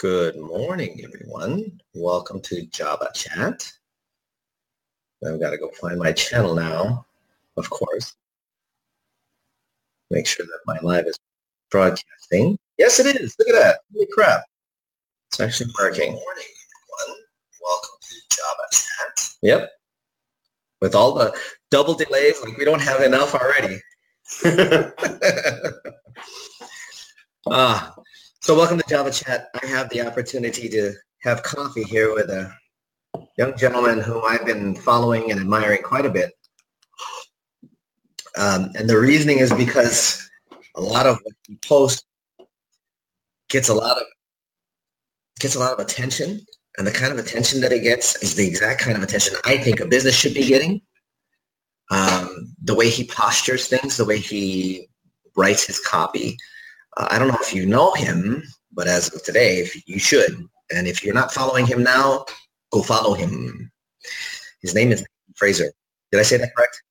Good 0.00 0.36
morning, 0.38 0.98
everyone. 1.04 1.78
Welcome 1.92 2.40
to 2.44 2.64
Java 2.68 3.10
Chat. 3.14 3.70
I've 5.22 5.38
got 5.38 5.50
to 5.50 5.58
go 5.58 5.68
find 5.78 5.98
my 5.98 6.10
channel 6.12 6.54
now, 6.54 7.04
of 7.58 7.68
course. 7.68 8.16
Make 10.10 10.26
sure 10.26 10.46
that 10.46 10.60
my 10.64 10.78
live 10.80 11.04
is 11.06 11.18
broadcasting. 11.70 12.58
Yes, 12.78 12.98
it 12.98 13.14
is. 13.14 13.36
Look 13.38 13.48
at 13.48 13.52
that. 13.56 13.80
Holy 13.92 14.06
crap. 14.10 14.40
It's 15.28 15.40
actually 15.40 15.70
working. 15.78 16.12
Good 16.12 16.22
morning, 16.22 16.46
everyone. 17.04 17.20
Welcome 17.60 17.96
to 18.00 18.14
Java 18.30 18.62
Chat. 18.72 19.28
Yep. 19.42 19.70
With 20.80 20.94
all 20.94 21.12
the 21.12 21.38
double 21.70 21.92
delays, 21.92 22.40
like 22.42 22.56
we 22.56 22.64
don't 22.64 22.80
have 22.80 23.02
enough 23.02 23.34
already. 23.34 23.82
Ah, 27.46 27.94
so 28.42 28.56
welcome 28.56 28.78
to 28.78 28.84
Java 28.88 29.10
Chat. 29.10 29.48
I 29.62 29.66
have 29.66 29.90
the 29.90 30.00
opportunity 30.00 30.66
to 30.70 30.94
have 31.20 31.42
coffee 31.42 31.82
here 31.82 32.14
with 32.14 32.30
a 32.30 32.50
young 33.36 33.54
gentleman 33.54 34.00
whom 34.00 34.22
I've 34.26 34.46
been 34.46 34.74
following 34.74 35.30
and 35.30 35.38
admiring 35.38 35.82
quite 35.82 36.06
a 36.06 36.10
bit. 36.10 36.32
Um, 38.38 38.70
and 38.78 38.88
the 38.88 38.98
reasoning 38.98 39.40
is 39.40 39.52
because 39.52 40.26
a 40.74 40.80
lot 40.80 41.04
of 41.04 41.18
what 41.22 41.34
he 41.46 41.56
posts 41.56 42.02
gets 43.50 43.68
a 43.68 43.74
lot 43.74 43.98
of 43.98 44.04
gets 45.38 45.54
a 45.54 45.58
lot 45.58 45.74
of 45.74 45.78
attention, 45.78 46.40
and 46.78 46.86
the 46.86 46.92
kind 46.92 47.12
of 47.12 47.18
attention 47.18 47.60
that 47.60 47.72
it 47.72 47.82
gets 47.82 48.22
is 48.22 48.36
the 48.36 48.46
exact 48.46 48.80
kind 48.80 48.96
of 48.96 49.02
attention 49.02 49.34
I 49.44 49.58
think 49.58 49.80
a 49.80 49.86
business 49.86 50.14
should 50.14 50.34
be 50.34 50.46
getting. 50.46 50.80
Um, 51.90 52.54
the 52.62 52.74
way 52.74 52.88
he 52.88 53.04
postures 53.04 53.66
things, 53.68 53.98
the 53.98 54.04
way 54.06 54.16
he 54.16 54.88
writes 55.36 55.66
his 55.66 55.78
copy, 55.80 56.38
I 57.10 57.18
don't 57.18 57.28
know 57.28 57.38
if 57.40 57.54
you 57.54 57.66
know 57.66 57.92
him, 57.94 58.42
but 58.72 58.86
as 58.86 59.14
of 59.14 59.22
today, 59.22 59.58
if 59.58 59.88
you 59.88 59.98
should. 59.98 60.46
And 60.72 60.86
if 60.86 61.04
you're 61.04 61.14
not 61.14 61.32
following 61.32 61.66
him 61.66 61.82
now, 61.82 62.24
go 62.72 62.82
follow 62.82 63.14
him. 63.14 63.70
His 64.62 64.74
name 64.74 64.92
is 64.92 65.04
Fraser. 65.36 65.72
Did 66.12 66.20
I 66.20 66.24
say 66.24 66.36
that 66.36 66.54
correct? 66.54 66.82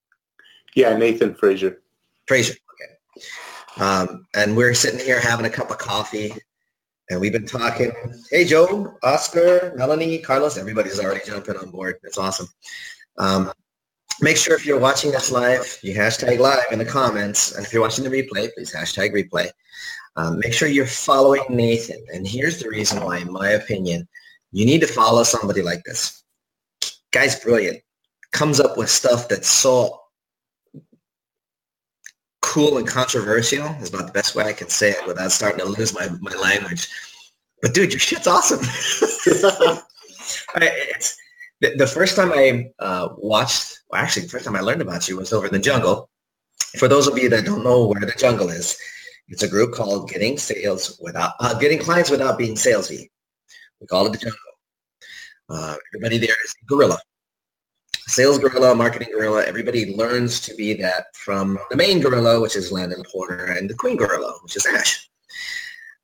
Yeah, 0.75 0.97
Nathan 0.97 1.35
Fraser. 1.35 1.81
Fraser. 2.27 2.53
Okay. 2.73 3.83
Um, 3.83 4.25
and 4.35 4.55
we're 4.55 4.73
sitting 4.73 4.99
here 4.99 5.19
having 5.19 5.45
a 5.45 5.49
cup 5.49 5.71
of 5.71 5.77
coffee, 5.77 6.33
and 7.09 7.19
we've 7.19 7.31
been 7.31 7.45
talking. 7.45 7.91
Hey, 8.31 8.45
Joe, 8.45 8.95
Oscar, 9.03 9.73
Melanie, 9.75 10.19
Carlos, 10.19 10.57
everybody's 10.57 10.99
already 10.99 11.21
jumping 11.25 11.55
on 11.57 11.71
board. 11.71 11.95
It's 12.03 12.17
awesome. 12.17 12.47
Um, 13.17 13.51
make 14.21 14.37
sure 14.37 14.55
if 14.55 14.65
you're 14.65 14.79
watching 14.79 15.11
this 15.11 15.31
live, 15.31 15.79
you 15.81 15.95
hashtag 15.95 16.39
live 16.39 16.65
in 16.71 16.79
the 16.79 16.85
comments. 16.85 17.55
And 17.55 17.65
if 17.65 17.73
you're 17.73 17.81
watching 17.81 18.03
the 18.03 18.09
replay, 18.09 18.49
please 18.53 18.73
hashtag 18.73 19.11
replay. 19.13 19.49
Um, 20.19 20.39
make 20.39 20.53
sure 20.53 20.67
you're 20.67 20.85
following 20.85 21.43
Nathan. 21.49 22.03
And 22.13 22.27
here's 22.27 22.59
the 22.59 22.67
reason 22.67 23.01
why, 23.01 23.19
in 23.19 23.31
my 23.31 23.51
opinion, 23.51 24.05
you 24.51 24.65
need 24.65 24.81
to 24.81 24.87
follow 24.87 25.23
somebody 25.23 25.61
like 25.61 25.81
this. 25.85 26.23
Guy's 27.11 27.39
brilliant. 27.39 27.79
Comes 28.33 28.59
up 28.59 28.77
with 28.77 28.89
stuff 28.89 29.29
that's 29.29 29.47
so 29.47 29.97
cool 32.41 32.77
and 32.77 32.87
controversial 32.87 33.67
is 33.81 33.89
about 33.89 34.07
the 34.07 34.11
best 34.11 34.35
way 34.35 34.43
I 34.43 34.53
can 34.53 34.67
say 34.67 34.91
it 34.91 35.07
without 35.07 35.31
starting 35.31 35.59
to 35.59 35.65
lose 35.65 35.93
my, 35.93 36.09
my 36.19 36.35
language. 36.35 36.89
But 37.61 37.73
dude, 37.73 37.93
your 37.93 37.99
shit's 37.99 38.27
awesome. 38.27 38.59
the, 40.55 41.75
the 41.77 41.87
first 41.87 42.17
time 42.17 42.33
I 42.33 42.71
uh, 42.79 43.09
watched, 43.17 43.79
well, 43.89 44.01
actually, 44.01 44.23
the 44.23 44.29
first 44.29 44.45
time 44.45 44.57
I 44.57 44.61
learned 44.61 44.81
about 44.81 45.07
you 45.07 45.15
was 45.15 45.31
over 45.31 45.47
in 45.47 45.53
the 45.53 45.59
jungle. 45.59 46.09
For 46.77 46.89
those 46.89 47.07
of 47.07 47.17
you 47.17 47.29
that 47.29 47.45
don't 47.45 47.63
know 47.63 47.87
where 47.87 48.01
the 48.01 48.13
jungle 48.17 48.49
is, 48.49 48.77
it's 49.29 49.43
a 49.43 49.47
group 49.47 49.73
called 49.73 50.09
Getting 50.09 50.37
Sales 50.37 50.99
Without 51.01 51.33
uh, 51.39 51.57
Getting 51.59 51.79
Clients 51.79 52.09
Without 52.09 52.37
Being 52.37 52.55
Salesy. 52.55 53.09
We 53.79 53.87
call 53.87 54.07
it 54.07 54.11
the 54.11 54.17
jungle. 54.17 54.39
Uh, 55.49 55.75
everybody 55.93 56.17
there 56.17 56.35
is 56.43 56.53
gorilla. 56.67 56.99
Sales 58.07 58.39
gorilla, 58.39 58.75
marketing 58.75 59.09
gorilla. 59.11 59.45
Everybody 59.45 59.95
learns 59.95 60.39
to 60.41 60.55
be 60.55 60.73
that 60.75 61.15
from 61.15 61.59
the 61.69 61.77
main 61.77 61.99
gorilla, 61.99 62.41
which 62.41 62.55
is 62.55 62.71
Landon 62.71 63.03
Porter, 63.11 63.45
and 63.45 63.69
the 63.69 63.75
queen 63.75 63.97
gorilla, 63.97 64.33
which 64.41 64.55
is 64.55 64.65
Ash. 64.65 65.07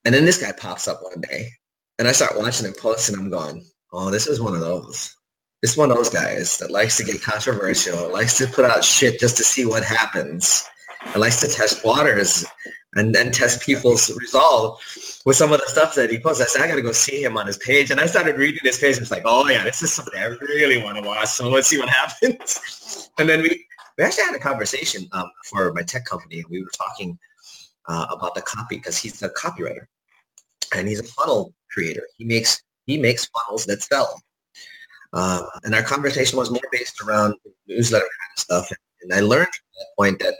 And 0.05 0.13
then 0.13 0.23
this 0.23 0.39
guy 0.39 0.51
pops 0.51 0.87
up 0.87 1.01
one 1.01 1.21
day, 1.21 1.49
and 1.97 2.07
I 2.07 2.11
start 2.11 2.37
watching 2.37 2.67
him 2.67 2.73
post, 2.73 3.09
and 3.09 3.17
I'm 3.17 3.31
going, 3.31 3.65
"Oh, 3.91 4.11
this 4.11 4.27
is 4.27 4.39
one 4.39 4.53
of 4.53 4.61
those. 4.61 5.15
This 5.63 5.71
is 5.71 5.77
one 5.77 5.89
of 5.89 5.97
those 5.97 6.09
guys 6.09 6.59
that 6.59 6.69
likes 6.69 6.97
to 6.97 7.03
get 7.03 7.23
controversial, 7.23 8.11
likes 8.11 8.37
to 8.37 8.45
put 8.45 8.65
out 8.65 8.83
shit 8.83 9.19
just 9.19 9.37
to 9.37 9.43
see 9.43 9.65
what 9.65 9.83
happens, 9.83 10.63
and 11.05 11.15
likes 11.15 11.39
to 11.41 11.47
test 11.47 11.83
waters 11.83 12.45
and 12.95 13.13
then 13.13 13.31
test 13.31 13.61
people's 13.61 14.09
resolve 14.17 14.79
with 15.25 15.35
some 15.35 15.51
of 15.51 15.59
the 15.59 15.67
stuff 15.67 15.95
that 15.95 16.09
he 16.09 16.19
posts. 16.19 16.41
I 16.41 16.45
said, 16.45 16.61
I 16.61 16.67
got 16.67 16.75
to 16.75 16.81
go 16.81 16.93
see 16.93 17.23
him 17.23 17.37
on 17.37 17.45
his 17.45 17.57
page. 17.57 17.91
And 17.91 17.99
I 17.99 18.05
started 18.05 18.37
reading 18.37 18.61
his 18.63 18.79
page. 18.79 18.95
And 18.95 19.01
it's 19.01 19.11
like, 19.11 19.23
oh, 19.25 19.47
yeah, 19.49 19.63
this 19.63 19.83
is 19.83 19.93
something 19.93 20.17
I 20.17 20.25
really 20.25 20.81
want 20.81 20.97
to 20.97 21.03
watch. 21.03 21.27
So 21.27 21.49
let's 21.49 21.67
see 21.67 21.77
what 21.77 21.89
happens. 21.89 23.09
and 23.17 23.27
then 23.27 23.41
we, 23.41 23.65
we 23.97 24.03
actually 24.03 24.23
had 24.23 24.35
a 24.35 24.39
conversation 24.39 25.07
um, 25.11 25.29
for 25.43 25.73
my 25.73 25.81
tech 25.81 26.05
company. 26.05 26.43
We 26.49 26.63
were 26.63 26.71
talking 26.71 27.19
uh, 27.87 28.07
about 28.09 28.33
the 28.33 28.41
copy 28.41 28.77
because 28.77 28.97
he's 28.97 29.21
a 29.21 29.29
copywriter 29.29 29.87
and 30.73 30.87
he's 30.87 30.99
a 30.99 31.03
funnel 31.03 31.53
creator. 31.71 32.03
He 32.17 32.25
makes 32.25 32.61
he 32.85 32.97
makes 32.97 33.25
funnels 33.25 33.65
that 33.65 33.81
sell. 33.81 34.21
Uh, 35.11 35.43
and 35.63 35.73
our 35.73 35.81
conversation 35.81 36.37
was 36.37 36.51
more 36.51 36.61
based 36.71 37.01
around 37.01 37.35
newsletter 37.67 38.03
kind 38.03 38.31
of 38.37 38.39
stuff. 38.39 38.71
And 39.01 39.13
I 39.13 39.21
learned 39.21 39.47
at 39.47 39.79
that 39.79 39.87
point 39.97 40.19
that 40.19 40.35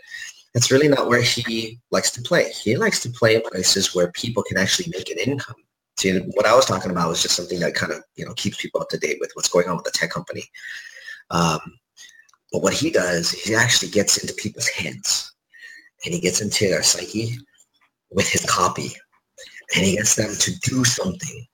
that's 0.55 0.71
really 0.71 0.87
not 0.87 1.09
where 1.09 1.21
he 1.21 1.81
likes 1.91 2.09
to 2.11 2.21
play. 2.21 2.49
He 2.49 2.77
likes 2.77 3.01
to 3.01 3.09
play 3.09 3.35
in 3.35 3.41
places 3.41 3.93
where 3.93 4.09
people 4.13 4.41
can 4.41 4.55
actually 4.57 4.89
make 4.97 5.11
an 5.11 5.17
income. 5.17 5.57
See, 5.97 6.17
what 6.17 6.45
I 6.45 6.55
was 6.55 6.65
talking 6.65 6.91
about 6.91 7.09
was 7.09 7.21
just 7.21 7.35
something 7.35 7.59
that 7.59 7.75
kind 7.75 7.91
of, 7.91 8.01
you 8.15 8.25
know, 8.25 8.33
keeps 8.35 8.61
people 8.61 8.79
up 8.79 8.87
to 8.89 8.97
date 8.97 9.17
with 9.19 9.31
what's 9.33 9.49
going 9.49 9.67
on 9.67 9.75
with 9.75 9.83
the 9.83 9.91
tech 9.91 10.11
company. 10.11 10.45
Um, 11.29 11.59
but 12.53 12.63
what 12.63 12.71
he 12.71 12.89
does, 12.89 13.31
he 13.31 13.53
actually 13.53 13.91
gets 13.91 14.17
into 14.17 14.33
people's 14.33 14.69
heads 14.69 15.33
and 16.05 16.13
he 16.13 16.21
gets 16.21 16.39
into 16.39 16.69
their 16.69 16.83
psyche 16.83 17.37
with 18.11 18.29
his 18.29 18.45
copy 18.45 18.93
and 19.75 19.85
he 19.85 19.97
gets 19.97 20.15
them 20.15 20.33
to 20.39 20.59
do 20.61 20.85
something. 20.85 21.45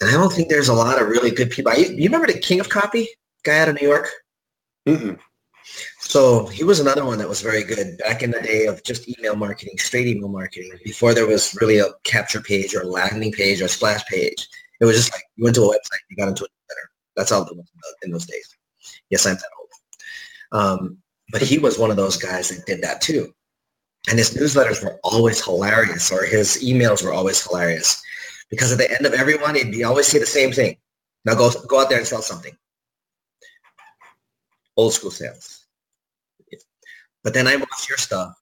And 0.00 0.08
I 0.08 0.14
don't 0.14 0.32
think 0.32 0.48
there's 0.48 0.70
a 0.70 0.74
lot 0.74 1.00
of 1.00 1.08
really 1.08 1.30
good 1.30 1.50
people. 1.50 1.74
You, 1.74 1.88
you 1.88 2.04
remember 2.04 2.26
the 2.26 2.38
King 2.38 2.60
of 2.60 2.70
Copy 2.70 3.06
guy 3.44 3.58
out 3.58 3.68
of 3.68 3.78
New 3.78 3.86
York? 3.86 4.08
Mm-mm. 4.88 5.18
So 6.00 6.46
he 6.46 6.64
was 6.64 6.80
another 6.80 7.04
one 7.04 7.18
that 7.18 7.28
was 7.28 7.42
very 7.42 7.62
good 7.62 7.98
back 7.98 8.22
in 8.22 8.30
the 8.30 8.40
day 8.40 8.66
of 8.66 8.82
just 8.82 9.06
email 9.06 9.36
marketing, 9.36 9.76
straight 9.78 10.06
email 10.06 10.28
marketing, 10.28 10.72
before 10.82 11.12
there 11.12 11.26
was 11.26 11.54
really 11.60 11.78
a 11.78 11.92
capture 12.04 12.40
page 12.40 12.74
or 12.74 12.80
a 12.80 12.86
landing 12.86 13.32
page 13.32 13.60
or 13.60 13.66
a 13.66 13.68
splash 13.68 14.04
page. 14.06 14.48
It 14.80 14.86
was 14.86 14.96
just 14.96 15.12
like 15.12 15.22
you 15.36 15.44
went 15.44 15.54
to 15.56 15.62
a 15.62 15.68
website, 15.68 16.00
you 16.08 16.16
got 16.16 16.28
into 16.28 16.44
a 16.44 16.48
newsletter. 16.48 16.90
That's 17.16 17.32
all 17.32 17.46
it 17.46 17.54
was 17.54 17.66
in 18.02 18.10
those 18.10 18.26
days. 18.26 18.56
Yes, 19.10 19.26
I'm 19.26 19.34
that 19.34 19.44
old. 19.60 19.68
Um, 20.62 20.98
but 21.30 21.42
he 21.42 21.58
was 21.58 21.78
one 21.78 21.90
of 21.90 21.96
those 21.96 22.16
guys 22.16 22.48
that 22.48 22.64
did 22.64 22.82
that 22.82 23.02
too. 23.02 23.32
And 24.08 24.18
his 24.18 24.34
newsletters 24.34 24.82
were 24.82 24.98
always 25.04 25.44
hilarious 25.44 26.10
or 26.10 26.24
his 26.24 26.64
emails 26.64 27.04
were 27.04 27.12
always 27.12 27.46
hilarious 27.46 28.02
because 28.48 28.72
at 28.72 28.78
the 28.78 28.90
end 28.90 29.04
of 29.04 29.12
every 29.12 29.36
one, 29.36 29.54
he'd 29.54 29.82
always 29.82 30.06
say 30.06 30.18
the 30.18 30.26
same 30.26 30.50
thing. 30.50 30.78
Now 31.26 31.34
go, 31.34 31.52
go 31.68 31.82
out 31.82 31.90
there 31.90 31.98
and 31.98 32.06
sell 32.06 32.22
something. 32.22 32.56
Old 34.76 34.94
school 34.94 35.10
sales 35.10 35.59
but 37.22 37.34
then 37.34 37.46
I 37.46 37.56
watch 37.56 37.88
your 37.88 37.98
stuff 37.98 38.34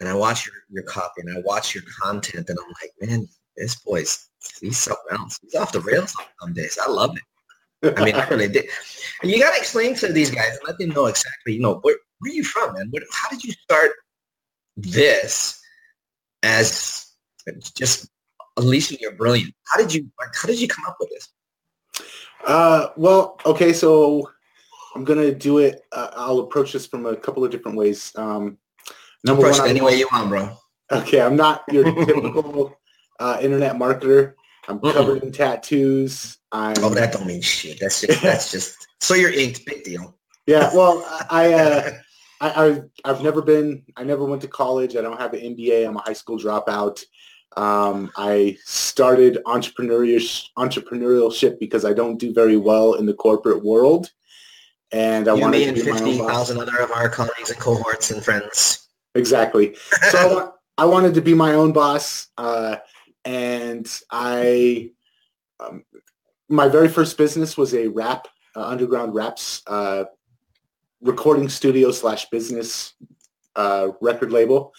and 0.00 0.08
I 0.08 0.14
watch 0.14 0.46
your, 0.46 0.54
your 0.70 0.82
copy 0.84 1.22
and 1.22 1.36
I 1.36 1.40
watch 1.40 1.74
your 1.74 1.84
content 2.02 2.48
and 2.48 2.58
I'm 2.58 2.74
like, 2.82 2.92
man, 3.00 3.28
this 3.56 3.76
boy's 3.76 4.28
he's 4.60 4.78
something 4.78 5.18
else. 5.18 5.38
He's 5.42 5.54
off 5.54 5.72
the 5.72 5.80
rails 5.80 6.14
on 6.18 6.26
some 6.40 6.52
days. 6.52 6.78
I 6.82 6.90
love 6.90 7.16
it. 7.16 7.96
I 7.98 8.04
mean, 8.04 8.14
I 8.14 8.26
really 8.28 8.48
did. 8.48 8.66
And 9.22 9.30
you 9.30 9.40
got 9.40 9.52
to 9.52 9.58
explain 9.58 9.94
to 9.96 10.12
these 10.12 10.30
guys 10.30 10.50
and 10.50 10.60
let 10.66 10.78
them 10.78 10.90
know 10.90 11.06
exactly, 11.06 11.54
you 11.54 11.60
know, 11.60 11.76
where, 11.82 11.96
where 12.18 12.30
are 12.30 12.34
you 12.34 12.44
from, 12.44 12.74
man? 12.74 12.88
What, 12.90 13.02
how 13.12 13.28
did 13.30 13.44
you 13.44 13.52
start 13.52 13.92
this 14.76 15.60
as 16.42 17.12
just 17.76 18.08
unleashing 18.56 18.98
your 19.00 19.12
brilliance? 19.12 19.52
How 19.66 19.78
did 19.80 19.94
you, 19.94 20.10
how 20.34 20.48
did 20.48 20.60
you 20.60 20.68
come 20.68 20.84
up 20.86 20.96
with 21.00 21.10
this? 21.10 21.28
Uh, 22.46 22.88
well, 22.96 23.40
okay, 23.46 23.72
so 23.72 24.30
I'm 24.94 25.04
gonna 25.04 25.34
do 25.34 25.58
it. 25.58 25.82
Uh, 25.92 26.10
I'll 26.14 26.40
approach 26.40 26.72
this 26.72 26.86
from 26.86 27.06
a 27.06 27.16
couple 27.16 27.44
of 27.44 27.50
different 27.50 27.76
ways. 27.76 28.12
Um, 28.16 28.58
number 29.24 29.42
approach 29.42 29.60
one, 29.60 29.68
any 29.68 29.80
way 29.80 29.96
you 29.96 30.08
want, 30.12 30.28
bro. 30.28 30.56
Okay, 30.92 31.20
I'm 31.20 31.36
not 31.36 31.64
your 31.70 31.84
typical 31.84 32.76
uh, 33.18 33.38
internet 33.40 33.76
marketer. 33.76 34.34
I'm 34.68 34.78
Mm-mm. 34.78 34.92
covered 34.92 35.22
in 35.22 35.32
tattoos. 35.32 36.38
I'm, 36.52 36.76
oh, 36.78 36.90
that 36.90 37.12
don't 37.12 37.26
mean 37.26 37.42
shit. 37.42 37.78
That's 37.80 38.00
just 38.00 38.22
that's 38.22 38.50
just 38.50 38.86
so 39.00 39.14
you're 39.14 39.32
inked. 39.32 39.66
Big 39.66 39.84
deal. 39.84 40.16
Yeah. 40.46 40.70
Well, 40.74 41.04
I. 41.30 41.52
Uh, 41.52 41.90
I, 42.40 42.66
I've, 42.66 42.84
I've 43.04 43.22
never 43.22 43.40
been, 43.40 43.84
I 43.96 44.02
never 44.02 44.24
went 44.24 44.42
to 44.42 44.48
college. 44.48 44.96
I 44.96 45.02
don't 45.02 45.20
have 45.20 45.32
an 45.32 45.40
MBA. 45.40 45.86
I'm 45.86 45.96
a 45.96 46.00
high 46.00 46.12
school 46.12 46.38
dropout. 46.38 47.02
Um, 47.56 48.10
I 48.16 48.58
started 48.64 49.38
entrepreneurship, 49.46 50.48
entrepreneurship 50.58 51.58
because 51.60 51.84
I 51.84 51.92
don't 51.92 52.18
do 52.18 52.34
very 52.34 52.56
well 52.56 52.94
in 52.94 53.06
the 53.06 53.14
corporate 53.14 53.64
world 53.64 54.10
and 54.94 55.26
I 55.26 55.34
you, 55.34 55.40
wanted 55.40 55.58
me 55.58 55.68
and 55.68 55.82
fifty 55.82 56.18
thousand 56.18 56.58
other 56.58 56.78
of 56.78 56.92
our 56.92 57.08
colleagues 57.08 57.50
and 57.50 57.58
cohorts 57.58 58.12
and 58.12 58.24
friends. 58.24 58.88
Exactly. 59.16 59.76
So 60.10 60.54
I, 60.78 60.82
I, 60.82 60.86
wanted 60.86 61.14
to 61.14 61.20
be 61.20 61.34
my 61.34 61.54
own 61.54 61.72
boss, 61.72 62.28
uh, 62.38 62.76
and 63.24 63.90
I 64.10 64.90
um, 65.58 65.84
my 66.48 66.68
very 66.68 66.88
first 66.88 67.18
business 67.18 67.56
was 67.56 67.74
a 67.74 67.88
rap 67.88 68.28
uh, 68.54 68.64
underground 68.64 69.14
raps 69.14 69.62
uh, 69.66 70.04
recording 71.00 71.48
studio 71.48 71.90
slash 71.90 72.30
business 72.30 72.94
uh, 73.56 73.88
record 74.00 74.30
label, 74.30 74.72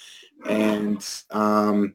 and 0.48 1.06
um, 1.32 1.94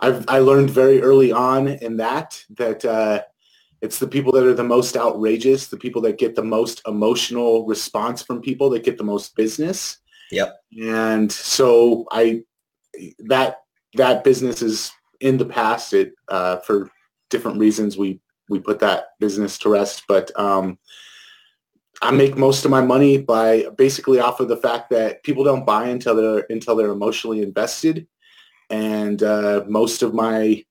I've 0.00 0.28
I 0.28 0.40
learned 0.40 0.68
very 0.68 1.00
early 1.00 1.32
on 1.32 1.68
in 1.68 1.96
that 1.96 2.44
that 2.56 2.84
uh, 2.84 3.22
it's 3.84 3.98
the 3.98 4.08
people 4.08 4.32
that 4.32 4.46
are 4.46 4.54
the 4.54 4.64
most 4.64 4.96
outrageous, 4.96 5.66
the 5.66 5.76
people 5.76 6.00
that 6.00 6.16
get 6.16 6.34
the 6.34 6.42
most 6.42 6.80
emotional 6.86 7.66
response 7.66 8.22
from 8.22 8.40
people 8.40 8.70
that 8.70 8.82
get 8.82 8.96
the 8.96 9.04
most 9.04 9.36
business. 9.36 9.98
Yep. 10.30 10.56
And 10.80 11.30
so 11.30 12.06
I 12.10 12.44
that 13.18 13.58
that 13.92 14.24
business 14.24 14.62
is 14.62 14.90
in 15.20 15.36
the 15.36 15.44
past. 15.44 15.92
It 15.92 16.14
uh, 16.28 16.56
for 16.60 16.90
different 17.28 17.58
reasons 17.58 17.98
we 17.98 18.20
we 18.48 18.58
put 18.58 18.78
that 18.78 19.08
business 19.20 19.58
to 19.58 19.68
rest, 19.68 20.04
but 20.08 20.30
um, 20.40 20.78
I 22.00 22.10
make 22.10 22.38
most 22.38 22.64
of 22.64 22.70
my 22.70 22.80
money 22.80 23.18
by 23.18 23.66
basically 23.76 24.18
off 24.18 24.40
of 24.40 24.48
the 24.48 24.56
fact 24.56 24.88
that 24.90 25.22
people 25.24 25.44
don't 25.44 25.66
buy 25.66 25.88
until 25.88 26.14
they're 26.14 26.46
until 26.48 26.74
they're 26.74 26.90
emotionally 26.90 27.42
invested, 27.42 28.06
and 28.70 29.22
uh, 29.22 29.64
most 29.68 30.02
of 30.02 30.14
my 30.14 30.64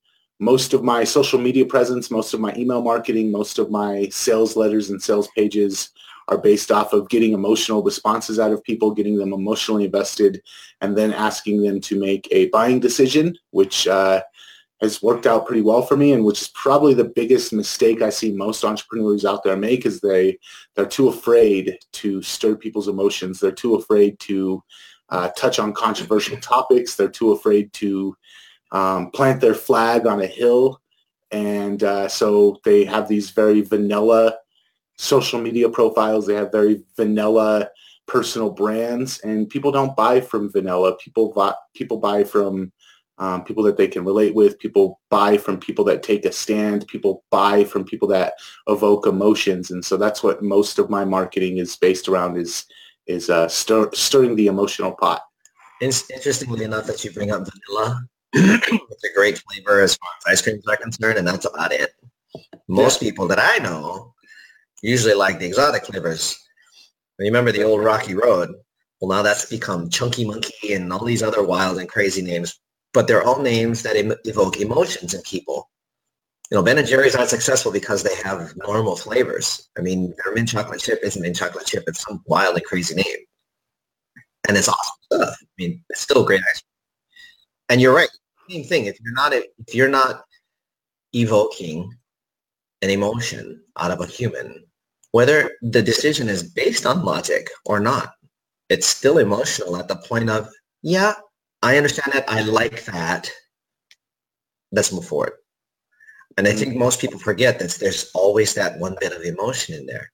most 0.44 0.74
of 0.74 0.84
my 0.84 1.04
social 1.04 1.40
media 1.40 1.66
presence, 1.66 2.12
most 2.12 2.34
of 2.34 2.40
my 2.40 2.54
email 2.56 2.82
marketing, 2.82 3.32
most 3.32 3.60
of 3.60 3.72
my 3.72 4.08
sales 4.12 4.56
letters 4.56 4.90
and 4.90 5.02
sales 5.02 5.30
pages 5.36 5.90
are 6.28 6.38
based 6.38 6.72
off 6.72 6.94
of 6.94 7.10
getting 7.10 7.34
emotional 7.34 7.84
responses 7.84 8.40
out 8.40 8.52
of 8.52 8.64
people, 8.64 8.92
getting 8.92 9.18
them 9.18 9.34
emotionally 9.34 9.86
invested, 9.86 10.42
and 10.82 10.98
then 10.98 11.14
asking 11.14 11.62
them 11.62 11.82
to 11.82 12.00
make 12.00 12.28
a 12.32 12.48
buying 12.50 12.80
decision, 12.80 13.36
which 13.52 13.88
uh, 13.88 14.22
has 14.82 15.02
worked 15.02 15.26
out 15.26 15.46
pretty 15.46 15.62
well 15.62 15.82
for 15.82 15.96
me 15.96 16.12
and 16.12 16.26
which 16.26 16.42
is 16.42 16.50
probably 16.50 16.94
the 16.94 17.04
biggest 17.04 17.54
mistake 17.54 18.02
I 18.02 18.10
see 18.10 18.32
most 18.34 18.66
entrepreneurs 18.66 19.24
out 19.24 19.44
there 19.44 19.56
make 19.56 19.86
is 19.86 20.02
they 20.02 20.38
they're 20.76 20.86
too 20.86 21.08
afraid 21.08 21.78
to 21.94 22.22
stir 22.22 22.56
people's 22.56 22.90
emotions. 22.90 23.40
They're 23.40 23.52
too 23.52 23.76
afraid 23.76 24.20
to 24.22 24.62
uh, 25.10 25.30
touch 25.38 25.58
on 25.60 25.74
controversial 25.74 26.38
topics. 26.38 26.96
They're 26.96 27.08
too 27.08 27.32
afraid 27.32 27.72
to 27.74 28.18
um, 28.74 29.12
plant 29.12 29.40
their 29.40 29.56
flag 29.56 30.06
on 30.06 30.22
a 30.22 30.28
hill. 30.28 30.82
And 31.32 31.82
uh, 31.84 32.10
so 32.10 32.60
they 32.66 32.84
have 32.84 33.08
these 33.08 33.32
very 33.32 33.62
vanilla 33.62 34.38
social 34.98 35.40
media 35.40 35.70
profiles. 35.70 36.28
They 36.28 36.36
have 36.36 36.52
very 36.52 36.84
vanilla 36.98 37.70
personal 38.06 38.50
brands 38.50 39.20
and 39.20 39.50
people 39.50 39.72
don't 39.72 39.96
buy 39.96 40.20
from 40.20 40.52
vanilla. 40.52 40.96
People 40.98 41.32
buy, 41.32 41.54
people 41.74 41.98
buy 41.98 42.24
from 42.24 42.72
um, 43.18 43.44
people 43.44 43.64
that 43.64 43.78
they 43.78 43.88
can 43.88 44.04
relate 44.04 44.34
with. 44.34 44.60
People 44.60 45.00
buy 45.10 45.38
from 45.38 45.60
people 45.60 45.86
that 45.86 46.04
take 46.04 46.26
a 46.26 46.32
stand. 46.32 46.88
People 46.88 47.24
buy 47.30 47.64
from 47.64 47.86
people 47.86 48.08
that 48.10 48.34
evoke 48.68 49.06
emotions, 49.06 49.72
and 49.72 49.86
so 49.86 49.98
that's 49.98 50.24
what 50.24 50.42
most 50.42 50.80
of 50.80 50.90
my 50.90 51.06
marketing 51.06 51.58
is 51.58 51.76
based 51.76 52.08
around 52.08 52.38
is 52.38 52.66
is 53.06 53.30
uh, 53.30 53.48
stir, 53.48 53.90
stirring 53.94 54.36
the 54.36 54.48
emotional 54.48 54.94
pot. 54.94 55.22
Interestingly 55.82 56.64
enough, 56.64 56.88
that 56.88 57.04
you 57.04 57.12
bring 57.12 57.32
up 57.32 57.48
vanilla, 57.48 58.04
it's 58.34 59.04
a 59.04 59.14
great 59.16 59.38
flavor 59.40 59.82
as 59.82 59.96
far 59.96 60.10
as 60.20 60.34
ice 60.34 60.42
creams 60.42 60.68
are 60.68 60.78
concerned, 60.78 61.18
and 61.18 61.28
that's 61.28 61.46
about 61.46 61.72
it. 61.72 61.92
Most 62.68 63.02
yeah. 63.02 63.10
people 63.10 63.28
that 63.28 63.40
I 63.40 63.58
know 63.64 64.14
usually 64.82 65.14
like 65.14 65.40
the 65.40 65.46
exotic 65.46 65.86
flavors. 65.86 66.40
Remember 67.20 67.52
the 67.52 67.64
old 67.64 67.84
Rocky 67.84 68.16
Road? 68.16 68.54
Well, 69.00 69.16
now 69.16 69.22
that's 69.22 69.46
become 69.46 69.90
Chunky 69.90 70.26
Monkey 70.26 70.74
and 70.74 70.92
all 70.92 71.06
these 71.06 71.24
other 71.24 71.44
wild 71.44 71.78
and 71.78 71.88
crazy 71.88 72.22
names 72.22 72.60
but 72.94 73.08
they're 73.08 73.24
all 73.24 73.42
names 73.42 73.82
that 73.84 73.96
em- 73.96 74.14
evoke 74.24 74.62
emotions 74.62 75.14
in 75.14 75.22
people. 75.24 75.70
You 76.52 76.58
know, 76.58 76.64
Ben 76.64 76.78
and 76.78 76.88
Jerry's 76.88 77.16
not 77.16 77.30
successful 77.30 77.72
because 77.72 78.04
they 78.04 78.16
have 78.24 78.54
normal 78.56 78.96
flavors. 78.96 79.70
I 79.78 79.82
mean, 79.82 80.14
their 80.24 80.34
mint 80.34 80.50
chocolate 80.50 80.80
chip 80.80 81.00
isn't 81.04 81.22
mint 81.22 81.36
chocolate 81.36 81.66
chip; 81.66 81.84
it's 81.88 82.04
some 82.04 82.22
wild 82.28 82.56
and 82.56 82.64
crazy 82.64 82.94
name, 82.94 83.18
and 84.48 84.56
it's 84.56 84.68
awesome 84.68 84.96
stuff. 85.12 85.38
I 85.42 85.46
mean, 85.58 85.84
it's 85.90 86.02
still 86.02 86.24
great 86.24 86.42
ice 86.52 86.62
cream. 86.62 86.70
And 87.70 87.82
you're 87.82 87.96
right. 87.96 88.10
Same 88.50 88.64
thing. 88.64 88.86
If 88.86 88.98
you're 89.02 89.14
not 89.14 89.34
if 89.34 89.74
you're 89.74 89.90
not 89.90 90.26
evoking 91.14 91.92
an 92.82 92.90
emotion 92.90 93.62
out 93.78 93.92
of 93.92 94.02
a 94.02 94.06
human, 94.06 94.64
whether 95.12 95.52
the 95.62 95.82
decision 95.82 96.28
is 96.28 96.44
based 96.44 96.86
on 96.86 97.06
logic 97.06 97.50
or 97.66 97.80
not, 97.80 98.14
it's 98.70 98.88
still 98.88 99.20
emotional 99.20 99.78
at 99.78 99.88
the 99.88 99.96
point 99.96 100.30
of, 100.30 100.50
yeah, 100.82 101.14
I 101.62 101.78
understand 101.78 102.12
that. 102.14 102.30
I 102.30 102.42
like 102.42 102.84
that. 102.86 103.32
Let's 104.72 104.92
move 104.92 105.06
forward. 105.06 105.34
And 106.38 106.48
I 106.48 106.52
think 106.52 106.72
mm-hmm. 106.72 106.80
most 106.80 107.00
people 107.00 107.20
forget 107.20 107.60
that 107.60 107.72
there's 107.80 108.10
always 108.16 108.56
that 108.56 108.80
one 108.80 108.98
bit 109.00 109.14
of 109.14 109.22
emotion 109.22 109.76
in 109.76 109.86
there. 109.86 110.12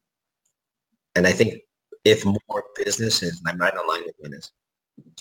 And 1.15 1.25
I 1.25 1.31
think 1.31 1.61
if 2.03 2.25
more 2.25 2.63
businesses, 2.75 3.39
and 3.39 3.47
I'm 3.47 3.57
right 3.57 3.73
on 3.73 3.87
line 3.87 4.03
with 4.05 4.31
this, 4.31 4.51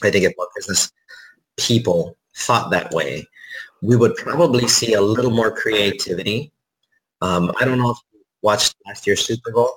I 0.02 0.10
think 0.10 0.24
if 0.24 0.34
more 0.36 0.48
business 0.56 0.90
people 1.56 2.17
thought 2.38 2.70
that 2.70 2.92
way, 2.92 3.26
we 3.82 3.96
would 3.96 4.14
probably 4.16 4.66
see 4.68 4.94
a 4.94 5.00
little 5.00 5.30
more 5.30 5.50
creativity. 5.50 6.52
Um, 7.20 7.52
I 7.60 7.64
don't 7.64 7.78
know 7.78 7.90
if 7.90 7.98
you 8.12 8.20
watched 8.42 8.76
last 8.86 9.06
year's 9.06 9.24
Super 9.24 9.52
Bowl. 9.52 9.72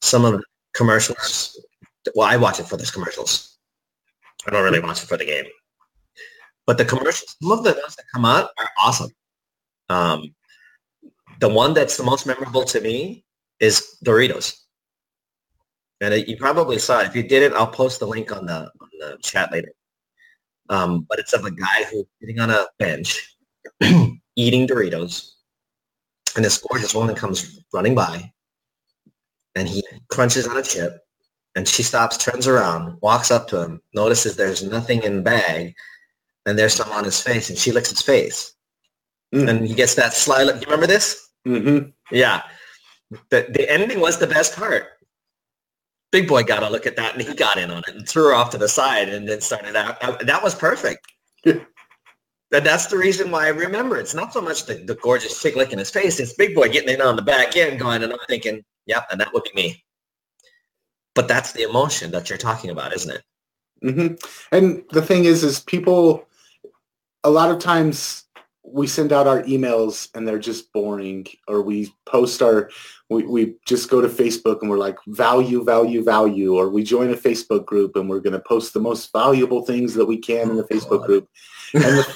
Some 0.00 0.24
of 0.24 0.32
the 0.32 0.42
commercials, 0.74 1.58
well, 2.14 2.28
I 2.28 2.36
watch 2.36 2.60
it 2.60 2.66
for 2.66 2.76
those 2.76 2.90
commercials. 2.90 3.58
I 4.46 4.50
don't 4.50 4.64
really 4.64 4.80
watch 4.80 5.02
it 5.02 5.06
for 5.08 5.16
the 5.16 5.24
game. 5.24 5.46
But 6.66 6.78
the 6.78 6.84
commercials, 6.84 7.36
some 7.40 7.52
of 7.52 7.64
the 7.64 7.72
ones 7.72 7.96
that 7.96 8.04
come 8.12 8.24
out 8.24 8.50
are 8.58 8.68
awesome. 8.82 9.10
Um, 9.88 10.34
the 11.40 11.48
one 11.48 11.74
that's 11.74 11.96
the 11.96 12.02
most 12.02 12.26
memorable 12.26 12.64
to 12.64 12.80
me 12.80 13.24
is 13.60 13.98
Doritos. 14.04 14.56
And 16.00 16.12
it, 16.12 16.28
you 16.28 16.36
probably 16.36 16.78
saw 16.78 17.00
it. 17.00 17.06
If 17.06 17.16
you 17.16 17.22
didn't, 17.22 17.56
I'll 17.56 17.66
post 17.66 18.00
the 18.00 18.06
link 18.06 18.34
on 18.34 18.46
the, 18.46 18.70
on 18.80 18.88
the 18.98 19.18
chat 19.22 19.52
later. 19.52 19.72
Um, 20.68 21.06
but 21.08 21.18
it's 21.18 21.32
of 21.32 21.44
a 21.44 21.50
guy 21.50 21.84
who's 21.90 22.06
sitting 22.20 22.40
on 22.40 22.50
a 22.50 22.66
bench 22.78 23.36
eating 24.36 24.66
Doritos. 24.66 25.32
And 26.34 26.44
this 26.44 26.58
gorgeous 26.58 26.94
woman 26.94 27.14
comes 27.14 27.60
running 27.72 27.94
by 27.94 28.30
and 29.54 29.66
he 29.68 29.82
crunches 30.08 30.46
on 30.46 30.56
a 30.56 30.62
chip 30.62 31.00
and 31.56 31.66
she 31.66 31.82
stops, 31.82 32.18
turns 32.18 32.46
around, 32.46 32.98
walks 33.00 33.30
up 33.30 33.48
to 33.48 33.62
him, 33.62 33.80
notices 33.94 34.36
there's 34.36 34.62
nothing 34.62 35.02
in 35.02 35.16
the 35.16 35.22
bag, 35.22 35.74
and 36.44 36.58
there's 36.58 36.74
some 36.74 36.92
on 36.92 37.02
his 37.02 37.20
face, 37.20 37.48
and 37.48 37.58
she 37.58 37.72
licks 37.72 37.88
his 37.88 38.02
face. 38.02 38.52
Mm. 39.34 39.48
And 39.48 39.66
he 39.66 39.74
gets 39.74 39.94
that 39.94 40.12
sly 40.12 40.44
look. 40.44 40.56
Do 40.56 40.60
you 40.60 40.66
remember 40.66 40.86
this? 40.86 41.30
Mm-hmm. 41.48 41.88
Yeah. 42.12 42.42
The, 43.30 43.46
the 43.50 43.68
ending 43.72 44.00
was 44.00 44.18
the 44.18 44.26
best 44.26 44.54
part. 44.54 44.84
Big 46.16 46.28
boy 46.28 46.42
got 46.42 46.62
a 46.62 46.70
look 46.70 46.86
at 46.86 46.96
that, 46.96 47.12
and 47.12 47.22
he 47.22 47.34
got 47.34 47.58
in 47.58 47.70
on 47.70 47.82
it 47.86 47.94
and 47.94 48.08
threw 48.08 48.28
her 48.28 48.34
off 48.34 48.48
to 48.48 48.56
the 48.56 48.70
side 48.70 49.10
and 49.10 49.28
then 49.28 49.42
started 49.42 49.76
out. 49.76 50.00
That 50.24 50.42
was 50.42 50.54
perfect. 50.54 51.06
and 51.44 51.60
that's 52.50 52.86
the 52.86 52.96
reason 52.96 53.30
why 53.30 53.44
I 53.44 53.48
remember. 53.48 53.98
It's 53.98 54.14
not 54.14 54.32
so 54.32 54.40
much 54.40 54.64
the, 54.64 54.76
the 54.76 54.94
gorgeous 54.94 55.42
chick 55.42 55.56
licking 55.56 55.78
his 55.78 55.90
face. 55.90 56.18
It's 56.18 56.32
Big 56.32 56.54
Boy 56.54 56.70
getting 56.70 56.94
in 56.94 57.02
on 57.02 57.16
the 57.16 57.22
back 57.22 57.54
end 57.54 57.78
going, 57.78 58.02
and 58.02 58.10
I'm 58.14 58.18
thinking, 58.30 58.64
yep, 58.86 59.06
and 59.10 59.20
that 59.20 59.34
would 59.34 59.42
be 59.44 59.50
me. 59.54 59.84
But 61.14 61.28
that's 61.28 61.52
the 61.52 61.64
emotion 61.64 62.12
that 62.12 62.30
you're 62.30 62.38
talking 62.38 62.70
about, 62.70 62.94
isn't 62.94 63.14
it? 63.14 63.22
Mm-hmm. 63.84 64.14
And 64.56 64.84
the 64.92 65.02
thing 65.02 65.26
is, 65.26 65.44
is 65.44 65.60
people, 65.60 66.26
a 67.24 67.30
lot 67.30 67.50
of 67.50 67.58
times 67.58 68.24
we 68.66 68.86
send 68.86 69.12
out 69.12 69.26
our 69.26 69.42
emails 69.42 70.08
and 70.14 70.26
they're 70.26 70.38
just 70.38 70.72
boring 70.72 71.26
or 71.46 71.62
we 71.62 71.94
post 72.04 72.42
our, 72.42 72.70
we, 73.10 73.24
we 73.24 73.54
just 73.64 73.88
go 73.88 74.00
to 74.00 74.08
Facebook 74.08 74.60
and 74.60 74.70
we're 74.70 74.78
like 74.78 74.96
value, 75.06 75.64
value, 75.64 76.02
value, 76.02 76.56
or 76.56 76.68
we 76.68 76.82
join 76.82 77.10
a 77.10 77.16
Facebook 77.16 77.64
group 77.64 77.96
and 77.96 78.08
we're 78.08 78.20
going 78.20 78.32
to 78.32 78.40
post 78.40 78.74
the 78.74 78.80
most 78.80 79.12
valuable 79.12 79.64
things 79.64 79.94
that 79.94 80.06
we 80.06 80.18
can 80.18 80.50
in 80.50 80.56
the 80.56 80.64
oh, 80.64 80.68
Facebook 80.68 81.00
God. 81.00 81.06
group. 81.06 81.28
And 81.74 81.82
the, 81.82 82.14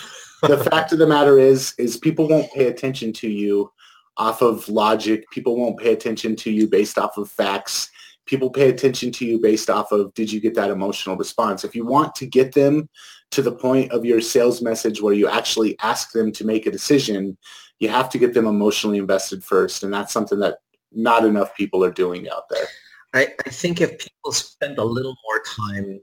the 0.49 0.65
fact 0.71 0.93
of 0.93 0.99
the 0.99 1.07
matter 1.07 1.39
is, 1.39 1.75
is 1.79 1.97
people 1.97 2.29
won't 2.29 2.53
pay 2.53 2.67
attention 2.67 3.13
to 3.15 3.29
you 3.29 3.71
off 4.17 4.43
of 4.43 4.69
logic. 4.69 5.31
People 5.31 5.57
won't 5.57 5.79
pay 5.79 5.93
attention 5.93 6.37
to 6.37 6.51
you 6.51 6.67
based 6.67 6.99
off 6.99 7.17
of 7.17 7.31
facts 7.31 7.91
people 8.27 8.49
pay 8.49 8.69
attention 8.69 9.11
to 9.11 9.27
you 9.27 9.41
based 9.41 9.69
off 9.69 9.91
of 9.91 10.15
did 10.15 10.31
you 10.31 10.41
get 10.41 10.55
that 10.55 10.71
emotional 10.71 11.17
response 11.17 11.65
if 11.65 11.75
you 11.75 11.85
want 11.85 12.15
to 12.15 12.27
get 12.27 12.53
them 12.53 12.89
to 13.31 13.43
the 13.43 13.53
point 13.53 13.91
of 13.93 14.05
your 14.05 14.21
sales 14.21 14.61
message 14.61 15.01
where 15.01 15.15
you 15.15 15.29
actually 15.29 15.79
ask 15.81 16.13
them 16.13 16.33
to 16.33 16.45
make 16.45 16.67
a 16.67 16.71
decision 16.71 17.37
you 17.79 17.89
have 17.89 18.11
to 18.11 18.19
get 18.19 18.35
them 18.35 18.47
emotionally 18.47 18.99
invested 18.99 19.43
first 19.43 19.83
and 19.83 19.93
that's 19.93 20.13
something 20.13 20.39
that 20.39 20.59
not 20.93 21.25
enough 21.25 21.55
people 21.57 21.85
are 21.85 21.91
doing 21.91 22.29
out 22.31 22.49
there 22.51 22.67
i, 23.15 23.29
I 23.47 23.51
think 23.51 23.81
if 23.81 23.99
people 23.99 24.33
spend 24.33 24.79
a 24.79 24.85
little 24.85 25.17
more 25.25 25.43
time 25.43 26.01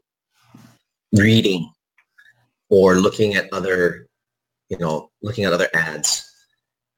reading 1.13 1.71
or 2.69 2.95
looking 2.95 3.35
at 3.35 3.51
other 3.53 4.07
you 4.69 4.77
know 4.77 5.09
looking 5.21 5.45
at 5.45 5.53
other 5.53 5.69
ads 5.73 6.23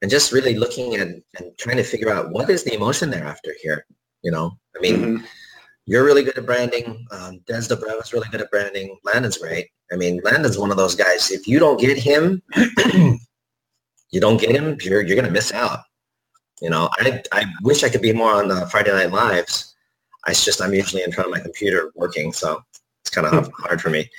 and 0.02 0.10
just 0.10 0.32
really 0.32 0.56
looking 0.56 0.96
at 0.96 1.08
and 1.08 1.58
trying 1.58 1.76
to 1.76 1.84
figure 1.84 2.10
out 2.10 2.30
what 2.30 2.48
is 2.48 2.64
the 2.64 2.74
emotion 2.74 3.10
they're 3.10 3.24
after 3.24 3.54
here 3.62 3.86
you 4.22 4.30
know, 4.30 4.58
I 4.76 4.80
mean, 4.80 4.96
mm-hmm. 4.96 5.24
You're 5.86 6.04
really 6.04 6.22
good 6.22 6.38
at 6.38 6.46
branding. 6.46 7.06
Um, 7.10 7.40
Des 7.46 7.62
Dobrev 7.68 8.02
is 8.02 8.12
really 8.12 8.28
good 8.30 8.40
at 8.40 8.50
branding. 8.50 8.98
Landon's 9.04 9.38
great. 9.38 9.68
I 9.92 9.96
mean, 9.96 10.20
Landon's 10.22 10.58
one 10.58 10.70
of 10.70 10.76
those 10.76 10.94
guys. 10.94 11.30
If 11.30 11.48
you 11.48 11.58
don't 11.58 11.80
get 11.80 11.98
him, 11.98 12.42
you 14.10 14.20
don't 14.20 14.40
get 14.40 14.50
him, 14.50 14.76
you're 14.82 15.02
you're 15.02 15.16
gonna 15.16 15.30
miss 15.30 15.52
out. 15.52 15.80
You 16.60 16.68
know, 16.68 16.90
I, 16.92 17.22
I 17.32 17.46
wish 17.62 17.82
I 17.82 17.88
could 17.88 18.02
be 18.02 18.12
more 18.12 18.34
on 18.34 18.48
the 18.48 18.66
Friday 18.66 18.92
Night 18.92 19.12
Lives. 19.12 19.74
I 20.26 20.34
just, 20.34 20.60
I'm 20.60 20.74
usually 20.74 21.02
in 21.02 21.12
front 21.12 21.28
of 21.28 21.34
my 21.34 21.40
computer 21.40 21.90
working, 21.94 22.32
so 22.32 22.62
it's 23.02 23.10
kind 23.10 23.26
of 23.26 23.50
hard 23.56 23.80
for 23.80 23.88
me. 23.88 24.10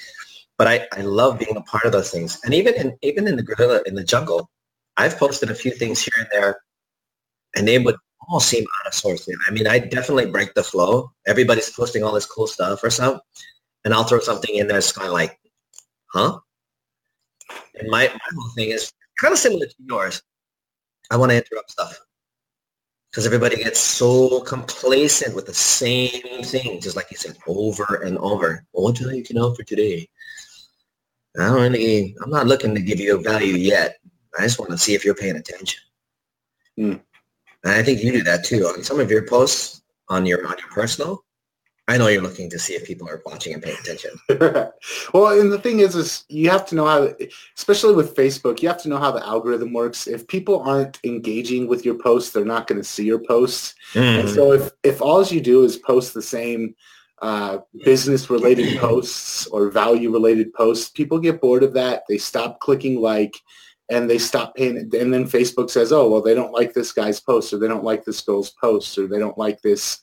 But 0.58 0.68
I, 0.68 0.88
I 0.92 1.02
love 1.02 1.38
being 1.38 1.56
a 1.56 1.62
part 1.62 1.86
of 1.86 1.92
those 1.92 2.10
things. 2.10 2.40
And 2.44 2.54
even 2.54 2.74
in, 2.74 2.98
even 3.04 3.28
in 3.28 3.36
the 3.36 3.44
gorilla, 3.44 3.82
in 3.86 3.94
the 3.94 4.04
jungle, 4.04 4.50
I've 4.98 5.18
posted 5.18 5.52
a 5.52 5.56
few 5.56 5.72
things 5.72 6.02
here 6.02 6.14
and 6.18 6.28
there, 6.32 6.62
and 7.56 7.68
they 7.68 7.78
would 7.78 7.96
all 8.30 8.40
seem 8.40 8.64
out 8.64 8.88
of 8.88 8.94
source. 8.94 9.28
I 9.48 9.52
mean, 9.52 9.68
I 9.68 9.80
definitely 9.80 10.28
break 10.28 10.54
the 10.54 10.64
flow. 10.64 11.12
Everybody's 11.28 11.70
posting 11.70 12.04
all 12.04 12.14
this 12.14 12.26
cool 12.26 12.48
stuff 12.48 12.84
or 12.84 12.90
something, 12.90 13.22
and 13.86 13.94
I'll 13.94 14.04
throw 14.04 14.20
something 14.20 14.56
in 14.56 14.68
there 14.68 14.78
that's 14.78 14.92
kind 14.92 15.08
of 15.08 15.14
like, 15.14 15.40
huh? 16.14 16.40
And 17.76 17.90
my, 17.90 18.08
my 18.08 18.20
whole 18.36 18.52
thing 18.56 18.70
is 18.70 18.92
kind 19.20 19.32
of 19.32 19.40
similar 19.40 19.66
to 19.66 19.76
yours. 19.80 20.22
I 21.10 21.18
want 21.18 21.32
to 21.32 21.38
interrupt 21.38 21.72
stuff 21.72 22.00
because 23.12 23.26
everybody 23.26 23.58
gets 23.58 23.80
so 23.80 24.40
complacent 24.42 25.36
with 25.36 25.46
the 25.46 25.54
same 25.54 26.44
thing, 26.44 26.80
just 26.80 26.96
like 26.96 27.12
you 27.12 27.18
said, 27.18 27.38
over 27.48 28.02
and 28.06 28.18
over. 28.20 28.66
Well, 28.72 28.86
what 28.86 28.96
do 28.96 29.10
you 29.10 29.24
know 29.32 29.54
for 29.54 29.64
today? 29.64 30.08
I 31.38 31.48
don't 31.48 31.62
really, 31.62 32.16
I'm 32.24 32.30
not 32.30 32.48
looking 32.48 32.74
to 32.76 32.82
give 32.82 33.00
you 33.00 33.22
value 33.22 33.56
yet. 33.56 33.98
I 34.38 34.44
just 34.44 34.60
want 34.60 34.72
to 34.72 34.78
see 34.78 34.94
if 34.94 35.04
you're 35.04 35.16
paying 35.16 35.36
attention. 35.36 35.82
Hmm. 36.78 36.94
And 37.64 37.74
I 37.74 37.84
think 37.84 38.04
you 38.04 38.12
do 38.12 38.24
that 38.24 38.44
too. 38.44 38.66
On 38.66 38.84
some 38.84 39.00
of 39.00 39.12
your 39.12 39.28
posts 39.28 39.82
on 40.10 40.26
your 40.26 40.46
on 40.48 40.56
your 40.58 40.70
personal, 40.70 41.24
I 41.88 41.98
know 41.98 42.08
you're 42.08 42.22
looking 42.22 42.50
to 42.52 42.60
see 42.60 42.74
if 42.74 42.86
people 42.86 43.10
are 43.10 43.22
watching 43.26 43.54
and 43.54 43.62
paying 43.62 43.78
attention. 43.78 44.12
well, 45.14 45.40
and 45.40 45.52
the 45.52 45.60
thing 45.62 45.80
is, 45.80 45.96
is 45.96 46.24
you 46.30 46.50
have 46.50 46.66
to 46.68 46.76
know 46.76 46.86
how, 46.86 47.14
especially 47.58 47.96
with 47.96 48.16
Facebook, 48.16 48.62
you 48.62 48.70
have 48.70 48.82
to 48.84 48.90
know 48.90 48.98
how 48.98 49.12
the 49.12 49.26
algorithm 49.26 49.74
works. 49.74 50.08
If 50.08 50.28
people 50.28 50.62
aren't 50.62 51.00
engaging 51.04 51.68
with 51.68 51.84
your 51.84 51.96
posts, 51.96 52.32
they're 52.32 52.46
not 52.46 52.68
going 52.68 52.80
to 52.80 52.88
see 52.88 53.04
your 53.04 53.20
posts. 53.20 53.76
Mm. 53.94 54.22
And 54.22 54.30
so 54.30 54.54
if, 54.54 54.72
if 54.84 55.02
all 55.02 55.26
you 55.26 55.42
do 55.42 55.64
is 55.64 55.76
post 55.78 56.14
the 56.14 56.22
same 56.22 56.76
uh, 57.22 57.60
business 57.84 58.30
related 58.30 58.78
posts 58.80 59.48
or 59.48 59.70
value 59.70 60.12
related 60.12 60.54
posts, 60.54 60.90
people 60.90 61.20
get 61.20 61.42
bored 61.42 61.64
of 61.64 61.74
that. 61.74 62.04
They 62.08 62.18
stop 62.18 62.60
clicking 62.60 63.02
like 63.02 63.36
and 63.92 64.10
they 64.10 64.18
stop 64.18 64.56
paying 64.56 64.78
it. 64.78 64.94
and 64.94 65.14
then 65.14 65.26
Facebook 65.26 65.70
says, 65.70 65.92
oh, 65.92 66.10
well, 66.10 66.22
they 66.22 66.34
don't 66.34 66.54
like 66.54 66.74
this 66.74 66.92
guy's 66.92 67.20
post 67.20 67.54
or 67.54 67.60
they 67.60 67.68
don't 67.68 67.84
like 67.84 68.04
this 68.06 68.22
girl's 68.22 68.50
post 68.52 68.98
or 68.98 69.06
they 69.06 69.20
don't 69.20 69.38
like 69.38 69.62
this 69.62 70.00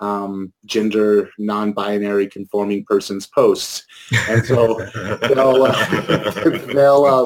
um, 0.00 0.52
gender 0.64 1.30
non-binary 1.38 2.28
conforming 2.28 2.84
person's 2.84 3.26
posts, 3.26 3.84
and 4.28 4.44
so 4.44 4.74
they'll 5.22 5.64
uh, 5.64 6.58
they'll, 6.72 7.04
uh, 7.04 7.24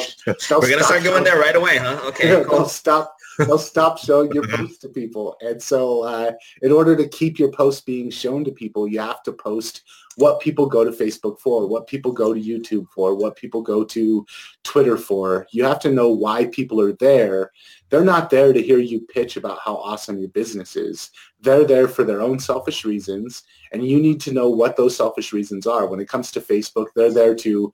they'll 0.48 0.60
we're 0.60 0.70
gonna 0.70 0.84
start 0.84 1.04
going 1.04 1.24
there 1.24 1.38
right 1.38 1.56
away, 1.56 1.78
huh? 1.78 2.00
Okay, 2.06 2.28
cool. 2.44 2.58
they'll 2.58 2.68
stop 2.68 3.14
they'll 3.38 3.58
stop 3.58 3.98
showing 3.98 4.32
your 4.32 4.46
posts 4.46 4.78
to 4.78 4.88
people, 4.88 5.36
and 5.40 5.62
so 5.62 6.02
uh, 6.02 6.32
in 6.62 6.72
order 6.72 6.96
to 6.96 7.08
keep 7.08 7.38
your 7.38 7.50
posts 7.50 7.80
being 7.80 8.10
shown 8.10 8.44
to 8.44 8.52
people, 8.52 8.86
you 8.86 9.00
have 9.00 9.22
to 9.24 9.32
post 9.32 9.82
what 10.16 10.40
people 10.40 10.66
go 10.66 10.84
to 10.84 10.90
Facebook 10.90 11.38
for, 11.40 11.66
what 11.66 11.86
people 11.86 12.12
go 12.12 12.34
to 12.34 12.40
YouTube 12.40 12.88
for, 12.90 13.14
what 13.14 13.36
people 13.36 13.62
go 13.62 13.82
to 13.84 14.26
Twitter 14.62 14.96
for. 14.96 15.46
You 15.50 15.64
have 15.64 15.80
to 15.80 15.92
know 15.92 16.10
why 16.10 16.46
people 16.46 16.80
are 16.80 16.92
there. 16.94 17.50
They're 17.88 18.04
not 18.04 18.30
there 18.30 18.52
to 18.52 18.62
hear 18.62 18.78
you 18.78 19.00
pitch 19.00 19.36
about 19.36 19.58
how 19.64 19.76
awesome 19.76 20.18
your 20.18 20.28
business 20.28 20.76
is. 20.76 21.10
They're 21.40 21.64
there 21.64 21.88
for 21.88 22.04
their 22.04 22.20
own 22.20 22.38
selfish 22.38 22.84
reasons, 22.84 23.42
and 23.72 23.86
you 23.86 24.00
need 24.00 24.20
to 24.22 24.32
know 24.32 24.48
what 24.48 24.76
those 24.76 24.96
selfish 24.96 25.32
reasons 25.32 25.66
are. 25.66 25.86
When 25.86 26.00
it 26.00 26.08
comes 26.08 26.30
to 26.32 26.40
Facebook, 26.40 26.86
they're 26.94 27.12
there 27.12 27.34
to 27.36 27.72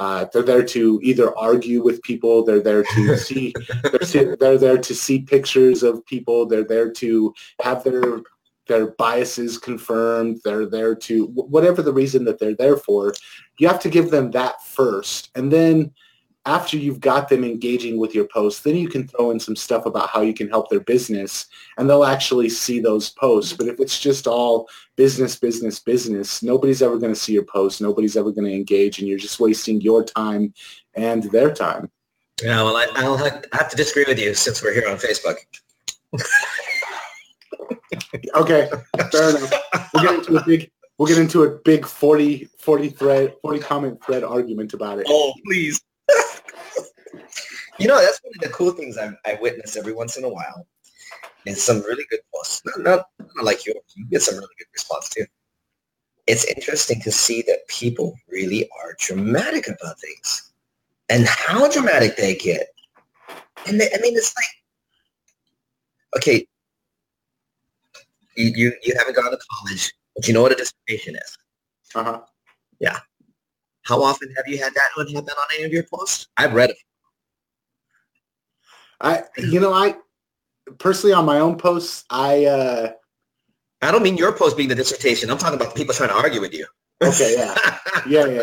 uh, 0.00 0.24
they're 0.32 0.42
there 0.42 0.64
to 0.64 0.98
either 1.02 1.36
argue 1.38 1.82
with 1.82 2.02
people. 2.02 2.42
They're 2.42 2.62
there 2.62 2.82
to 2.82 3.16
see. 3.28 3.54
They're, 3.82 4.34
they're 4.34 4.58
there 4.58 4.78
to 4.78 4.94
see 4.94 5.20
pictures 5.20 5.82
of 5.82 6.04
people. 6.06 6.46
They're 6.46 6.64
there 6.64 6.90
to 6.90 7.34
have 7.60 7.84
their 7.84 8.22
their 8.66 8.92
biases 8.92 9.58
confirmed. 9.58 10.40
They're 10.42 10.64
there 10.64 10.94
to 10.94 11.26
whatever 11.26 11.82
the 11.82 11.92
reason 11.92 12.24
that 12.24 12.38
they're 12.38 12.54
there 12.54 12.78
for. 12.78 13.12
You 13.58 13.68
have 13.68 13.80
to 13.80 13.90
give 13.90 14.10
them 14.10 14.30
that 14.30 14.64
first, 14.64 15.30
and 15.34 15.52
then 15.52 15.92
after 16.46 16.78
you've 16.78 17.00
got 17.00 17.28
them 17.28 17.44
engaging 17.44 17.98
with 17.98 18.14
your 18.14 18.26
posts, 18.26 18.62
then 18.62 18.74
you 18.76 18.88
can 18.88 19.06
throw 19.06 19.30
in 19.30 19.38
some 19.38 19.56
stuff 19.56 19.84
about 19.84 20.08
how 20.08 20.22
you 20.22 20.32
can 20.32 20.48
help 20.48 20.70
their 20.70 20.80
business, 20.80 21.46
and 21.76 21.88
they'll 21.88 22.04
actually 22.04 22.48
see 22.48 22.80
those 22.80 23.10
posts. 23.10 23.52
But 23.52 23.68
if 23.68 23.78
it's 23.78 24.00
just 24.00 24.26
all 24.26 24.68
business, 24.96 25.36
business, 25.36 25.78
business, 25.78 26.42
nobody's 26.42 26.82
ever 26.82 26.98
going 26.98 27.12
to 27.12 27.18
see 27.18 27.34
your 27.34 27.44
post. 27.44 27.80
Nobody's 27.80 28.16
ever 28.16 28.32
going 28.32 28.46
to 28.46 28.54
engage, 28.54 28.98
and 28.98 29.08
you're 29.08 29.18
just 29.18 29.40
wasting 29.40 29.80
your 29.80 30.02
time 30.02 30.54
and 30.94 31.24
their 31.24 31.52
time. 31.52 31.90
Yeah, 32.42 32.62
well, 32.62 32.76
I, 32.76 33.06
will 33.06 33.18
have 33.18 33.68
to 33.68 33.76
disagree 33.76 34.06
with 34.08 34.18
you 34.18 34.32
since 34.34 34.62
we're 34.62 34.72
here 34.72 34.88
on 34.88 34.96
Facebook. 34.96 35.36
okay, 38.34 38.70
fair 39.12 39.36
enough. 39.36 39.52
We'll 39.92 40.04
get 40.04 40.14
into 40.14 40.36
a 40.38 40.44
big 40.46 40.70
we'll 40.96 41.08
get 41.08 41.18
into 41.18 41.44
a 41.44 41.50
big 41.64 41.86
40, 41.86 42.48
40 42.58 42.88
thread, 42.90 43.34
40 43.42 43.58
comment 43.60 44.04
thread 44.04 44.24
argument 44.24 44.72
about 44.72 44.98
it. 44.98 45.06
Oh, 45.08 45.34
please. 45.46 45.80
You 47.78 47.86
know, 47.88 48.00
that's 48.00 48.20
one 48.22 48.32
of 48.34 48.40
the 48.40 48.54
cool 48.54 48.72
things 48.72 48.98
I, 48.98 49.12
I 49.26 49.38
witness 49.40 49.76
every 49.76 49.92
once 49.92 50.16
in 50.16 50.24
a 50.24 50.28
while. 50.28 50.66
Is 51.46 51.62
some 51.62 51.80
really 51.82 52.04
good 52.10 52.20
posts. 52.34 52.62
Not, 52.66 52.80
not, 52.80 53.06
not 53.34 53.44
like 53.44 53.64
yours. 53.64 53.82
You 53.94 54.04
get 54.06 54.20
some 54.22 54.34
really 54.34 54.54
good 54.58 54.66
response 54.74 55.08
too. 55.08 55.24
It's 56.26 56.44
interesting 56.44 57.00
to 57.00 57.10
see 57.10 57.42
that 57.42 57.66
people 57.68 58.14
really 58.28 58.68
are 58.82 58.94
dramatic 58.98 59.66
about 59.66 59.98
things 59.98 60.52
and 61.08 61.26
how 61.26 61.68
dramatic 61.68 62.16
they 62.16 62.34
get. 62.34 62.68
And 63.66 63.80
they, 63.80 63.86
I 63.86 63.98
mean, 64.00 64.16
it's 64.16 64.34
like, 64.36 64.44
okay, 66.18 66.46
you, 68.36 68.52
you, 68.54 68.72
you 68.82 68.94
haven't 68.98 69.16
gone 69.16 69.30
to 69.30 69.38
college, 69.50 69.92
but 70.14 70.28
you 70.28 70.34
know 70.34 70.42
what 70.42 70.52
a 70.52 70.56
dissertation 70.56 71.16
is. 71.16 71.38
Uh-huh. 71.94 72.20
Yeah. 72.80 72.98
How 73.82 74.02
often 74.02 74.32
have 74.36 74.46
you 74.46 74.58
had 74.58 74.74
that 74.74 74.90
one 74.94 75.08
happen 75.08 75.30
on 75.30 75.46
any 75.54 75.64
of 75.64 75.72
your 75.72 75.84
posts? 75.84 76.28
I've 76.36 76.52
read 76.52 76.70
it. 76.70 76.76
I, 79.00 79.24
you 79.36 79.60
know, 79.60 79.72
I 79.72 79.96
personally 80.78 81.14
on 81.14 81.24
my 81.24 81.40
own 81.40 81.56
posts, 81.56 82.04
I, 82.10 82.44
uh, 82.44 82.92
I 83.82 83.90
don't 83.90 84.02
mean 84.02 84.16
your 84.16 84.32
post 84.32 84.56
being 84.56 84.68
the 84.68 84.74
dissertation. 84.74 85.30
I'm 85.30 85.38
talking 85.38 85.56
about 85.56 85.74
the 85.74 85.78
people 85.78 85.94
trying 85.94 86.10
to 86.10 86.16
argue 86.16 86.40
with 86.40 86.52
you. 86.52 86.66
Okay, 87.02 87.34
yeah, 87.36 87.78
yeah, 88.06 88.26
yeah, 88.26 88.42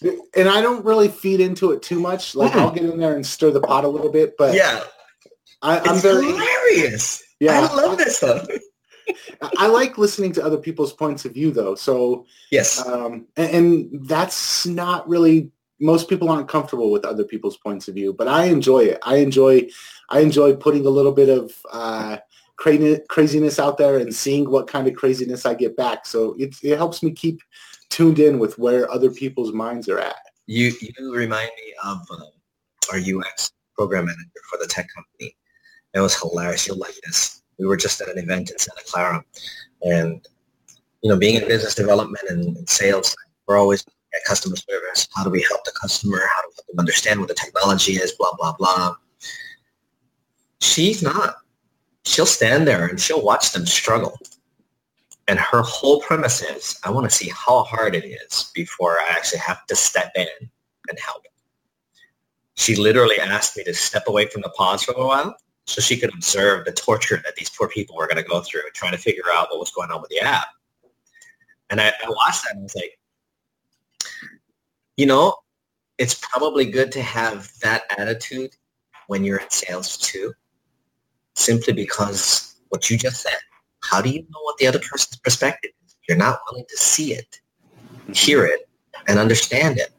yeah. 0.00 0.12
And 0.36 0.48
I 0.48 0.60
don't 0.60 0.84
really 0.84 1.08
feed 1.08 1.40
into 1.40 1.72
it 1.72 1.82
too 1.82 1.98
much. 1.98 2.36
Like. 2.36 2.54
I'll 2.54 2.70
get 2.70 2.84
in 2.84 2.98
there 2.98 3.16
and 3.16 3.26
stir 3.26 3.50
the 3.50 3.60
pot 3.60 3.84
a 3.84 3.88
little 3.88 4.12
bit, 4.12 4.36
but 4.38 4.54
yeah, 4.54 4.84
I, 5.60 5.78
am 5.88 5.96
very 5.96 6.24
hilarious. 6.24 7.22
Yeah, 7.40 7.68
I 7.68 7.74
love 7.74 7.98
this 7.98 8.18
stuff. 8.18 8.46
I 9.56 9.66
like 9.66 9.98
listening 9.98 10.32
to 10.34 10.44
other 10.44 10.56
people's 10.56 10.92
points 10.92 11.24
of 11.24 11.34
view, 11.34 11.50
though. 11.50 11.74
So 11.74 12.26
yes, 12.52 12.86
um, 12.86 13.26
and, 13.36 13.50
and, 13.50 14.08
that's 14.08 14.66
not 14.66 15.08
really 15.08 15.50
most 15.80 16.08
people 16.08 16.30
aren't 16.30 16.48
comfortable 16.48 16.90
with 16.90 17.04
other 17.04 17.24
people's 17.24 17.56
points 17.56 17.88
of 17.88 17.94
view, 17.94 18.12
but 18.12 18.28
I 18.28 18.44
enjoy 18.44 18.80
it. 18.80 18.98
I 19.02 19.16
enjoy 19.16 19.68
I 20.10 20.20
enjoy 20.20 20.56
putting 20.56 20.86
a 20.86 20.90
little 20.90 21.12
bit 21.12 21.28
of 21.28 21.52
uh, 21.72 22.18
craziness 22.56 23.58
out 23.58 23.78
there 23.78 23.98
and 23.98 24.14
seeing 24.14 24.50
what 24.50 24.66
kind 24.66 24.86
of 24.86 24.94
craziness 24.94 25.46
I 25.46 25.54
get 25.54 25.76
back. 25.76 26.06
So 26.06 26.34
it 26.38 26.54
it 26.62 26.76
helps 26.76 27.02
me 27.02 27.12
keep 27.12 27.40
tuned 27.88 28.18
in 28.18 28.38
with 28.38 28.58
where 28.58 28.90
other 28.90 29.10
people's 29.10 29.52
minds 29.52 29.88
are 29.88 30.00
at. 30.00 30.16
You 30.46 30.72
you 30.80 31.14
remind 31.14 31.50
me 31.56 31.74
of 31.84 31.98
um, 32.12 32.30
our 32.92 32.98
UX 32.98 33.52
program 33.74 34.06
manager 34.06 34.40
for 34.50 34.58
the 34.58 34.66
tech 34.66 34.88
company. 34.94 35.36
It 35.94 36.00
was 36.00 36.16
hilarious. 36.16 36.66
You'll 36.66 36.78
like 36.78 36.94
this 37.04 37.40
we 37.60 37.66
were 37.66 37.76
just 37.76 38.00
at 38.00 38.08
an 38.08 38.18
event 38.18 38.50
in 38.50 38.58
Santa 38.58 38.82
Clara, 38.86 39.24
and 39.82 40.26
you 41.02 41.10
know, 41.10 41.16
being 41.16 41.36
in 41.36 41.46
business 41.46 41.74
development 41.74 42.24
and, 42.28 42.56
and 42.56 42.68
sales, 42.68 43.14
we're 43.46 43.58
always 43.58 43.84
at 44.14 44.24
customer 44.24 44.56
service. 44.56 45.08
How 45.14 45.24
do 45.24 45.30
we 45.30 45.42
help 45.42 45.64
the 45.64 45.72
customer? 45.80 46.18
How 46.18 46.42
do 46.42 46.48
we 46.48 46.54
help 46.56 46.66
them 46.68 46.78
understand 46.78 47.20
what 47.20 47.28
the 47.28 47.34
technology 47.34 47.92
is? 47.92 48.12
Blah 48.12 48.34
blah 48.36 48.54
blah. 48.58 48.94
She's 50.60 51.02
not. 51.02 51.36
She'll 52.04 52.26
stand 52.26 52.66
there 52.66 52.86
and 52.86 53.00
she'll 53.00 53.22
watch 53.22 53.52
them 53.52 53.66
struggle. 53.66 54.18
And 55.28 55.38
her 55.38 55.62
whole 55.62 56.00
premise 56.00 56.42
is, 56.42 56.78
I 56.82 56.90
want 56.90 57.08
to 57.08 57.14
see 57.14 57.30
how 57.30 57.62
hard 57.62 57.94
it 57.94 58.04
is 58.04 58.50
before 58.54 58.98
I 58.98 59.06
actually 59.10 59.38
have 59.40 59.64
to 59.66 59.76
step 59.76 60.10
in 60.16 60.26
and 60.88 60.98
help. 60.98 61.24
She 62.56 62.74
literally 62.74 63.18
asked 63.20 63.56
me 63.56 63.64
to 63.64 63.72
step 63.72 64.04
away 64.08 64.26
from 64.26 64.42
the 64.42 64.50
pods 64.50 64.82
for 64.82 64.92
a 64.92 65.06
while 65.06 65.36
so 65.66 65.80
she 65.80 65.96
could 65.96 66.12
observe 66.12 66.64
the 66.64 66.72
torture 66.72 67.22
that 67.24 67.36
these 67.36 67.48
poor 67.48 67.68
people 67.68 67.96
were 67.96 68.06
going 68.06 68.22
to 68.22 68.28
go 68.28 68.40
through 68.40 68.62
trying 68.74 68.92
to 68.92 68.98
figure 68.98 69.22
out 69.32 69.48
what 69.50 69.60
was 69.60 69.70
going 69.70 69.90
on 69.90 70.02
with 70.02 70.10
the 70.10 70.20
app. 70.20 70.48
And 71.70 71.80
I, 71.80 71.88
I 71.88 72.10
watched 72.10 72.42
that 72.44 72.54
and 72.54 72.60
I 72.60 72.62
was 72.64 72.74
like, 72.74 72.98
you 75.00 75.06
know, 75.06 75.34
it's 75.96 76.14
probably 76.14 76.66
good 76.66 76.92
to 76.92 77.00
have 77.00 77.50
that 77.62 77.84
attitude 77.96 78.54
when 79.06 79.24
you're 79.24 79.38
in 79.38 79.48
sales 79.48 79.96
too, 79.96 80.34
simply 81.34 81.72
because 81.72 82.56
what 82.68 82.90
you 82.90 82.98
just 82.98 83.22
said, 83.22 83.38
how 83.82 84.02
do 84.02 84.10
you 84.10 84.20
know 84.20 84.42
what 84.42 84.58
the 84.58 84.66
other 84.66 84.78
person's 84.78 85.18
perspective 85.20 85.70
is? 85.86 85.96
You're 86.06 86.18
not 86.18 86.40
willing 86.50 86.66
to 86.68 86.76
see 86.76 87.14
it, 87.14 87.40
mm-hmm. 87.82 88.12
hear 88.12 88.44
it, 88.44 88.68
and 89.08 89.18
understand 89.18 89.78
it. 89.78 89.90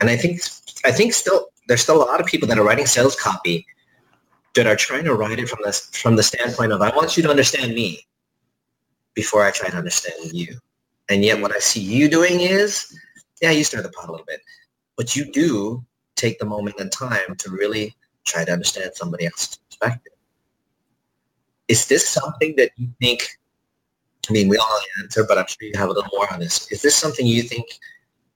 And 0.00 0.08
I 0.08 0.16
think 0.16 0.40
I 0.86 0.90
think 0.90 1.12
still 1.12 1.48
there's 1.66 1.82
still 1.82 2.02
a 2.02 2.06
lot 2.06 2.20
of 2.22 2.26
people 2.26 2.48
that 2.48 2.58
are 2.58 2.64
writing 2.64 2.86
sales 2.86 3.20
copy 3.20 3.66
that 4.54 4.66
are 4.66 4.76
trying 4.76 5.04
to 5.04 5.14
write 5.14 5.40
it 5.40 5.50
from 5.50 5.58
the 5.62 5.72
from 5.92 6.16
the 6.16 6.22
standpoint 6.22 6.72
of 6.72 6.80
I 6.80 6.88
want 6.96 7.18
you 7.18 7.22
to 7.24 7.28
understand 7.28 7.74
me 7.74 8.00
before 9.12 9.44
I 9.44 9.50
try 9.50 9.68
to 9.68 9.76
understand 9.76 10.32
you. 10.32 10.58
And 11.10 11.24
yet 11.24 11.40
what 11.40 11.54
I 11.54 11.58
see 11.58 11.80
you 11.80 12.08
doing 12.08 12.40
is, 12.40 12.94
yeah, 13.40 13.50
you 13.50 13.64
stir 13.64 13.82
the 13.82 13.90
pot 13.90 14.08
a 14.08 14.12
little 14.12 14.26
bit, 14.26 14.40
but 14.96 15.16
you 15.16 15.30
do 15.30 15.84
take 16.16 16.38
the 16.38 16.44
moment 16.44 16.76
and 16.78 16.90
time 16.90 17.36
to 17.38 17.50
really 17.50 17.94
try 18.24 18.44
to 18.44 18.52
understand 18.52 18.90
somebody 18.94 19.26
else's 19.26 19.58
perspective. 19.68 20.12
Is 21.68 21.86
this 21.86 22.08
something 22.08 22.54
that 22.56 22.70
you 22.76 22.88
think, 23.00 23.26
I 24.28 24.32
mean, 24.32 24.48
we 24.48 24.56
all 24.56 24.68
know 24.68 24.80
the 24.96 25.02
answer, 25.04 25.24
but 25.26 25.38
I'm 25.38 25.46
sure 25.46 25.68
you 25.68 25.72
have 25.76 25.88
a 25.88 25.92
little 25.92 26.10
more 26.12 26.32
on 26.32 26.40
this. 26.40 26.70
Is 26.72 26.82
this 26.82 26.96
something 26.96 27.26
you 27.26 27.42
think 27.42 27.66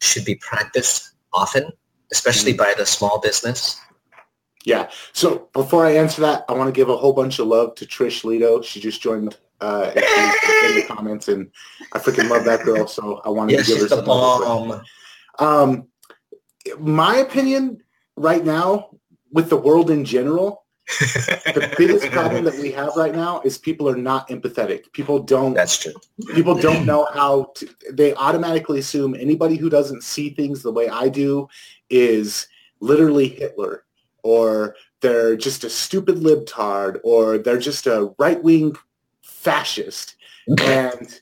should 0.01 0.25
be 0.25 0.37
practiced 0.37 1.15
often, 1.33 1.73
especially 2.13 2.53
by 2.53 2.75
the 2.77 2.87
small 2.87 3.21
business? 3.21 3.81
Yeah. 4.65 4.91
So 5.13 5.49
before 5.53 5.85
I 5.87 5.97
answer 5.97 6.23
that, 6.23 6.45
I 6.49 6.53
want 6.53 6.73
to 6.73 6.79
give 6.79 6.89
a 6.89 6.97
whole 6.97 7.13
bunch 7.13 7.39
of 7.39 7.49
love 7.49 7.75
to 7.77 7.87
Trish 7.87 8.23
Lito. 8.23 8.63
She 8.63 8.81
just 8.81 9.03
joined 9.03 9.37
uh, 9.63 9.93
in, 9.95 10.75
the 10.77 10.85
comments, 10.89 11.29
and 11.29 11.51
I 11.93 11.99
freaking 11.99 12.29
love 12.29 12.45
that 12.45 12.65
girl. 12.65 12.87
So 12.87 13.21
I 13.25 13.29
wanted 13.29 13.59
to 13.59 13.65
give 13.65 13.81
her 13.81 13.89
some 13.89 14.05
bomb. 14.05 14.83
Um, 15.39 15.89
my 16.79 17.17
opinion 17.17 17.83
right 18.17 18.45
now 18.45 18.91
with 19.31 19.49
the 19.49 19.57
world 19.57 19.91
in 19.91 20.05
general, 20.05 20.67
the 20.89 21.73
biggest 21.79 22.11
problem 22.11 22.45
that 22.45 22.59
we 22.59 22.73
have 22.73 22.91
right 22.97 23.15
now 23.15 23.41
is 23.45 23.57
people 23.57 23.89
are 23.89 23.97
not 23.97 24.29
empathetic. 24.29 24.93
People 24.93 25.21
don't 25.21 25.55
That's 25.55 25.79
true. 25.79 25.95
people 26.35 26.55
don't 26.55 26.85
know 26.85 27.07
how 27.15 27.53
to 27.57 27.69
they 27.91 28.15
automatically 28.15 28.81
assume 28.81 29.15
anybody 29.15 29.57
who 29.57 29.71
doesn't 29.71 30.03
see 30.03 30.31
things 30.31 30.63
the 30.63 30.73
way 30.73 30.89
I 30.89 31.09
do 31.09 31.49
is 31.89 32.49
literally 32.81 33.29
Hitler 33.29 33.85
or 34.25 34.77
they're 35.01 35.37
just 35.37 35.65
a 35.65 35.71
stupid 35.71 36.17
libtard 36.17 37.01
or 37.05 37.39
they're 37.39 37.59
just 37.59 37.87
a 37.87 38.13
right-wing 38.19 38.75
fascist. 39.43 40.17
And 40.49 41.21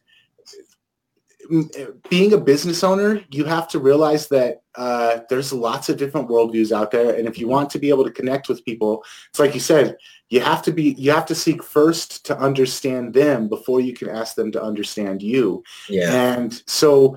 mm, 1.51 2.09
being 2.09 2.33
a 2.33 2.39
business 2.39 2.85
owner 2.85 3.23
you 3.31 3.45
have 3.45 3.69
to 3.69 3.79
realize 3.79 4.29
that 4.29 4.63
uh, 4.77 5.21
there's 5.29 5.53
lots 5.53 5.89
of 5.89 5.97
different 5.97 6.29
worldviews 6.29 6.71
out 6.71 6.91
there. 6.91 7.17
And 7.17 7.27
if 7.27 7.39
you 7.39 7.49
want 7.49 7.71
to 7.71 7.79
be 7.79 7.89
able 7.89 8.05
to 8.05 8.11
connect 8.11 8.49
with 8.49 8.65
people 8.65 9.05
it's 9.31 9.39
like 9.39 9.55
you 9.55 9.61
said 9.61 9.97
you 10.29 10.41
have 10.41 10.63
to 10.63 10.73
be 10.73 10.95
you 10.99 11.11
have 11.11 11.27
to 11.27 11.35
seek 11.35 11.63
first 11.63 12.25
to 12.27 12.39
understand 12.39 13.15
them 13.15 13.49
before 13.49 13.81
you 13.81 13.93
can 13.93 14.09
ask 14.09 14.35
them 14.37 14.53
to 14.53 14.63
understand 14.63 15.23
you. 15.23 15.63
Yeah. 15.89 16.35
and 16.35 16.63
so 16.67 17.17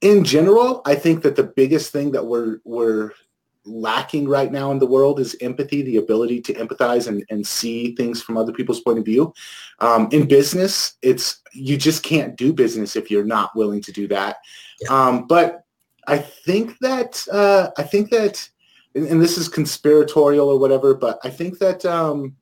in 0.00 0.22
general 0.24 0.82
i 0.84 0.94
think 0.94 1.22
that 1.22 1.36
the 1.36 1.50
biggest 1.60 1.90
thing 1.92 2.10
that 2.12 2.26
we're 2.26 2.58
we're 2.64 3.12
lacking 3.66 4.28
right 4.28 4.52
now 4.52 4.70
in 4.70 4.78
the 4.78 4.86
world 4.86 5.18
is 5.18 5.36
empathy 5.40 5.82
the 5.82 5.96
ability 5.96 6.40
to 6.40 6.52
empathize 6.54 7.08
and, 7.08 7.24
and 7.30 7.46
see 7.46 7.94
things 7.94 8.20
from 8.22 8.36
other 8.36 8.52
people's 8.52 8.80
point 8.80 8.98
of 8.98 9.04
view 9.04 9.32
um, 9.78 10.08
in 10.12 10.26
business 10.28 10.94
it's 11.02 11.40
you 11.52 11.76
just 11.76 12.02
can't 12.02 12.36
do 12.36 12.52
business 12.52 12.96
if 12.96 13.10
you're 13.10 13.24
not 13.24 13.54
willing 13.56 13.80
to 13.80 13.92
do 13.92 14.06
that 14.08 14.36
Yeah. 14.80 14.88
um, 15.06 15.26
but 15.26 15.64
i 16.06 16.18
think 16.18 16.78
that 16.80 17.26
uh, 17.32 17.70
i 17.78 17.82
think 17.82 18.10
that 18.10 18.48
and, 18.94 19.06
and 19.06 19.20
this 19.20 19.38
is 19.38 19.48
conspiratorial 19.48 20.48
or 20.48 20.58
whatever 20.58 20.94
but 20.94 21.18
i 21.24 21.30
think 21.30 21.58
that 21.58 21.84
um, 21.86 22.36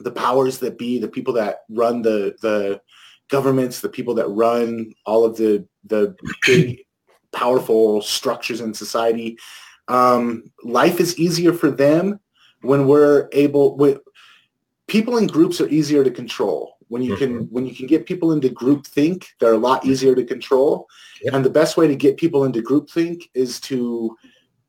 the 0.00 0.10
powers 0.12 0.58
that 0.58 0.78
be 0.78 0.98
the 0.98 1.08
people 1.08 1.34
that 1.34 1.60
run 1.68 2.02
the 2.02 2.34
the 2.42 2.80
governments 3.28 3.80
the 3.80 3.88
people 3.88 4.14
that 4.14 4.28
run 4.28 4.92
all 5.06 5.24
of 5.24 5.36
the 5.36 5.66
the 5.84 6.14
big 6.46 6.78
powerful 7.32 8.00
structures 8.00 8.60
in 8.60 8.72
society 8.72 9.36
um, 9.88 10.50
life 10.62 11.00
is 11.00 11.18
easier 11.18 11.52
for 11.52 11.70
them 11.70 12.20
when 12.62 12.86
we're 12.86 13.28
able 13.32 13.76
when 13.76 13.98
people 14.86 15.18
in 15.18 15.26
groups 15.26 15.60
are 15.60 15.68
easier 15.68 16.04
to 16.04 16.10
control. 16.10 16.72
When 16.88 17.02
you 17.02 17.16
can 17.16 17.44
when 17.50 17.66
you 17.66 17.74
can 17.74 17.86
get 17.86 18.06
people 18.06 18.32
into 18.32 18.48
group 18.50 18.86
think 18.86 19.28
they're 19.40 19.54
a 19.54 19.58
lot 19.58 19.84
easier 19.84 20.14
to 20.14 20.24
control. 20.24 20.86
Yep. 21.22 21.34
and 21.34 21.44
the 21.44 21.50
best 21.50 21.76
way 21.76 21.88
to 21.88 21.96
get 21.96 22.18
people 22.18 22.44
into 22.44 22.60
group 22.60 22.90
think 22.90 23.30
is 23.34 23.58
to 23.60 24.16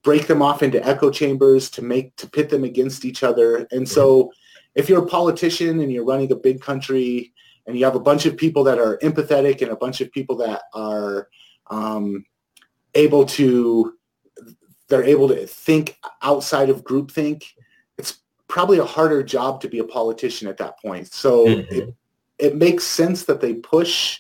break 0.04 0.28
them 0.28 0.42
off 0.42 0.64
into 0.64 0.86
echo 0.88 1.10
chambers 1.10 1.70
to 1.72 1.82
make 1.82 2.16
to 2.16 2.30
pit 2.30 2.50
them 2.50 2.64
against 2.64 3.04
each 3.06 3.24
other. 3.24 3.68
And 3.72 3.88
so 3.88 4.32
if 4.76 4.88
you're 4.88 5.04
a 5.04 5.08
politician 5.08 5.80
and 5.80 5.92
you're 5.92 6.06
running 6.06 6.32
a 6.32 6.36
big 6.36 6.62
country 6.62 7.34
and 7.66 7.78
you 7.78 7.84
have 7.86 7.96
a 7.96 8.00
bunch 8.00 8.26
of 8.26 8.38
people 8.38 8.64
that 8.66 8.78
are 8.78 8.98
empathetic 9.00 9.62
and 9.62 9.72
a 9.72 9.76
bunch 9.76 10.02
of 10.02 10.12
people 10.12 10.36
that 10.38 10.64
are 10.74 11.28
um, 11.72 12.24
able 12.94 13.26
to 13.26 13.96
they're 14.88 15.04
able 15.04 15.28
to 15.28 15.48
think 15.48 15.98
outside 16.22 16.70
of 16.70 16.84
groupthink 16.84 17.44
it's 17.98 18.22
probably 18.48 18.78
a 18.78 18.86
harder 18.86 19.24
job 19.24 19.62
to 19.62 19.68
be 19.68 19.80
a 19.80 19.84
politician 19.84 20.48
at 20.48 20.58
that 20.58 20.80
point 20.80 21.12
so 21.12 21.46
Mhm. 21.46 21.72
it, 21.72 21.96
it 22.38 22.56
makes 22.56 22.84
sense 22.84 23.24
that 23.24 23.42
they 23.42 23.56
push 23.56 24.20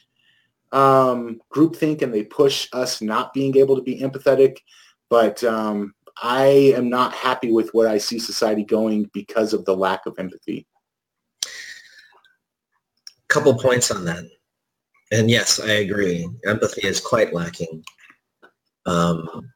um, 0.71 1.41
groupthink 1.53 2.01
and 2.01 2.13
they 2.13 2.23
push 2.23 2.67
us 2.73 3.01
not 3.01 3.33
being 3.33 3.55
able 3.57 3.75
to 3.75 3.81
be 3.81 3.99
empathetic 3.99 4.57
but 5.09 5.43
um, 5.43 5.93
i 6.21 6.45
am 6.75 6.89
not 6.89 7.13
happy 7.13 7.51
with 7.51 7.69
where 7.73 7.87
i 7.87 7.97
see 7.97 8.19
society 8.19 8.63
going 8.63 9.09
because 9.13 9.53
of 9.53 9.65
the 9.65 9.75
lack 9.75 10.05
of 10.05 10.17
empathy 10.17 10.65
couple 13.35 13.53
points 13.57 13.91
on 13.91 14.05
that. 14.05 14.23
And 15.11 15.29
yes, 15.29 15.59
I 15.59 15.71
agree. 15.83 16.27
Empathy 16.45 16.87
is 16.87 16.99
quite 16.99 17.33
lacking. 17.33 17.83
Um, 18.85 19.51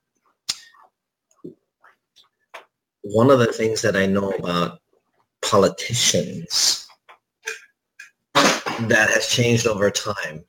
one 3.11 3.31
of 3.31 3.39
the 3.39 3.51
things 3.51 3.81
that 3.81 3.95
I 3.95 4.05
know 4.05 4.29
about 4.31 4.79
politicians 5.41 6.87
that 8.35 9.09
has 9.09 9.27
changed 9.27 9.65
over 9.65 9.89
time 9.89 10.45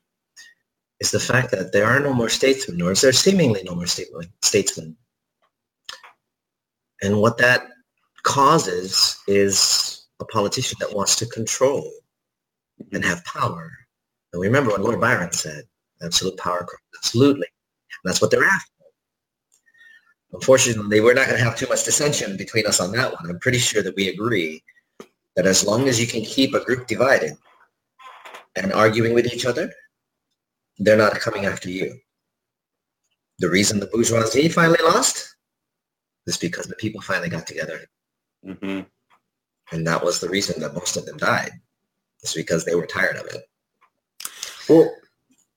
is 0.99 1.09
the 1.09 1.19
fact 1.19 1.49
that 1.51 1.73
there 1.73 1.87
are 1.87 1.99
no 1.99 2.13
more 2.13 2.29
statesmen, 2.29 2.81
or 2.83 2.91
is 2.91 3.01
there 3.01 3.11
seemingly 3.11 3.63
no 3.63 3.73
more 3.73 3.87
statesmen. 3.87 4.95
And 7.01 7.19
what 7.19 7.39
that 7.39 7.65
causes 8.21 9.17
is 9.27 10.05
a 10.19 10.25
politician 10.25 10.77
that 10.81 10.95
wants 10.95 11.15
to 11.15 11.25
control 11.25 11.91
and 12.93 13.03
have 13.03 13.25
power. 13.25 13.71
And 14.33 14.41
remember 14.41 14.69
what 14.69 14.81
Lord 14.81 15.01
Byron 15.01 15.31
said, 15.31 15.63
absolute 16.03 16.37
power, 16.37 16.59
corrupts 16.59 16.97
absolutely. 16.97 17.47
And 17.47 18.11
that's 18.11 18.21
what 18.21 18.29
they're 18.29 18.43
after. 18.43 18.71
Unfortunately, 20.33 21.01
we're 21.01 21.13
not 21.13 21.27
going 21.27 21.37
to 21.37 21.43
have 21.43 21.57
too 21.57 21.67
much 21.67 21.83
dissension 21.83 22.37
between 22.37 22.65
us 22.65 22.79
on 22.79 22.91
that 22.93 23.11
one. 23.11 23.29
I'm 23.29 23.39
pretty 23.39 23.57
sure 23.57 23.83
that 23.83 23.95
we 23.95 24.07
agree 24.07 24.63
that 25.35 25.45
as 25.45 25.65
long 25.65 25.87
as 25.87 25.99
you 25.99 26.07
can 26.07 26.23
keep 26.23 26.53
a 26.53 26.63
group 26.63 26.87
divided 26.87 27.33
and 28.55 28.71
arguing 28.73 29.13
with 29.13 29.31
each 29.33 29.45
other, 29.45 29.71
they're 30.79 30.97
not 30.97 31.19
coming 31.19 31.45
after 31.45 31.69
you. 31.69 31.99
The 33.39 33.49
reason 33.49 33.79
the 33.79 33.87
bourgeoisie 33.87 34.49
finally 34.49 34.79
lost 34.83 35.35
is 36.27 36.37
because 36.37 36.65
the 36.65 36.75
people 36.75 37.01
finally 37.01 37.29
got 37.29 37.47
together. 37.47 37.81
mm-hmm. 38.45 38.81
And 39.73 39.87
that 39.87 40.03
was 40.03 40.19
the 40.19 40.29
reason 40.29 40.59
that 40.61 40.73
most 40.73 40.97
of 40.97 41.05
them 41.05 41.17
died. 41.17 41.51
It's 42.21 42.33
because 42.33 42.65
they 42.65 42.75
were 42.75 42.85
tired 42.85 43.15
of 43.15 43.25
it. 43.27 43.41
Well, 44.69 44.93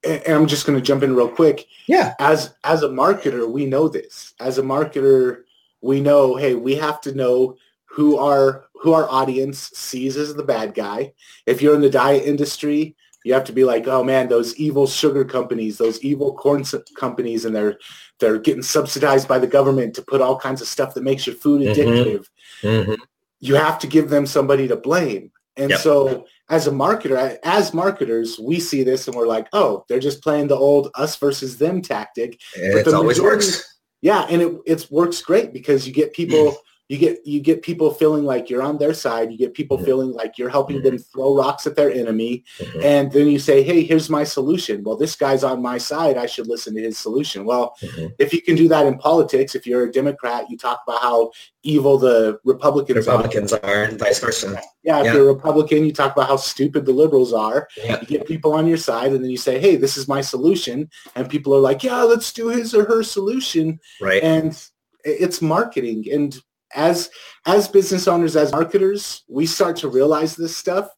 and 0.07 0.35
I'm 0.35 0.47
just 0.47 0.67
going 0.67 0.79
to 0.79 0.85
jump 0.85 1.03
in 1.03 1.14
real 1.17 1.29
quick. 1.29 1.67
Yeah. 1.87 2.14
As 2.19 2.55
as 2.64 2.83
a 2.83 2.88
marketer, 2.88 3.51
we 3.51 3.67
know 3.67 3.88
this. 3.88 4.35
As 4.40 4.59
a 4.59 4.62
marketer, 4.62 5.43
we 5.81 6.01
know, 6.01 6.37
hey, 6.37 6.55
we 6.55 6.75
have 6.77 7.01
to 7.03 7.14
know 7.14 7.57
who 7.87 8.19
our 8.19 8.64
who 8.75 8.93
our 8.93 9.09
audience 9.09 9.71
sees 9.75 10.17
as 10.17 10.35
the 10.35 10.43
bad 10.43 10.75
guy. 10.75 11.12
If 11.47 11.62
you're 11.62 11.75
in 11.75 11.81
the 11.81 11.90
diet 11.90 12.25
industry, 12.25 12.97
you 13.25 13.33
have 13.33 13.45
to 13.45 13.53
be 13.53 13.64
like, 13.64 13.87
oh 13.88 14.05
man, 14.05 14.29
those 14.29 14.55
evil 14.57 14.87
sugar 14.87 15.25
companies, 15.25 15.79
those 15.79 16.01
evil 16.03 16.35
corn 16.35 16.64
companies, 16.97 17.45
and 17.45 17.55
they're 17.57 17.79
they're 18.21 18.38
getting 18.38 18.62
subsidized 18.62 19.27
by 19.29 19.38
the 19.38 19.47
government 19.47 19.95
to 19.95 20.03
put 20.03 20.21
all 20.21 20.38
kinds 20.38 20.61
of 20.61 20.69
stuff 20.69 20.95
that 20.95 21.03
makes 21.05 21.27
your 21.27 21.37
food 21.37 21.62
Mhm. 21.62 21.75
addictive 21.75 22.27
Mm-hmm. 22.62 22.95
you 23.40 23.55
have 23.57 23.79
to 23.81 23.87
give 23.87 24.09
them 24.11 24.27
somebody 24.27 24.69
to 24.69 24.77
blame. 24.77 25.31
And 25.57 25.71
Yep. 25.71 25.81
so 25.81 26.25
as 26.51 26.67
a 26.67 26.71
marketer, 26.71 27.39
as 27.43 27.73
marketers, 27.73 28.39
we 28.39 28.61
see 28.61 28.83
this 28.83 29.09
and 29.09 29.17
we're 29.17 29.27
like, 29.27 29.49
oh, 29.53 29.85
they're 29.89 29.99
just 29.99 30.23
playing 30.23 30.49
the 30.49 30.57
old 30.57 30.91
us 30.95 31.17
versus 31.17 31.57
them 31.59 31.81
tactic. 31.81 32.39
It 32.55 32.85
the 32.85 32.95
always 32.95 33.19
majority- 33.19 33.47
works. 33.47 33.71
Yeah, 34.03 34.27
and 34.29 34.43
it 34.43 34.53
it 34.67 34.87
works 34.91 35.23
great 35.23 35.55
because 35.55 35.87
you 35.87 35.93
get 35.95 36.13
people 36.13 36.57
you 36.88 36.99
get 36.99 37.27
you 37.27 37.40
get 37.40 37.62
people 37.62 37.90
feeling 37.92 38.25
like 38.25 38.51
you're 38.51 38.61
on 38.62 38.77
their 38.77 38.92
side. 38.92 39.33
You 39.33 39.38
get 39.38 39.55
people 39.55 39.79
Mhm. 39.79 39.85
feeling 39.87 40.12
like 40.12 40.37
you're 40.37 40.51
helping 40.51 40.83
them 40.83 40.99
throw 40.99 41.35
rocks 41.35 41.66
at 41.66 41.77
their 41.77 41.90
enemy. 41.90 42.44
Mhm. 42.59 42.85
And 42.85 43.12
then 43.12 43.27
you 43.29 43.38
say, 43.38 43.62
hey, 43.62 43.83
here's 43.83 44.11
my 44.11 44.23
solution. 44.23 44.83
Well, 44.85 44.97
this 44.97 45.16
guy's 45.16 45.42
on 45.44 45.62
my 45.62 45.79
side. 45.79 46.18
I 46.18 46.27
should 46.27 46.47
listen 46.47 46.75
to 46.75 46.83
his 46.83 46.99
solution. 46.99 47.47
Well, 47.47 47.75
Mhm. 47.83 48.12
if 48.18 48.35
you 48.35 48.42
can 48.42 48.55
do 48.55 48.68
that 48.68 48.85
in 48.85 48.99
politics, 48.99 49.55
if 49.55 49.66
you're 49.66 49.85
a 49.85 49.90
Democrat, 49.90 50.44
you 50.51 50.59
talk 50.59 50.81
about 50.87 51.01
how 51.01 51.31
evil 51.62 51.97
the 51.97 52.38
Republicans, 52.44 53.09
are. 53.09 53.12
Republicans 53.16 53.53
are 53.55 53.85
and 53.85 53.99
vice 53.99 54.18
versa. 54.18 54.61
Yeah, 54.83 54.99
if 55.01 55.07
Yeah. 55.07 55.14
you're 55.14 55.31
a 55.31 55.33
Republican, 55.33 55.87
you 55.87 55.92
talk 55.92 56.12
about 56.12 56.29
how 56.29 56.37
stupid 56.37 56.85
the 56.85 56.92
liberals 56.92 57.33
are. 57.33 57.66
Yeah. 57.83 57.99
You 58.03 58.07
get 58.07 58.27
people 58.27 58.53
on 58.53 58.66
your 58.66 58.77
side, 58.77 59.12
and 59.12 59.25
then 59.25 59.31
you 59.31 59.38
say, 59.38 59.59
"Hey, 59.59 59.77
this 59.77 59.97
is 59.97 60.07
my 60.07 60.20
solution," 60.20 60.90
and 61.16 61.31
people 61.31 61.55
are 61.55 61.61
like, 61.61 61.83
"Yeah, 61.83 62.03
let's 62.03 62.31
do 62.31 62.49
his 62.49 62.75
or 62.75 62.85
her 62.85 63.03
solution." 63.03 63.81
Right. 64.03 64.23
And 64.23 64.55
it's 65.03 65.40
marketing. 65.40 66.05
And 66.12 66.38
as 66.75 67.11
as 67.47 67.69
business 67.69 68.09
owners, 68.09 68.37
as 68.37 68.53
marketers, 68.53 69.23
we 69.29 69.47
start 69.47 69.77
to 69.77 69.89
realize 69.89 70.35
this 70.35 70.57
stuff, 70.57 70.89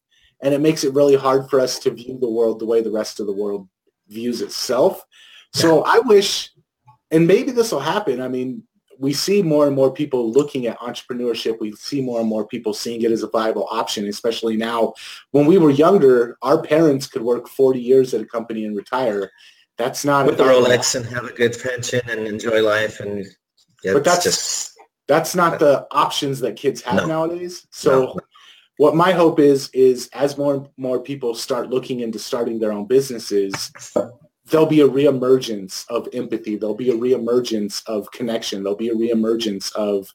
and 0.41 0.53
it 0.53 0.61
makes 0.61 0.83
it 0.83 0.93
really 0.93 1.15
hard 1.15 1.49
for 1.49 1.59
us 1.59 1.79
to 1.79 1.91
view 1.91 2.17
the 2.19 2.29
world 2.29 2.59
the 2.59 2.65
way 2.65 2.81
the 2.81 2.91
rest 2.91 3.19
of 3.19 3.27
the 3.27 3.33
world 3.33 3.67
views 4.07 4.41
itself. 4.41 5.03
So 5.53 5.83
I 5.83 5.99
wish, 5.99 6.51
and 7.11 7.27
maybe 7.27 7.51
this 7.51 7.71
will 7.71 7.79
happen. 7.79 8.21
I 8.21 8.27
mean, 8.27 8.63
we 8.99 9.13
see 9.13 9.41
more 9.41 9.67
and 9.67 9.75
more 9.75 9.91
people 9.91 10.31
looking 10.31 10.67
at 10.67 10.79
entrepreneurship. 10.79 11.59
We 11.59 11.71
see 11.73 12.01
more 12.01 12.19
and 12.19 12.29
more 12.29 12.47
people 12.47 12.73
seeing 12.73 13.01
it 13.01 13.11
as 13.11 13.23
a 13.23 13.29
viable 13.29 13.67
option, 13.69 14.07
especially 14.07 14.57
now. 14.57 14.93
When 15.31 15.45
we 15.45 15.57
were 15.57 15.69
younger, 15.69 16.37
our 16.41 16.61
parents 16.61 17.07
could 17.07 17.21
work 17.21 17.47
40 17.47 17.79
years 17.79 18.13
at 18.13 18.21
a 18.21 18.25
company 18.25 18.65
and 18.65 18.75
retire. 18.75 19.31
That's 19.77 20.03
not 20.03 20.25
with 20.25 20.37
the 20.37 20.43
Rolex 20.43 20.95
and 20.95 21.05
have 21.05 21.25
a 21.25 21.33
good 21.33 21.55
pension 21.61 22.01
and 22.09 22.27
enjoy 22.27 22.63
life. 22.63 22.99
And 22.99 23.25
yeah, 23.83 23.93
but 23.93 24.03
that's 24.03 24.23
just 24.23 24.76
that's 25.07 25.35
not 25.35 25.59
the 25.59 25.87
options 25.91 26.39
that 26.41 26.55
kids 26.55 26.81
have 26.81 26.95
no. 26.95 27.05
nowadays. 27.07 27.67
So 27.71 27.99
no. 28.01 28.19
what 28.77 28.95
my 28.95 29.11
hope 29.11 29.39
is 29.39 29.69
is 29.73 30.09
as 30.13 30.37
more 30.37 30.55
and 30.55 30.69
more 30.77 30.99
people 30.99 31.33
start 31.33 31.69
looking 31.69 32.01
into 32.01 32.19
starting 32.19 32.59
their 32.59 32.73
own 32.73 32.85
businesses, 32.85 33.71
there'll 34.45 34.67
be 34.67 34.81
a 34.81 34.87
reemergence 34.87 35.85
of 35.89 36.07
empathy. 36.13 36.57
There'll 36.57 36.75
be 36.75 36.91
a 36.91 36.97
reemergence 36.97 37.83
of 37.87 38.11
connection. 38.11 38.63
There'll 38.63 38.77
be 38.77 38.89
a 38.89 38.95
reemergence 38.95 39.73
of 39.73 40.13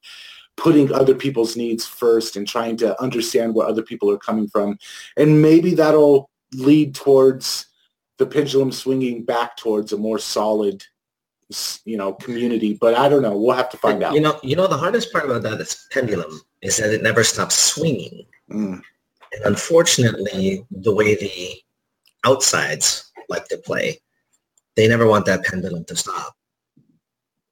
putting 0.57 0.93
other 0.93 1.15
people's 1.15 1.57
needs 1.57 1.87
first 1.87 2.37
and 2.37 2.47
trying 2.47 2.77
to 2.77 3.01
understand 3.01 3.55
where 3.55 3.67
other 3.67 3.83
people 3.83 4.11
are 4.11 4.19
coming 4.19 4.49
from. 4.49 4.79
And 5.17 5.41
maybe 5.41 5.75
that'll 5.75 6.31
lead 6.53 6.95
towards 6.95 7.67
the 8.19 8.27
pendulum 8.27 8.71
swinging 8.71 9.25
back 9.25 9.57
towards 9.57 9.93
a 9.93 9.97
more 9.97 10.19
solid 10.19 10.85
you 11.85 11.97
know 11.97 12.13
community 12.15 12.75
but 12.81 12.95
i 12.95 13.09
don't 13.09 13.23
know 13.23 13.37
we'll 13.37 13.57
have 13.57 13.71
to 13.71 13.77
find 13.77 14.03
out 14.03 14.15
you 14.15 14.21
know 14.21 14.39
you 14.43 14.57
know 14.57 14.67
the 14.67 14.77
hardest 14.77 15.13
part 15.13 15.25
about 15.25 15.43
that 15.43 15.61
is 15.61 15.87
pendulum 15.91 16.41
is 16.63 16.77
that 16.77 16.93
it 16.93 17.03
never 17.03 17.25
stops 17.25 17.57
swinging 17.57 18.25
mm. 18.51 18.81
and 19.33 19.45
unfortunately 19.45 20.65
the 20.71 20.95
way 20.95 21.15
the 21.17 21.55
outsides 22.25 23.13
like 23.29 23.47
to 23.49 23.59
play 23.59 23.99
they 24.77 24.89
never 24.89 25.07
want 25.07 25.27
that 25.27 25.45
pendulum 25.45 25.85
to 25.87 25.97
stop. 25.97 26.35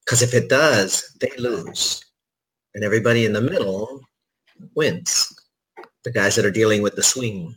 Because 0.05 0.23
if 0.23 0.35
it 0.35 0.49
does, 0.49 1.17
they 1.21 1.31
lose. 1.39 2.05
And 2.75 2.85
everybody 2.85 3.27
in 3.27 3.33
the 3.33 3.41
middle 3.41 4.01
wins. 4.75 5.33
The 6.05 6.13
guys 6.13 6.35
that 6.37 6.47
are 6.47 6.51
dealing 6.51 6.83
with 6.83 6.97
the 6.97 7.03
swing. 7.03 7.55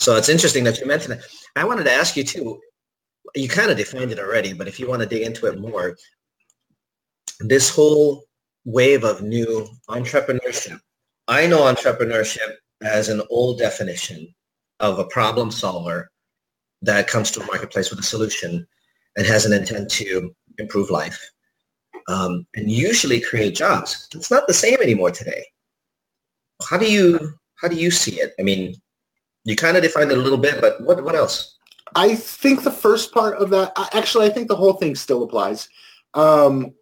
So 0.00 0.16
it's 0.16 0.28
interesting 0.28 0.64
that 0.64 0.80
you 0.80 0.86
mentioned 0.86 1.12
that. 1.12 1.24
I 1.54 1.64
wanted 1.64 1.84
to 1.84 1.92
ask 1.92 2.16
you 2.16 2.24
too, 2.24 2.60
you 3.34 3.48
kind 3.48 3.70
of 3.70 3.76
defined 3.76 4.12
it 4.12 4.18
already, 4.18 4.52
but 4.52 4.68
if 4.68 4.78
you 4.78 4.88
want 4.88 5.02
to 5.02 5.08
dig 5.08 5.22
into 5.22 5.46
it 5.46 5.58
more, 5.58 5.96
this 7.40 7.68
whole 7.68 8.24
wave 8.64 9.04
of 9.04 9.22
new 9.22 9.66
entrepreneurship. 9.88 10.80
I 11.28 11.46
know 11.46 11.60
entrepreneurship 11.60 12.54
as 12.82 13.08
an 13.08 13.22
old 13.30 13.58
definition 13.58 14.34
of 14.80 14.98
a 14.98 15.06
problem 15.06 15.50
solver 15.50 16.10
that 16.82 17.08
comes 17.08 17.30
to 17.32 17.40
a 17.40 17.46
marketplace 17.46 17.90
with 17.90 17.98
a 17.98 18.04
solution 18.04 18.66
and 19.16 19.26
has 19.26 19.46
an 19.46 19.52
intent 19.52 19.90
to 19.90 20.34
improve 20.58 20.90
life 20.90 21.18
um, 22.08 22.46
and 22.54 22.70
usually 22.70 23.20
create 23.20 23.54
jobs. 23.54 24.08
It's 24.14 24.30
not 24.30 24.46
the 24.46 24.54
same 24.54 24.80
anymore 24.82 25.10
today. 25.10 25.44
How 26.68 26.76
do 26.78 26.90
you 26.90 27.34
how 27.56 27.68
do 27.68 27.76
you 27.76 27.90
see 27.90 28.20
it? 28.20 28.34
I 28.38 28.42
mean, 28.42 28.74
you 29.44 29.56
kind 29.56 29.76
of 29.76 29.82
defined 29.82 30.10
it 30.10 30.18
a 30.18 30.20
little 30.20 30.38
bit, 30.38 30.60
but 30.60 30.80
what 30.82 31.02
what 31.02 31.14
else? 31.14 31.56
I 31.94 32.14
think 32.14 32.62
the 32.62 32.70
first 32.70 33.12
part 33.12 33.36
of 33.36 33.50
that, 33.50 33.72
actually, 33.92 34.26
I 34.26 34.30
think 34.30 34.48
the 34.48 34.56
whole 34.56 34.74
thing 34.74 34.94
still 34.94 35.22
applies. 35.22 35.68
Um, 36.14 36.74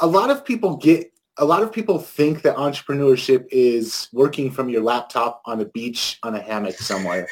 a 0.00 0.06
lot 0.06 0.30
of 0.30 0.44
people 0.44 0.76
get, 0.76 1.12
a 1.38 1.44
lot 1.44 1.62
of 1.62 1.72
people 1.72 1.98
think 1.98 2.42
that 2.42 2.56
entrepreneurship 2.56 3.46
is 3.50 4.08
working 4.12 4.50
from 4.50 4.68
your 4.68 4.82
laptop 4.82 5.42
on 5.46 5.60
a 5.60 5.64
beach 5.66 6.18
on 6.22 6.34
a 6.34 6.40
hammock 6.40 6.74
somewhere. 6.74 7.28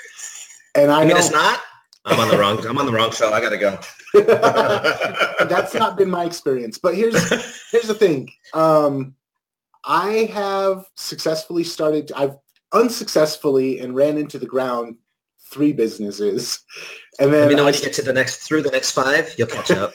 And 0.74 0.90
I, 0.90 0.98
I 0.98 1.00
mean, 1.00 1.08
know 1.08 1.16
it's 1.16 1.30
not. 1.30 1.60
I'm 2.06 2.18
on 2.18 2.28
the 2.28 2.38
wrong. 2.38 2.64
I'm 2.66 2.78
on 2.78 2.86
the 2.86 2.92
wrong 2.92 3.10
show. 3.10 3.30
I 3.32 3.40
gotta 3.40 3.58
go. 3.58 3.78
That's 5.44 5.74
not 5.74 5.98
been 5.98 6.08
my 6.08 6.24
experience. 6.24 6.78
But 6.78 6.94
here's 6.94 7.28
here's 7.70 7.88
the 7.88 7.94
thing. 7.94 8.30
Um, 8.54 9.14
I 9.84 10.30
have 10.32 10.86
successfully 10.96 11.64
started. 11.64 12.10
I've 12.16 12.36
unsuccessfully 12.72 13.80
and 13.80 13.94
ran 13.94 14.16
into 14.16 14.38
the 14.38 14.46
ground 14.46 14.96
three 15.50 15.72
businesses, 15.72 16.60
and 17.18 17.32
then 17.32 17.42
Let 17.42 17.48
me 17.50 17.54
know 17.56 17.64
when 17.64 17.74
you 17.74 17.80
get 17.80 17.92
to 17.94 18.02
the 18.02 18.12
next 18.12 18.46
through 18.46 18.62
the 18.62 18.70
next 18.70 18.92
five, 18.92 19.34
you'll 19.36 19.48
catch 19.48 19.70
up. 19.72 19.92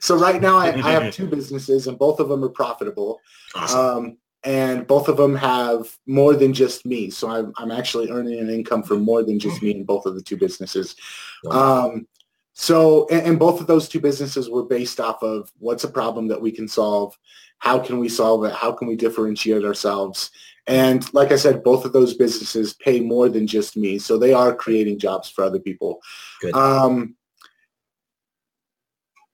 so 0.00 0.16
right 0.16 0.40
now 0.40 0.56
I, 0.56 0.68
I, 0.68 0.90
have 0.90 1.12
two 1.14 1.28
businesses 1.28 1.86
and 1.86 1.98
both 1.98 2.18
of 2.20 2.28
them 2.28 2.44
are 2.44 2.48
profitable. 2.48 3.20
Awesome. 3.54 3.78
Um, 3.78 4.16
and 4.44 4.86
both 4.86 5.08
of 5.08 5.16
them 5.16 5.36
have 5.36 5.96
more 6.06 6.34
than 6.34 6.52
just 6.52 6.84
me. 6.84 7.10
So 7.10 7.30
I'm, 7.30 7.52
I'm 7.56 7.70
actually 7.70 8.10
earning 8.10 8.40
an 8.40 8.50
income 8.50 8.82
from 8.82 9.02
more 9.02 9.22
than 9.22 9.38
just 9.38 9.62
me 9.62 9.70
in 9.70 9.84
both 9.84 10.04
of 10.04 10.16
the 10.16 10.22
two 10.22 10.36
businesses. 10.36 10.96
Wow. 11.44 11.86
Um, 11.86 12.08
so, 12.54 13.06
and, 13.08 13.26
and, 13.26 13.38
both 13.38 13.60
of 13.60 13.66
those 13.66 13.88
two 13.88 14.00
businesses 14.00 14.50
were 14.50 14.64
based 14.64 15.00
off 15.00 15.22
of 15.22 15.50
what's 15.58 15.84
a 15.84 15.88
problem 15.88 16.28
that 16.28 16.40
we 16.40 16.50
can 16.50 16.68
solve? 16.68 17.16
How 17.58 17.78
can 17.78 17.98
we 17.98 18.08
solve 18.08 18.44
it? 18.44 18.52
How 18.52 18.72
can 18.72 18.88
we 18.88 18.96
differentiate 18.96 19.64
ourselves? 19.64 20.30
And 20.66 21.12
like 21.12 21.32
I 21.32 21.36
said, 21.36 21.64
both 21.64 21.84
of 21.84 21.92
those 21.92 22.14
businesses 22.14 22.74
pay 22.74 23.00
more 23.00 23.28
than 23.28 23.46
just 23.46 23.76
me. 23.76 23.98
So 23.98 24.16
they 24.16 24.32
are 24.32 24.54
creating 24.54 24.98
jobs 24.98 25.28
for 25.28 25.42
other 25.44 25.58
people. 25.58 26.00
Good. 26.40 26.54
Um, 26.54 27.16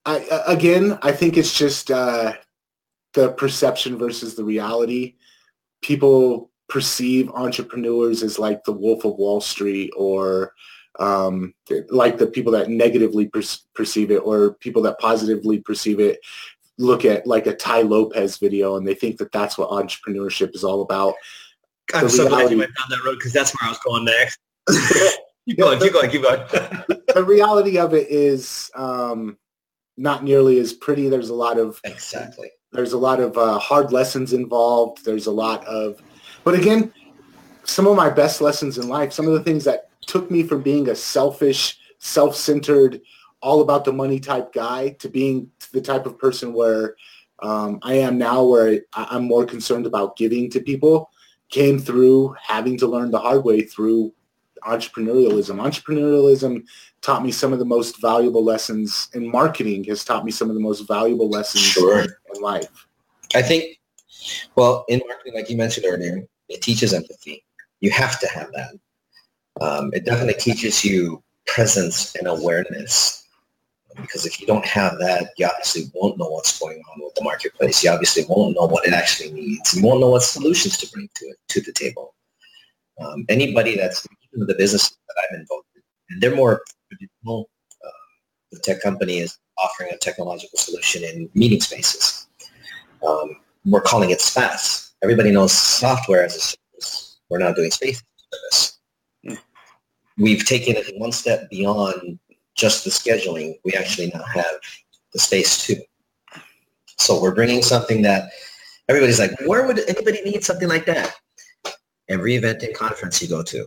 I, 0.06 0.26
again, 0.46 0.98
I 1.02 1.12
think 1.12 1.36
it's 1.36 1.56
just, 1.56 1.90
uh, 1.90 2.32
the 3.14 3.32
perception 3.32 3.98
versus 3.98 4.34
the 4.34 4.44
reality. 4.44 5.16
People 5.82 6.50
perceive 6.68 7.30
entrepreneurs 7.30 8.22
as 8.22 8.38
like 8.38 8.62
the 8.64 8.72
Wolf 8.72 9.04
of 9.04 9.16
Wall 9.16 9.40
Street 9.40 9.90
or 9.96 10.52
um, 10.98 11.54
like 11.90 12.18
the 12.18 12.26
people 12.26 12.52
that 12.52 12.68
negatively 12.68 13.26
per- 13.26 13.42
perceive 13.74 14.10
it 14.10 14.18
or 14.18 14.54
people 14.54 14.82
that 14.82 14.98
positively 14.98 15.58
perceive 15.58 16.00
it 16.00 16.20
look 16.78 17.04
at 17.04 17.26
like 17.26 17.46
a 17.46 17.54
Tai 17.54 17.82
Lopez 17.82 18.38
video 18.38 18.76
and 18.76 18.86
they 18.86 18.94
think 18.94 19.18
that 19.18 19.32
that's 19.32 19.58
what 19.58 19.70
entrepreneurship 19.70 20.54
is 20.54 20.64
all 20.64 20.82
about. 20.82 21.14
I'm 21.94 22.04
the 22.04 22.10
so 22.10 22.24
reality, 22.24 22.42
glad 22.42 22.50
you 22.52 22.58
went 22.58 22.70
down 22.76 22.86
that 22.90 23.04
road 23.04 23.16
because 23.18 23.32
that's 23.32 23.52
where 23.52 23.68
I 23.68 23.70
was 23.70 23.78
going 23.80 24.04
next. 24.04 24.38
keep 25.46 25.58
going, 25.58 25.80
keep 25.80 25.92
going, 25.92 26.10
keep 26.10 26.22
going. 26.22 26.40
the 27.14 27.24
reality 27.24 27.78
of 27.78 27.94
it 27.94 28.08
is 28.08 28.70
um, 28.74 29.38
not 29.96 30.22
nearly 30.22 30.58
as 30.58 30.72
pretty. 30.72 31.08
There's 31.08 31.30
a 31.30 31.34
lot 31.34 31.58
of 31.58 31.80
exactly 31.84 32.50
there's 32.72 32.92
a 32.92 32.98
lot 32.98 33.20
of 33.20 33.36
uh, 33.38 33.58
hard 33.58 33.92
lessons 33.92 34.32
involved. 34.32 35.04
There's 35.04 35.26
a 35.26 35.32
lot 35.32 35.64
of, 35.66 36.02
but 36.44 36.54
again, 36.54 36.92
some 37.64 37.86
of 37.86 37.96
my 37.96 38.10
best 38.10 38.40
lessons 38.40 38.78
in 38.78 38.88
life, 38.88 39.12
some 39.12 39.26
of 39.26 39.32
the 39.32 39.42
things 39.42 39.64
that 39.64 39.90
took 40.02 40.30
me 40.30 40.42
from 40.42 40.62
being 40.62 40.88
a 40.88 40.94
selfish, 40.94 41.78
self-centered, 41.98 43.00
all 43.40 43.60
about 43.60 43.84
the 43.84 43.92
money 43.92 44.18
type 44.20 44.52
guy 44.52 44.90
to 44.98 45.08
being 45.08 45.50
the 45.72 45.80
type 45.80 46.06
of 46.06 46.18
person 46.18 46.52
where 46.52 46.96
um, 47.40 47.78
I 47.82 47.94
am 47.94 48.18
now, 48.18 48.42
where 48.42 48.80
I, 48.94 49.06
I'm 49.10 49.24
more 49.24 49.44
concerned 49.44 49.86
about 49.86 50.16
giving 50.16 50.50
to 50.50 50.60
people, 50.60 51.10
came 51.50 51.78
through 51.78 52.34
having 52.40 52.76
to 52.78 52.86
learn 52.86 53.10
the 53.10 53.18
hard 53.18 53.44
way 53.44 53.62
through 53.62 54.12
entrepreneurialism. 54.66 55.56
Entrepreneurialism 55.56 56.64
taught 57.00 57.22
me 57.22 57.30
some 57.30 57.52
of 57.52 57.58
the 57.58 57.64
most 57.64 58.00
valuable 58.00 58.44
lessons 58.44 59.08
in 59.14 59.30
marketing 59.30 59.84
has 59.84 60.04
taught 60.04 60.24
me 60.24 60.30
some 60.30 60.48
of 60.48 60.54
the 60.54 60.60
most 60.60 60.86
valuable 60.88 61.28
lessons 61.28 61.62
sure. 61.62 62.00
in 62.00 62.42
life. 62.42 62.86
I 63.34 63.42
think, 63.42 63.78
well, 64.56 64.84
in 64.88 65.00
marketing, 65.06 65.34
like 65.34 65.48
you 65.48 65.56
mentioned 65.56 65.86
earlier, 65.88 66.26
it 66.48 66.62
teaches 66.62 66.92
empathy. 66.92 67.44
You 67.80 67.90
have 67.92 68.18
to 68.20 68.28
have 68.28 68.50
that. 68.52 68.72
Um, 69.60 69.90
it 69.92 70.04
definitely 70.04 70.34
teaches 70.34 70.84
you 70.84 71.22
presence 71.46 72.14
and 72.16 72.26
awareness. 72.26 73.27
Because 74.00 74.26
if 74.26 74.40
you 74.40 74.46
don't 74.46 74.64
have 74.64 74.98
that, 74.98 75.30
you 75.36 75.46
obviously 75.46 75.90
won't 75.94 76.18
know 76.18 76.28
what's 76.28 76.58
going 76.58 76.80
on 76.92 77.02
with 77.02 77.14
the 77.14 77.24
marketplace. 77.24 77.82
You 77.82 77.90
obviously 77.90 78.24
won't 78.28 78.54
know 78.54 78.66
what 78.66 78.86
it 78.86 78.92
actually 78.92 79.32
needs. 79.32 79.74
You 79.74 79.82
won't 79.82 80.00
know 80.00 80.10
what 80.10 80.22
solutions 80.22 80.78
to 80.78 80.90
bring 80.92 81.08
to 81.14 81.24
it 81.26 81.36
to 81.48 81.60
the 81.60 81.72
table. 81.72 82.14
Um, 83.00 83.24
anybody 83.28 83.76
that's 83.76 84.06
in 84.34 84.46
the 84.46 84.54
business 84.54 84.90
that 84.90 85.14
I'm 85.30 85.40
involved 85.40 85.66
in, 85.74 85.82
and 86.10 86.22
they're 86.22 86.34
more 86.34 86.62
traditional. 86.88 87.48
Uh, 87.84 87.90
the 88.52 88.58
tech 88.60 88.80
company 88.82 89.18
is 89.18 89.38
offering 89.58 89.90
a 89.92 89.98
technological 89.98 90.58
solution 90.58 91.04
in 91.04 91.28
meeting 91.34 91.60
spaces. 91.60 92.28
Um, 93.06 93.36
we're 93.64 93.80
calling 93.80 94.10
it 94.10 94.20
SaaS. 94.20 94.92
Everybody 95.02 95.30
knows 95.30 95.52
software 95.52 96.24
as 96.24 96.36
a 96.36 96.40
service. 96.40 97.18
We're 97.28 97.38
now 97.38 97.52
doing 97.52 97.70
space 97.70 98.02
service. 98.32 98.78
Mm. 99.26 99.38
We've 100.18 100.44
taken 100.44 100.76
it 100.76 100.86
one 100.96 101.12
step 101.12 101.50
beyond 101.50 102.18
just 102.58 102.84
the 102.84 102.90
scheduling. 102.90 103.54
We 103.64 103.72
actually 103.74 104.10
now 104.12 104.24
have 104.24 104.58
the 105.12 105.18
space 105.18 105.64
too. 105.64 105.76
So 106.98 107.22
we're 107.22 107.34
bringing 107.34 107.62
something 107.62 108.02
that 108.02 108.30
everybody's 108.88 109.20
like, 109.20 109.32
where 109.46 109.66
would 109.66 109.78
anybody 109.88 110.20
need 110.22 110.44
something 110.44 110.68
like 110.68 110.84
that? 110.86 111.14
Every 112.08 112.34
event 112.34 112.62
and 112.64 112.74
conference 112.74 113.22
you 113.22 113.28
go 113.28 113.42
to, 113.44 113.66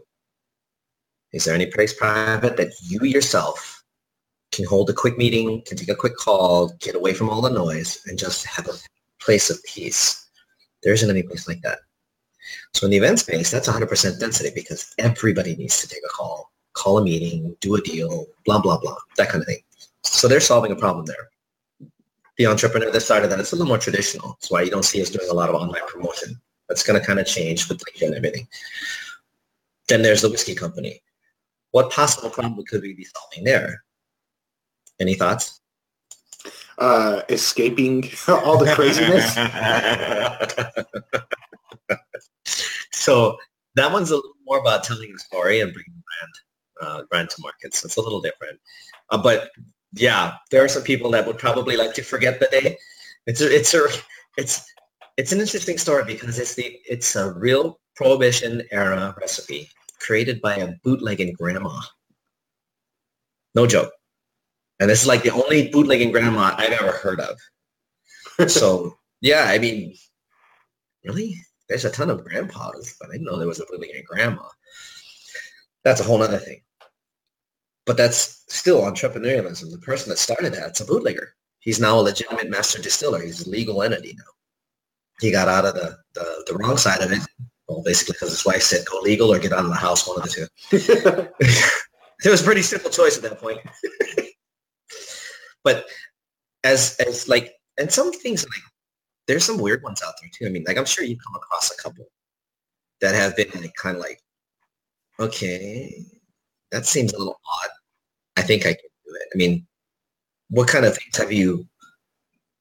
is 1.32 1.46
there 1.46 1.56
any 1.56 1.68
place 1.68 1.94
private 1.94 2.58
that 2.58 2.74
you 2.82 3.04
yourself 3.06 3.84
can 4.52 4.66
hold 4.66 4.90
a 4.90 4.94
quick 4.94 5.18
meeting, 5.18 5.62
can 5.66 5.78
take 5.78 5.90
a 5.90 5.96
quick 5.96 6.18
call, 6.18 6.74
get 6.80 6.96
away 6.96 7.14
from 7.14 7.30
all 7.30 7.42
the 7.42 7.50
noise, 7.50 8.02
and 8.08 8.20
just 8.20 8.46
have 8.46 8.68
a 8.68 8.74
place 9.22 9.50
of 9.50 9.64
peace? 9.64 10.28
There 10.84 10.94
isn't 10.94 11.10
any 11.10 11.24
place 11.24 11.48
like 11.48 11.62
that. 11.62 11.80
So 12.74 12.86
in 12.86 12.92
the 12.92 12.98
event 12.98 13.20
space, 13.20 13.50
that's 13.50 13.70
100% 13.70 14.20
density 14.20 14.52
because 14.54 14.94
everybody 14.98 15.56
needs 15.56 15.80
to 15.80 15.88
take 15.88 16.04
a 16.04 16.10
call, 16.10 16.51
call 16.74 16.98
a 16.98 17.04
meeting, 17.04 17.56
do 17.60 17.76
a 17.76 17.82
deal, 17.82 18.26
blah, 18.46 18.60
blah, 18.60 18.80
blah, 18.80 18.96
that 19.18 19.30
kind 19.30 19.42
of 19.42 19.48
thing. 19.48 19.62
So 20.04 20.28
they're 20.28 20.40
solving 20.40 20.72
a 20.72 20.76
problem 20.76 21.06
there. 21.06 21.90
The 22.38 22.48
entrepreneur 22.48 22.92
that 22.92 23.02
started 23.02 23.30
that, 23.30 23.40
it's 23.40 23.52
a 23.52 23.56
little 23.56 23.68
more 23.68 23.78
traditional. 23.78 24.30
That's 24.30 24.52
why 24.52 24.62
you 24.64 24.72
don't 24.72 24.86
see 24.86 25.02
us 25.02 25.10
doing 25.10 25.30
a 25.30 25.34
lot 25.34 25.50
of 25.50 25.56
online 25.56 25.86
promotion. 25.88 26.40
That's 26.68 26.84
going 26.84 27.00
to 27.00 27.06
kind 27.06 27.20
of 27.20 27.28
change 27.28 27.68
with 27.68 27.80
LinkedIn 27.80 28.08
and 28.08 28.16
everything. 28.16 28.48
Then 29.88 30.02
there's 30.02 30.22
the 30.22 30.30
whiskey 30.30 30.56
company. 30.56 31.02
What 31.72 31.92
possible 31.92 32.30
problem 32.30 32.64
could 32.66 32.82
we 32.82 32.94
be 32.94 33.06
solving 33.06 33.44
there? 33.44 33.84
Any 35.00 35.16
thoughts? 35.16 35.62
Uh, 36.78 37.22
escaping 37.30 38.10
all 38.28 38.58
the 38.58 38.74
craziness. 38.74 39.36
so 42.92 43.38
that 43.76 43.92
one's 43.92 44.12
a 44.12 44.16
little 44.16 44.34
more 44.46 44.60
about 44.60 44.84
telling 44.84 45.14
a 45.14 45.20
story 45.20 45.62
and 45.62 45.74
bringing 45.74 46.01
uh, 46.82 47.04
brand 47.10 47.30
to 47.32 47.42
market. 47.42 47.74
So 47.74 47.86
it's 47.86 47.98
a 47.98 48.02
little 48.02 48.22
different. 48.22 48.60
Uh, 49.10 49.22
but 49.22 49.52
yeah, 49.94 50.36
there 50.50 50.64
are 50.64 50.68
some 50.68 50.84
people 50.84 51.12
that 51.12 51.28
would 51.28 51.38
probably 51.38 51.78
like 51.78 51.94
to 51.96 52.04
forget 52.04 52.40
the 52.40 52.48
day. 52.48 52.78
It's 53.28 53.42
a, 53.42 53.56
it's 53.56 53.74
a, 53.74 53.88
it's 54.38 54.66
it's 55.18 55.32
an 55.32 55.40
interesting 55.40 55.78
story 55.78 56.04
because 56.06 56.40
it's 56.40 56.56
the 56.56 56.78
it's 56.90 57.16
a 57.16 57.34
real 57.34 57.80
prohibition 57.96 58.64
era 58.72 59.14
recipe 59.20 59.70
created 60.00 60.42
by 60.42 60.56
a 60.56 60.74
bootlegging 60.84 61.34
grandma. 61.34 61.80
No 63.54 63.68
joke. 63.68 63.92
And 64.80 64.90
this 64.90 65.02
is 65.02 65.08
like 65.08 65.24
the 65.24 65.32
only 65.32 65.70
bootlegging 65.70 66.12
grandma 66.12 66.56
I've 66.58 66.72
ever 66.72 66.94
heard 66.94 67.20
of. 67.20 68.50
so 68.50 68.98
yeah, 69.20 69.46
I 69.48 69.60
mean, 69.60 69.96
really? 71.06 71.36
There's 71.70 71.86
a 71.86 71.92
ton 71.92 72.10
of 72.10 72.26
grandpas, 72.26 72.98
but 73.00 73.10
I 73.10 73.14
didn't 73.14 73.28
know 73.28 73.38
there 73.38 73.48
was 73.48 73.60
a 73.60 73.66
bootlegging 73.70 74.04
grandma. 74.08 74.44
That's 75.84 76.02
a 76.02 76.04
whole 76.04 76.22
other 76.22 76.38
thing. 76.38 76.62
But 77.86 77.98
that's 77.98 78.44
still 78.48 78.82
entrepreneurialism. 78.82 79.72
The 79.72 79.80
person 79.80 80.10
that 80.10 80.18
started 80.18 80.54
that, 80.54 80.70
it's 80.70 80.82
a 80.82 80.86
bootlegger. 80.86 81.34
He's 81.60 81.80
now 81.80 82.00
a 82.00 82.02
legitimate 82.02 82.50
master 82.50 82.82
distiller. 82.82 83.22
He's 83.22 83.46
a 83.46 83.50
legal 83.50 83.84
entity 83.84 84.16
now. 84.18 84.32
He 85.20 85.32
got 85.32 85.48
out 85.48 85.66
of 85.66 85.76
the, 85.76 85.98
the, 86.14 86.44
the 86.48 86.58
wrong 86.58 86.78
side 86.78 87.02
of 87.02 87.12
it. 87.12 87.22
Well, 87.68 87.84
basically 87.84 88.14
because 88.14 88.32
his 88.32 88.46
wife 88.46 88.64
said 88.64 88.86
go 88.86 89.00
legal 89.00 89.32
or 89.32 89.40
get 89.40 89.54
out 89.54 89.64
of 89.64 89.70
the 89.70 89.76
house, 89.76 90.08
one 90.08 90.18
of 90.18 90.24
the 90.24 90.30
two. 90.30 90.48
it 92.26 92.30
was 92.30 92.42
a 92.42 92.44
pretty 92.44 92.64
simple 92.64 92.90
choice 92.90 93.18
at 93.18 93.24
that 93.24 93.40
point. 93.40 93.60
but 95.64 95.86
as 96.64 96.98
as 97.00 97.30
like 97.30 97.54
and 97.80 97.92
some 97.92 98.12
things 98.12 98.44
like 98.44 98.62
there's 99.28 99.46
some 99.46 99.58
weird 99.58 99.84
ones 99.84 100.02
out 100.06 100.16
there 100.20 100.30
too. 100.34 100.48
I 100.48 100.50
mean, 100.50 100.66
like 100.68 100.78
I'm 100.78 100.86
sure 100.86 101.06
you've 101.06 101.24
come 101.26 101.36
across 101.36 101.72
a 101.72 101.82
couple 101.82 102.06
that 103.00 103.16
have 103.16 103.36
been 103.36 103.50
like 103.56 103.74
kind 103.76 103.96
of 103.96 104.02
like, 104.02 104.20
okay, 105.20 106.04
that 106.72 106.86
seems 106.86 107.14
a 107.14 107.18
little 107.18 107.40
odd. 107.64 107.70
I 108.38 108.42
think 108.42 108.64
I 108.64 108.74
can 108.74 108.90
do 109.06 109.16
it. 109.16 109.28
I 109.34 109.38
mean, 109.38 109.66
what 110.50 110.68
kind 110.68 110.86
of 110.86 110.98
things 110.98 111.18
have 111.18 111.32
you 111.32 111.68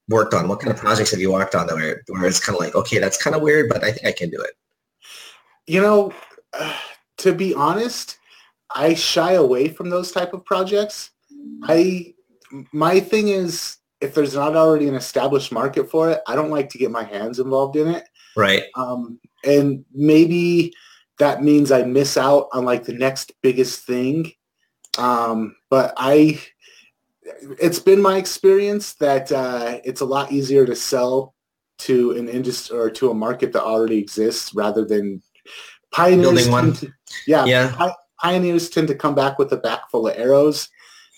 worked 0.09 0.35
on? 0.35 0.49
What 0.49 0.61
kind 0.61 0.73
of 0.73 0.79
projects 0.79 1.11
have 1.13 1.21
you 1.21 1.33
worked 1.33 1.55
on 1.55 1.67
that 1.67 1.77
where, 1.77 2.03
where 2.09 2.27
it's 2.27 2.45
kind 2.45 2.57
of 2.57 2.61
like, 2.61 2.75
okay, 2.75 2.99
that's 2.99 3.23
kind 3.23 3.37
of 3.37 3.43
weird, 3.43 3.69
but 3.69 3.85
I 3.85 3.93
think 3.93 4.07
I 4.07 4.13
can 4.13 4.31
do 4.31 4.41
it? 4.41 4.53
You 5.67 5.81
know, 5.81 6.13
uh, 6.53 6.77
to 7.19 7.33
be 7.35 7.55
honest, 7.55 8.19
I 8.75 8.95
shy 8.95 9.33
away 9.33 9.69
from 9.69 9.91
those 9.91 10.13
type 10.13 10.33
of 10.33 10.45
projects. 10.45 11.11
I 11.65 12.15
my 12.73 13.01
thing 13.01 13.29
is 13.29 13.77
if 14.01 14.15
there's 14.15 14.35
not 14.35 14.57
already 14.57 14.89
an 14.89 14.95
established 14.95 15.53
market 15.53 15.91
for 15.91 16.11
it, 16.11 16.21
I 16.27 16.35
don't 16.35 16.51
like 16.51 16.71
to 16.71 16.79
get 16.79 16.91
my 16.91 17.05
hands 17.05 17.39
involved 17.39 17.77
in 17.77 17.89
it. 17.89 18.05
Right. 18.37 18.65
Um, 18.75 19.21
and 19.45 19.85
maybe 19.93 20.73
that 21.21 21.43
means 21.43 21.71
I 21.71 21.83
miss 21.83 22.17
out 22.17 22.49
on 22.53 22.65
like 22.65 22.85
the 22.85 22.95
next 22.95 23.33
biggest 23.43 23.85
thing. 23.87 24.33
Um, 24.99 25.55
but 25.69 25.93
I, 25.97 26.41
it's 27.61 27.79
been 27.79 28.01
my 28.01 28.17
experience 28.17 28.95
that 28.95 29.31
uh, 29.31 29.79
it's 29.85 30.01
a 30.01 30.07
lot 30.07 30.33
easier 30.33 30.65
to 30.67 30.75
sell 30.75 31.35
to 31.81 32.13
an 32.13 32.29
industry 32.29 32.77
or 32.77 32.91
to 32.91 33.11
a 33.11 33.15
market 33.15 33.53
that 33.53 33.63
already 33.63 33.99
exists 33.99 34.55
rather 34.55 34.85
than 34.85 35.23
pioneers. 35.93 36.47
Building 36.47 36.51
one. 36.53 36.73
To, 36.75 36.93
yeah, 37.27 37.45
Yeah. 37.45 37.75
pi- 37.77 37.95
pioneers 38.21 38.71
tend 38.71 38.89
to 38.89 38.95
come 38.95 39.15
back 39.15 39.39
with 39.39 39.53
a 39.53 39.59
back 39.59 39.91
full 39.91 40.09
of 40.09 40.17
arrows. 40.17 40.69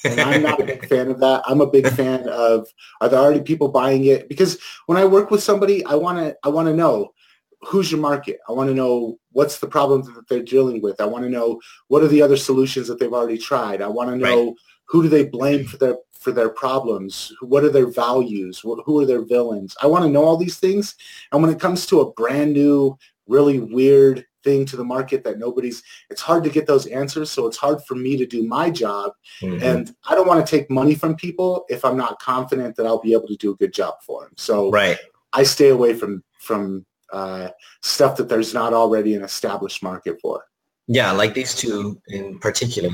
and 0.04 0.20
I'm 0.20 0.42
not 0.42 0.60
a 0.60 0.64
big 0.64 0.84
fan 0.88 1.10
of 1.12 1.20
that. 1.20 1.44
I'm 1.46 1.60
a 1.60 1.66
big 1.70 1.88
fan 1.88 2.28
of 2.28 2.66
are 3.00 3.08
there 3.08 3.20
already 3.20 3.40
people 3.40 3.68
buying 3.68 4.04
it? 4.06 4.28
Because 4.28 4.58
when 4.86 4.98
I 4.98 5.04
work 5.04 5.30
with 5.30 5.44
somebody, 5.44 5.84
I 5.86 5.94
want 5.94 6.18
to 6.18 6.36
I 6.42 6.48
want 6.48 6.66
to 6.66 6.74
know 6.74 7.12
who's 7.60 7.92
your 7.92 8.00
market. 8.00 8.38
I 8.48 8.52
want 8.52 8.68
to 8.68 8.74
know 8.74 9.18
what's 9.32 9.58
the 9.58 9.66
problems 9.66 10.06
that 10.06 10.28
they're 10.28 10.42
dealing 10.42 10.80
with. 10.82 11.00
I 11.00 11.06
want 11.06 11.24
to 11.24 11.30
know 11.30 11.60
what 11.88 12.02
are 12.02 12.08
the 12.08 12.22
other 12.22 12.36
solutions 12.36 12.88
that 12.88 12.98
they've 12.98 13.12
already 13.12 13.38
tried. 13.38 13.82
I 13.82 13.88
want 13.88 14.10
to 14.10 14.16
know 14.16 14.54
who 14.84 15.02
do 15.02 15.08
they 15.08 15.24
blame 15.24 15.66
for 15.66 15.76
their 15.78 15.96
for 16.22 16.32
their 16.32 16.50
problems? 16.50 17.32
What 17.40 17.64
are 17.64 17.70
their 17.70 17.88
values? 17.88 18.60
Who 18.60 19.00
are 19.00 19.06
their 19.06 19.24
villains? 19.24 19.76
I 19.82 19.86
want 19.86 20.04
to 20.04 20.10
know 20.10 20.24
all 20.24 20.36
these 20.36 20.58
things. 20.58 20.94
And 21.32 21.42
when 21.42 21.50
it 21.50 21.60
comes 21.60 21.84
to 21.86 22.00
a 22.00 22.12
brand 22.12 22.52
new, 22.52 22.96
really 23.26 23.58
weird 23.58 24.24
thing 24.44 24.64
to 24.66 24.76
the 24.76 24.84
market 24.84 25.24
that 25.24 25.38
nobody's, 25.38 25.82
it's 26.10 26.20
hard 26.20 26.44
to 26.44 26.50
get 26.50 26.66
those 26.66 26.86
answers. 26.86 27.30
So 27.30 27.46
it's 27.46 27.56
hard 27.56 27.82
for 27.84 27.94
me 27.94 28.16
to 28.16 28.26
do 28.26 28.46
my 28.46 28.70
job. 28.70 29.12
Mhm. 29.40 29.62
And 29.62 29.94
I 30.08 30.14
don't 30.14 30.26
want 30.26 30.44
to 30.44 30.50
take 30.50 30.70
money 30.70 30.94
from 30.94 31.16
people 31.16 31.64
if 31.68 31.84
I'm 31.84 31.96
not 31.96 32.20
confident 32.20 32.76
that 32.76 32.86
I'll 32.86 33.00
be 33.00 33.12
able 33.12 33.28
to 33.28 33.36
do 33.36 33.52
a 33.52 33.56
good 33.56 33.72
job 33.72 33.94
for 34.06 34.22
them. 34.22 34.32
So 34.36 34.70
right. 34.70 34.98
I 35.32 35.42
stay 35.42 35.68
away 35.68 35.94
from 35.94 36.22
from 36.38 36.84
uh, 37.12 37.48
stuff 37.82 38.16
that 38.16 38.28
there's 38.28 38.54
not 38.54 38.72
already 38.72 39.14
an 39.14 39.22
established 39.22 39.82
market 39.82 40.18
for. 40.20 40.44
Yeah, 40.88 41.12
like 41.12 41.34
these 41.34 41.54
two 41.54 42.00
in 42.08 42.38
particular. 42.38 42.90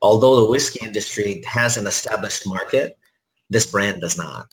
Although 0.00 0.44
the 0.44 0.50
whiskey 0.50 0.84
industry 0.84 1.42
has 1.46 1.76
an 1.76 1.86
established 1.86 2.46
market, 2.46 2.98
this 3.50 3.66
brand 3.66 4.00
does 4.00 4.16
not. 4.16 4.46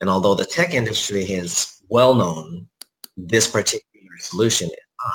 And 0.00 0.10
although 0.10 0.34
the 0.34 0.44
tech 0.44 0.74
industry 0.74 1.24
is 1.24 1.82
well 1.88 2.14
known, 2.14 2.68
this 3.16 3.48
particular 3.48 4.18
solution 4.18 4.68
is 4.68 4.74
not. 5.04 5.14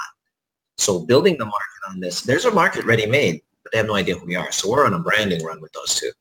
So 0.77 1.05
building 1.05 1.37
the 1.37 1.45
market 1.45 1.81
on 1.89 1.99
this, 1.99 2.21
there's 2.21 2.45
a 2.45 2.51
market 2.51 2.85
ready 2.85 3.05
made, 3.05 3.41
but 3.63 3.71
they 3.71 3.77
have 3.77 3.87
no 3.87 3.95
idea 3.95 4.15
who 4.15 4.25
we 4.25 4.35
are. 4.35 4.51
So 4.51 4.69
we're 4.69 4.85
on 4.85 4.93
a 4.93 4.99
branding 4.99 5.43
run 5.43 5.61
with 5.61 5.71
those 5.73 5.95
two. 5.95 6.11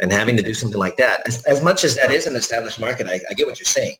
And 0.00 0.12
having 0.12 0.36
to 0.36 0.42
do 0.42 0.54
something 0.54 0.78
like 0.78 0.96
that, 0.96 1.26
as, 1.26 1.42
as 1.44 1.62
much 1.62 1.84
as 1.84 1.96
that 1.96 2.10
is 2.10 2.26
an 2.26 2.36
established 2.36 2.80
market, 2.80 3.06
I, 3.08 3.20
I 3.30 3.34
get 3.34 3.46
what 3.46 3.58
you're 3.58 3.66
saying. 3.66 3.96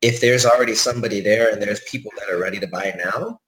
If 0.00 0.20
there's 0.20 0.46
already 0.46 0.74
somebody 0.74 1.20
there 1.20 1.52
and 1.52 1.60
there's 1.60 1.80
people 1.80 2.12
that 2.18 2.32
are 2.32 2.38
ready 2.38 2.60
to 2.60 2.68
buy 2.68 2.94
now, 2.96 3.40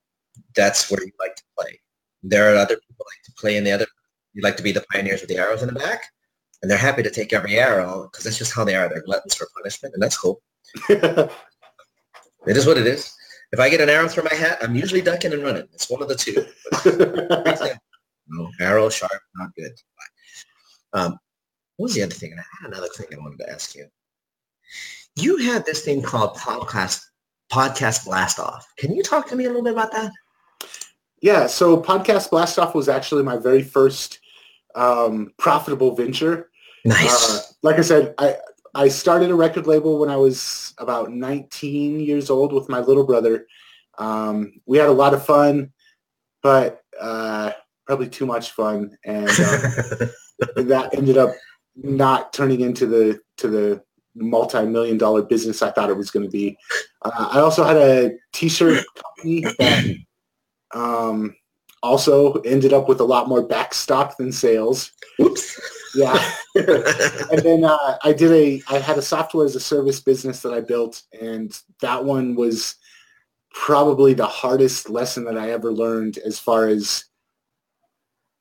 that's 0.55 0.91
where 0.91 1.03
you 1.03 1.11
like 1.19 1.35
to 1.35 1.43
play. 1.57 1.79
There 2.23 2.53
are 2.53 2.57
other 2.57 2.75
people 2.75 3.05
like 3.05 3.23
to 3.25 3.31
play 3.37 3.57
in 3.57 3.63
the 3.63 3.71
other. 3.71 3.87
You 4.33 4.41
like 4.41 4.57
to 4.57 4.63
be 4.63 4.71
the 4.71 4.85
pioneers 4.91 5.21
with 5.21 5.29
the 5.29 5.37
arrows 5.37 5.61
in 5.61 5.73
the 5.73 5.79
back, 5.79 6.03
and 6.61 6.69
they're 6.69 6.77
happy 6.77 7.03
to 7.03 7.09
take 7.09 7.33
every 7.33 7.57
arrow 7.57 8.09
because 8.11 8.25
that's 8.25 8.37
just 8.37 8.53
how 8.53 8.63
they 8.63 8.75
are. 8.75 8.87
They're 8.89 9.03
gluttons 9.03 9.35
for 9.35 9.47
punishment, 9.55 9.93
and 9.93 10.03
that's 10.03 10.17
cool. 10.17 10.41
It 12.47 12.57
is 12.57 12.65
what 12.65 12.77
it 12.77 12.87
is. 12.87 13.13
If 13.51 13.59
I 13.59 13.69
get 13.69 13.81
an 13.81 13.89
arrow 13.89 14.07
through 14.07 14.23
my 14.23 14.33
hat, 14.33 14.57
I'm 14.61 14.75
usually 14.75 15.01
ducking 15.01 15.33
and 15.33 15.43
running. 15.43 15.67
It's 15.73 15.89
one 15.89 16.01
of 16.01 16.07
the 16.07 16.15
two. 16.15 16.45
no, 18.27 18.49
arrow 18.59 18.89
sharp, 18.89 19.11
not 19.35 19.53
good. 19.55 19.73
Um, 20.93 21.11
what 21.77 21.85
was 21.85 21.95
the 21.95 22.03
other 22.03 22.13
thing? 22.13 22.33
I 22.33 22.43
had 22.63 22.71
another 22.71 22.87
thing 22.87 23.07
I 23.13 23.21
wanted 23.21 23.39
to 23.39 23.51
ask 23.51 23.75
you. 23.75 23.87
You 25.15 25.37
had 25.37 25.65
this 25.65 25.83
thing 25.83 26.01
called 26.01 26.37
podcast 26.37 27.01
podcast 27.51 28.05
blast 28.05 28.39
off. 28.39 28.65
Can 28.77 28.95
you 28.95 29.03
talk 29.03 29.27
to 29.27 29.35
me 29.35 29.45
a 29.45 29.47
little 29.47 29.63
bit 29.63 29.73
about 29.73 29.91
that? 29.91 30.11
yeah. 31.21 31.47
So 31.47 31.81
podcast 31.81 32.29
blast 32.29 32.59
off 32.59 32.75
was 32.75 32.89
actually 32.89 33.23
my 33.23 33.37
very 33.37 33.61
first 33.61 34.19
um, 34.75 35.31
profitable 35.37 35.95
venture. 35.95 36.49
Nice. 36.83 37.29
Uh, 37.29 37.41
like 37.61 37.77
I 37.77 37.81
said, 37.81 38.15
I 38.17 38.37
I 38.73 38.87
started 38.87 39.29
a 39.29 39.35
record 39.35 39.67
label 39.67 39.99
when 39.99 40.09
I 40.09 40.15
was 40.15 40.73
about 40.77 41.11
19 41.11 41.99
years 41.99 42.29
old 42.29 42.53
with 42.53 42.69
my 42.69 42.79
little 42.79 43.05
brother. 43.05 43.45
Um, 43.97 44.53
we 44.65 44.77
had 44.77 44.87
a 44.87 44.93
lot 44.93 45.13
of 45.13 45.25
fun, 45.25 45.71
but 46.41 46.81
uh, 46.99 47.51
probably 47.85 48.09
too 48.09 48.25
much 48.25 48.51
fun, 48.51 48.97
and 49.05 49.29
um, 49.29 49.35
that 50.55 50.89
ended 50.93 51.17
up 51.17 51.31
not 51.75 52.33
turning 52.33 52.61
into 52.61 52.85
the 52.85 53.19
to 53.37 53.47
the 53.47 53.83
multi-million 54.15 54.97
dollar 54.97 55.21
business 55.21 55.61
I 55.61 55.71
thought 55.71 55.89
it 55.89 55.97
was 55.97 56.11
going 56.11 56.25
to 56.25 56.31
be. 56.31 56.57
Uh, 57.01 57.29
I 57.31 57.39
also 57.39 57.63
had 57.63 57.77
a 57.77 58.11
t-shirt 58.33 58.83
company 58.95 59.41
that 59.59 59.95
um, 60.73 61.35
also 61.83 62.33
ended 62.41 62.73
up 62.73 62.87
with 62.87 62.99
a 62.99 63.05
lot 63.05 63.27
more 63.27 63.41
back 63.41 63.73
stock 63.73 64.17
than 64.17 64.31
sales. 64.31 64.91
Oops. 65.19 65.59
Yeah. 65.95 66.31
and 66.55 67.39
then 67.39 67.63
uh, 67.63 67.97
I 68.03 68.13
did 68.13 68.31
a, 68.31 68.61
I 68.69 68.79
had 68.79 68.97
a 68.97 69.01
software 69.01 69.45
as 69.45 69.55
a 69.55 69.59
service 69.59 69.99
business 69.99 70.41
that 70.41 70.53
I 70.53 70.61
built, 70.61 71.03
and 71.19 71.57
that 71.81 72.03
one 72.03 72.35
was 72.35 72.75
probably 73.53 74.13
the 74.13 74.27
hardest 74.27 74.89
lesson 74.89 75.25
that 75.25 75.37
I 75.37 75.51
ever 75.51 75.71
learned 75.71 76.17
as 76.19 76.39
far 76.39 76.67
as 76.67 77.05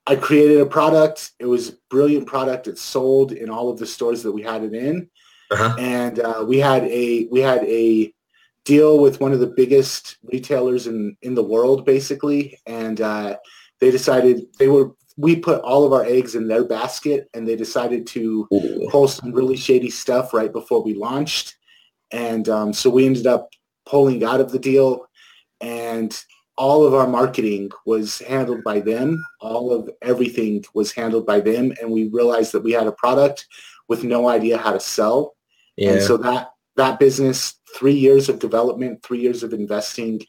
I 0.06 0.16
created 0.16 0.60
a 0.60 0.66
product. 0.66 1.32
It 1.38 1.46
was 1.46 1.70
a 1.70 1.74
brilliant 1.88 2.26
product. 2.26 2.68
It 2.68 2.78
sold 2.78 3.32
in 3.32 3.50
all 3.50 3.68
of 3.68 3.78
the 3.78 3.86
stores 3.86 4.22
that 4.22 4.32
we 4.32 4.42
had 4.42 4.62
it 4.64 4.74
in. 4.74 5.08
Uh-huh. 5.50 5.74
And 5.78 6.20
uh, 6.20 6.44
we 6.46 6.58
had 6.58 6.84
a, 6.84 7.26
we 7.30 7.40
had 7.40 7.64
a 7.64 8.12
deal 8.64 9.00
with 9.00 9.20
one 9.20 9.32
of 9.32 9.40
the 9.40 9.52
biggest 9.56 10.18
retailers 10.22 10.86
in, 10.86 11.16
in 11.22 11.34
the 11.34 11.42
world, 11.42 11.84
basically. 11.84 12.58
And 12.66 13.00
uh, 13.00 13.36
they 13.80 13.90
decided 13.90 14.46
they 14.58 14.68
were, 14.68 14.92
we 15.16 15.36
put 15.36 15.60
all 15.62 15.84
of 15.84 15.92
our 15.92 16.04
eggs 16.04 16.34
in 16.34 16.46
their 16.46 16.64
basket 16.64 17.28
and 17.34 17.46
they 17.46 17.56
decided 17.56 18.06
to 18.08 18.46
Ooh. 18.52 18.88
pull 18.90 19.08
some 19.08 19.32
really 19.32 19.56
shady 19.56 19.90
stuff 19.90 20.32
right 20.32 20.52
before 20.52 20.82
we 20.82 20.94
launched. 20.94 21.56
And 22.12 22.48
um, 22.48 22.72
so 22.72 22.90
we 22.90 23.06
ended 23.06 23.26
up 23.26 23.50
pulling 23.86 24.24
out 24.24 24.40
of 24.40 24.52
the 24.52 24.58
deal 24.58 25.06
and 25.60 26.18
all 26.56 26.86
of 26.86 26.94
our 26.94 27.06
marketing 27.06 27.70
was 27.86 28.18
handled 28.18 28.62
by 28.62 28.80
them. 28.80 29.22
All 29.40 29.72
of 29.72 29.88
everything 30.02 30.62
was 30.74 30.92
handled 30.92 31.26
by 31.26 31.40
them. 31.40 31.72
And 31.80 31.90
we 31.90 32.08
realized 32.08 32.52
that 32.52 32.62
we 32.62 32.72
had 32.72 32.86
a 32.86 32.92
product 32.92 33.46
with 33.88 34.04
no 34.04 34.28
idea 34.28 34.58
how 34.58 34.72
to 34.72 34.80
sell. 34.80 35.34
Yeah. 35.80 35.92
And 35.92 36.02
so 36.02 36.16
that, 36.18 36.52
that 36.76 37.00
business, 37.00 37.54
three 37.74 37.94
years 37.94 38.28
of 38.28 38.38
development, 38.38 39.02
three 39.02 39.20
years 39.20 39.42
of 39.42 39.52
investing, 39.52 40.20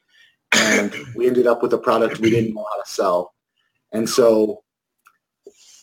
and 0.54 0.94
we 1.16 1.28
ended 1.28 1.46
up 1.46 1.62
with 1.62 1.74
a 1.74 1.78
product 1.78 2.20
we 2.20 2.30
didn't 2.30 2.54
know 2.54 2.66
how 2.74 2.82
to 2.82 2.90
sell. 2.90 3.34
And 3.92 4.10
so 4.10 4.64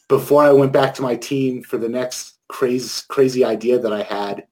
before 0.09 0.42
I 0.42 0.52
went 0.52 0.72
back 0.72 0.94
to 0.94 1.02
my 1.02 1.16
team 1.16 1.62
for 1.62 1.78
the 1.78 1.88
next 1.88 2.38
crazy, 2.48 3.02
crazy 3.09 3.44
idea 3.44 3.78
that 3.78 3.92
I 3.92 4.02
had, 4.02 4.46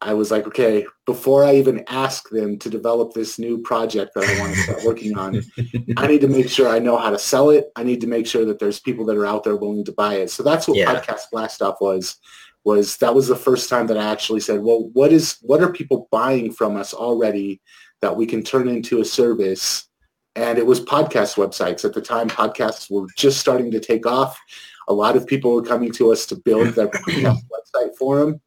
I 0.00 0.14
was 0.14 0.30
like, 0.30 0.46
okay, 0.46 0.86
before 1.06 1.44
I 1.44 1.56
even 1.56 1.84
ask 1.88 2.28
them 2.28 2.58
to 2.58 2.68
develop 2.70 3.12
this 3.12 3.38
new 3.38 3.58
project 3.58 4.12
that 4.14 4.24
I 4.24 4.38
want 4.38 4.54
to 4.54 4.60
start 4.60 4.84
working 4.84 5.16
on, 5.16 5.42
I 5.96 6.06
need 6.06 6.20
to 6.20 6.28
make 6.28 6.48
sure 6.48 6.68
I 6.68 6.78
know 6.78 6.98
how 6.98 7.10
to 7.10 7.18
sell 7.18 7.50
it. 7.50 7.72
I 7.76 7.82
need 7.82 8.00
to 8.02 8.06
make 8.06 8.26
sure 8.26 8.44
that 8.44 8.58
there's 8.58 8.78
people 8.78 9.04
that 9.06 9.16
are 9.16 9.26
out 9.26 9.42
there 9.42 9.56
willing 9.56 9.84
to 9.86 9.92
buy 9.92 10.16
it. 10.16 10.30
So 10.30 10.42
that's 10.42 10.68
what 10.68 10.76
Yeah. 10.76 10.94
Podcast 10.94 11.30
Blast 11.32 11.62
Off 11.62 11.80
was. 11.80 12.16
Was 12.66 12.96
that 12.96 13.14
was 13.14 13.28
the 13.28 13.36
first 13.36 13.70
time 13.70 13.86
that 13.86 13.96
I 13.96 14.10
actually 14.10 14.40
said, 14.40 14.60
well, 14.60 14.90
what 14.92 15.12
is 15.12 15.38
what 15.40 15.62
are 15.62 15.70
people 15.72 16.08
buying 16.10 16.52
from 16.52 16.76
us 16.76 16.92
already 16.92 17.60
that 18.02 18.16
we 18.16 18.26
can 18.26 18.42
turn 18.42 18.66
into 18.66 19.00
a 19.00 19.04
service? 19.04 19.88
And 20.34 20.58
it 20.58 20.66
was 20.66 20.80
podcast 20.80 21.36
websites 21.36 21.84
at 21.84 21.94
the 21.94 22.00
time. 22.00 22.28
Podcasts 22.28 22.90
were 22.90 23.06
just 23.16 23.38
starting 23.38 23.70
to 23.70 23.78
take 23.78 24.04
off. 24.04 24.36
A 24.88 24.92
lot 24.92 25.14
of 25.16 25.28
people 25.28 25.54
were 25.54 25.62
coming 25.62 25.92
to 25.92 26.10
us 26.10 26.26
to 26.26 26.34
build 26.34 26.74
their 26.74 26.88
podcast 26.88 27.38
website 27.54 27.96
for 27.96 28.18
them. 28.18 28.40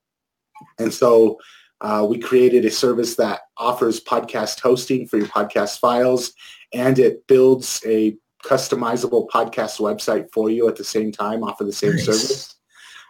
And 0.80 0.94
so 0.94 1.40
uh, 1.80 2.06
we 2.08 2.20
created 2.20 2.66
a 2.66 2.72
service 2.72 3.16
that 3.16 3.40
offers 3.56 4.04
podcast 4.04 4.60
hosting 4.60 5.08
for 5.08 5.16
your 5.16 5.28
podcast 5.28 5.80
files, 5.80 6.34
and 6.74 7.00
it 7.00 7.26
builds 7.28 7.82
a 7.86 8.18
customizable 8.44 9.30
podcast 9.30 9.80
website 9.80 10.28
for 10.34 10.50
you 10.50 10.68
at 10.68 10.76
the 10.76 10.84
same 10.84 11.10
time 11.10 11.42
off 11.42 11.62
of 11.62 11.68
the 11.68 11.74
same 11.74 11.96
Nice. 11.96 12.06
service. 12.06 12.59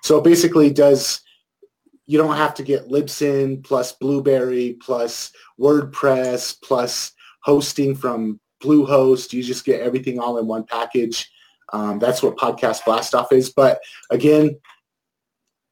So 0.04 0.22
basically 0.22 0.72
does, 0.72 1.22
you 2.06 2.18
don't 2.18 2.36
have 2.38 2.54
to 2.56 2.64
get 2.64 2.90
Libsyn 2.90 3.64
plus 3.64 3.92
Blubrry 3.94 4.78
plus 4.82 5.32
WordPress 5.60 6.56
plus 6.64 7.12
hosting 7.44 7.96
from 7.96 8.40
Bluehost. 8.64 9.34
You 9.34 9.44
just 9.44 9.66
get 9.66 9.82
everything 9.82 10.20
all 10.20 10.38
in 10.38 10.48
one 10.48 10.64
package. 10.66 11.30
Um, 11.72 12.00
that's 12.00 12.24
what 12.24 12.36
Podcast 12.38 12.82
Blastoff 12.82 13.32
is. 13.32 13.50
But 13.52 13.80
again, 14.10 14.58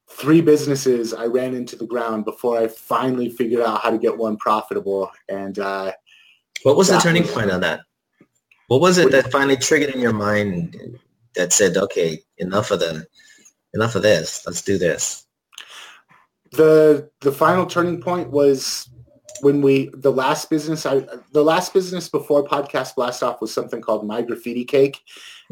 three 0.09 0.41
businesses 0.41 1.13
I 1.13 1.25
ran 1.25 1.53
into 1.55 1.75
the 1.75 1.87
ground 1.87 2.25
before 2.25 2.57
I 2.59 2.67
finally 2.67 3.29
figured 3.29 3.61
out 3.61 3.81
how 3.81 3.89
to 3.89 3.97
get 3.97 4.17
one 4.17 4.37
profitable. 4.37 5.11
And 5.27 5.57
uh, 5.59 5.91
What 6.63 6.77
was 6.77 6.89
the 6.89 6.99
turning 6.99 7.23
was- 7.23 7.31
point 7.31 7.51
on 7.51 7.61
that? 7.61 7.81
What 8.67 8.81
was 8.81 8.97
it 8.97 9.11
that 9.11 9.31
finally 9.31 9.55
triggered 9.55 9.95
in 9.95 10.01
your 10.01 10.11
mind 10.11 10.99
that 11.35 11.53
said, 11.53 11.77
okay, 11.77 12.19
enough 12.37 12.69
of 12.71 12.79
the, 12.81 13.07
enough 13.77 13.95
of 13.95 14.01
this. 14.01 14.43
Let's 14.45 14.61
do 14.61 14.77
this. 14.77 15.25
the 16.51 17.09
the 17.21 17.31
final 17.31 17.65
turning 17.65 18.01
point 18.01 18.29
was 18.31 18.89
when 19.41 19.61
we 19.61 19.89
the 19.93 20.11
last 20.11 20.49
business 20.49 20.85
I 20.85 21.05
the 21.31 21.43
last 21.43 21.73
business 21.73 22.09
before 22.09 22.43
Podcast 22.43 22.95
Blast 22.95 23.23
Off 23.23 23.41
was 23.41 23.53
something 23.53 23.81
called 23.81 24.05
My 24.05 24.21
Graffiti 24.21 24.65
Cake, 24.65 25.01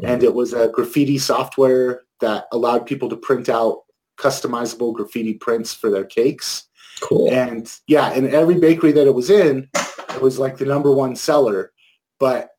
mm-hmm. 0.00 0.06
and 0.10 0.22
it 0.22 0.34
was 0.34 0.52
a 0.52 0.68
graffiti 0.68 1.18
software 1.18 2.02
that 2.20 2.46
allowed 2.52 2.86
people 2.86 3.08
to 3.10 3.16
print 3.16 3.48
out 3.48 3.82
customizable 4.18 4.94
graffiti 4.94 5.34
prints 5.34 5.74
for 5.74 5.90
their 5.90 6.04
cakes. 6.04 6.68
Cool. 7.00 7.30
And 7.30 7.70
yeah, 7.86 8.12
in 8.14 8.34
every 8.34 8.58
bakery 8.58 8.92
that 8.92 9.06
it 9.06 9.14
was 9.14 9.28
in, 9.28 9.68
it 10.14 10.22
was 10.22 10.38
like 10.38 10.56
the 10.56 10.64
number 10.64 10.90
one 10.90 11.14
seller. 11.14 11.72
But 12.18 12.50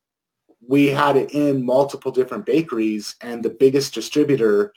we 0.66 0.86
had 0.86 1.16
it 1.16 1.32
in 1.32 1.66
multiple 1.66 2.12
different 2.12 2.46
bakeries 2.46 3.16
and 3.20 3.42
the 3.42 3.50
biggest 3.50 3.94
distributor 3.94 4.72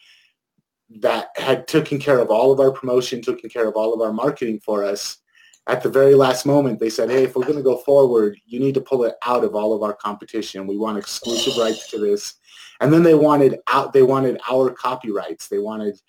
that 0.99 1.29
had 1.35 1.67
taken 1.67 1.99
care 1.99 2.19
of 2.19 2.29
all 2.29 2.51
of 2.51 2.59
our 2.59 2.71
promotion, 2.71 3.21
taken 3.21 3.49
care 3.49 3.67
of 3.67 3.75
all 3.75 3.93
of 3.93 4.01
our 4.01 4.13
marketing 4.13 4.59
for 4.63 4.83
us. 4.83 5.17
At 5.67 5.83
the 5.83 5.89
very 5.89 6.15
last 6.15 6.45
moment, 6.45 6.79
they 6.79 6.89
said, 6.89 7.09
hey, 7.09 7.23
if 7.23 7.35
we're 7.35 7.45
going 7.45 7.57
to 7.57 7.63
go 7.63 7.77
forward, 7.77 8.37
you 8.45 8.59
need 8.59 8.73
to 8.73 8.81
pull 8.81 9.03
it 9.03 9.15
out 9.25 9.43
of 9.43 9.55
all 9.55 9.73
of 9.73 9.83
our 9.83 9.93
competition. 9.93 10.67
We 10.67 10.77
want 10.77 10.97
exclusive 10.97 11.55
rights 11.57 11.87
to 11.91 11.99
this. 11.99 12.33
And 12.81 12.91
then 12.91 13.03
they 13.03 13.13
wanted 13.13 13.59
out, 13.71 13.93
they 13.93 14.01
wanted 14.01 14.39
our 14.49 14.71
copyrights. 14.71 15.47
They 15.47 15.59
wanted 15.59 15.99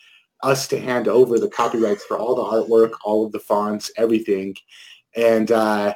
us 0.43 0.67
to 0.69 0.81
hand 0.81 1.07
over 1.07 1.39
the 1.39 1.51
copyrights 1.51 2.05
for 2.05 2.19
all 2.19 2.35
the 2.35 2.43
artwork, 2.43 2.93
all 3.05 3.27
of 3.27 3.33
the 3.33 3.41
fonts, 3.41 3.91
everything. 3.97 4.57
And 5.15 5.53
uh, 5.53 5.95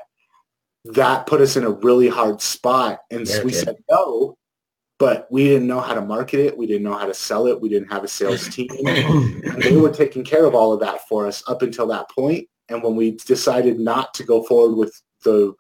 that 0.84 1.26
put 1.26 1.40
us 1.40 1.56
in 1.56 1.64
a 1.64 1.70
really 1.70 2.08
hard 2.08 2.42
spot. 2.42 3.00
And 3.10 3.26
so 3.26 3.38
Yeah, 3.38 3.44
we 3.44 3.52
said 3.52 3.76
no, 3.90 4.36
but 4.98 5.26
we 5.30 5.44
didn't 5.44 5.66
know 5.66 5.80
how 5.80 5.94
to 5.94 6.00
market 6.00 6.40
it. 6.40 6.56
We 6.56 6.66
didn't 6.66 6.84
know 6.84 6.94
how 6.96 7.06
to 7.06 7.14
sell 7.14 7.46
it. 7.46 7.60
We 7.60 7.68
didn't 7.68 7.92
have 7.92 8.04
a 8.04 8.08
sales 8.08 8.48
team. 8.54 8.68
And 8.86 9.62
they 9.62 9.76
were 9.76 9.90
taking 9.92 10.24
care 10.24 10.44
of 10.46 10.54
all 10.54 10.72
of 10.72 10.80
that 10.80 11.06
for 11.08 11.26
us 11.26 11.42
up 11.48 11.62
until 11.62 11.86
that 11.88 12.10
point. 12.10 12.48
And 12.68 12.82
when 12.82 12.96
we 12.96 13.12
decided 13.12 13.78
not 13.78 14.14
to 14.14 14.24
go 14.24 14.42
forward 14.42 14.76
with 14.76 15.00
the 15.24 15.54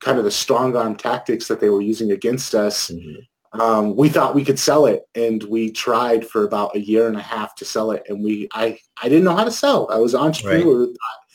kind 0.00 0.18
of 0.18 0.24
the 0.24 0.30
strong 0.30 0.76
arm 0.76 0.94
tactics 0.94 1.48
that 1.48 1.60
they 1.60 1.70
were 1.70 1.82
using 1.82 2.12
against 2.12 2.54
us, 2.54 2.90
Mhm. 2.90 3.26
um, 3.60 3.96
we 3.96 4.08
thought 4.08 4.34
we 4.34 4.44
could 4.44 4.58
sell 4.58 4.86
it 4.86 5.02
and 5.16 5.42
we 5.44 5.72
tried 5.72 6.24
for 6.26 6.44
about 6.44 6.76
a 6.76 6.80
year 6.80 7.08
and 7.08 7.16
a 7.16 7.20
half 7.22 7.54
to 7.56 7.64
sell 7.64 7.90
it 7.92 8.02
and 8.08 8.22
we 8.22 8.46
i 8.52 8.78
i 9.02 9.08
didn't 9.08 9.24
know 9.24 9.34
how 9.34 9.42
to 9.44 9.50
sell 9.50 9.88
i 9.90 9.96
was 9.98 10.12
an 10.12 10.20
entrepreneur 10.20 10.86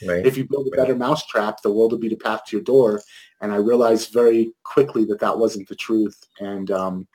Right. 0.07 0.23
if 0.23 0.37
you 0.37 0.47
build 0.47 0.67
a 0.67 0.75
better 0.77 0.95
mousetrap 0.95 1.61
the 1.63 1.71
world 1.71 1.91
will 1.91 1.97
be 1.99 2.09
the 2.09 2.15
path 2.15 2.41
to 2.45 2.55
your 2.57 2.63
door 2.63 3.01
and 3.41 3.51
i 3.51 3.55
realized 3.55 4.13
very 4.13 4.53
quickly 4.63 5.05
that 5.05 5.19
that 5.21 5.39
wasn't 5.39 5.67
the 5.67 5.75
truth 5.75 6.23
and 6.39 6.69
um, 6.69 7.07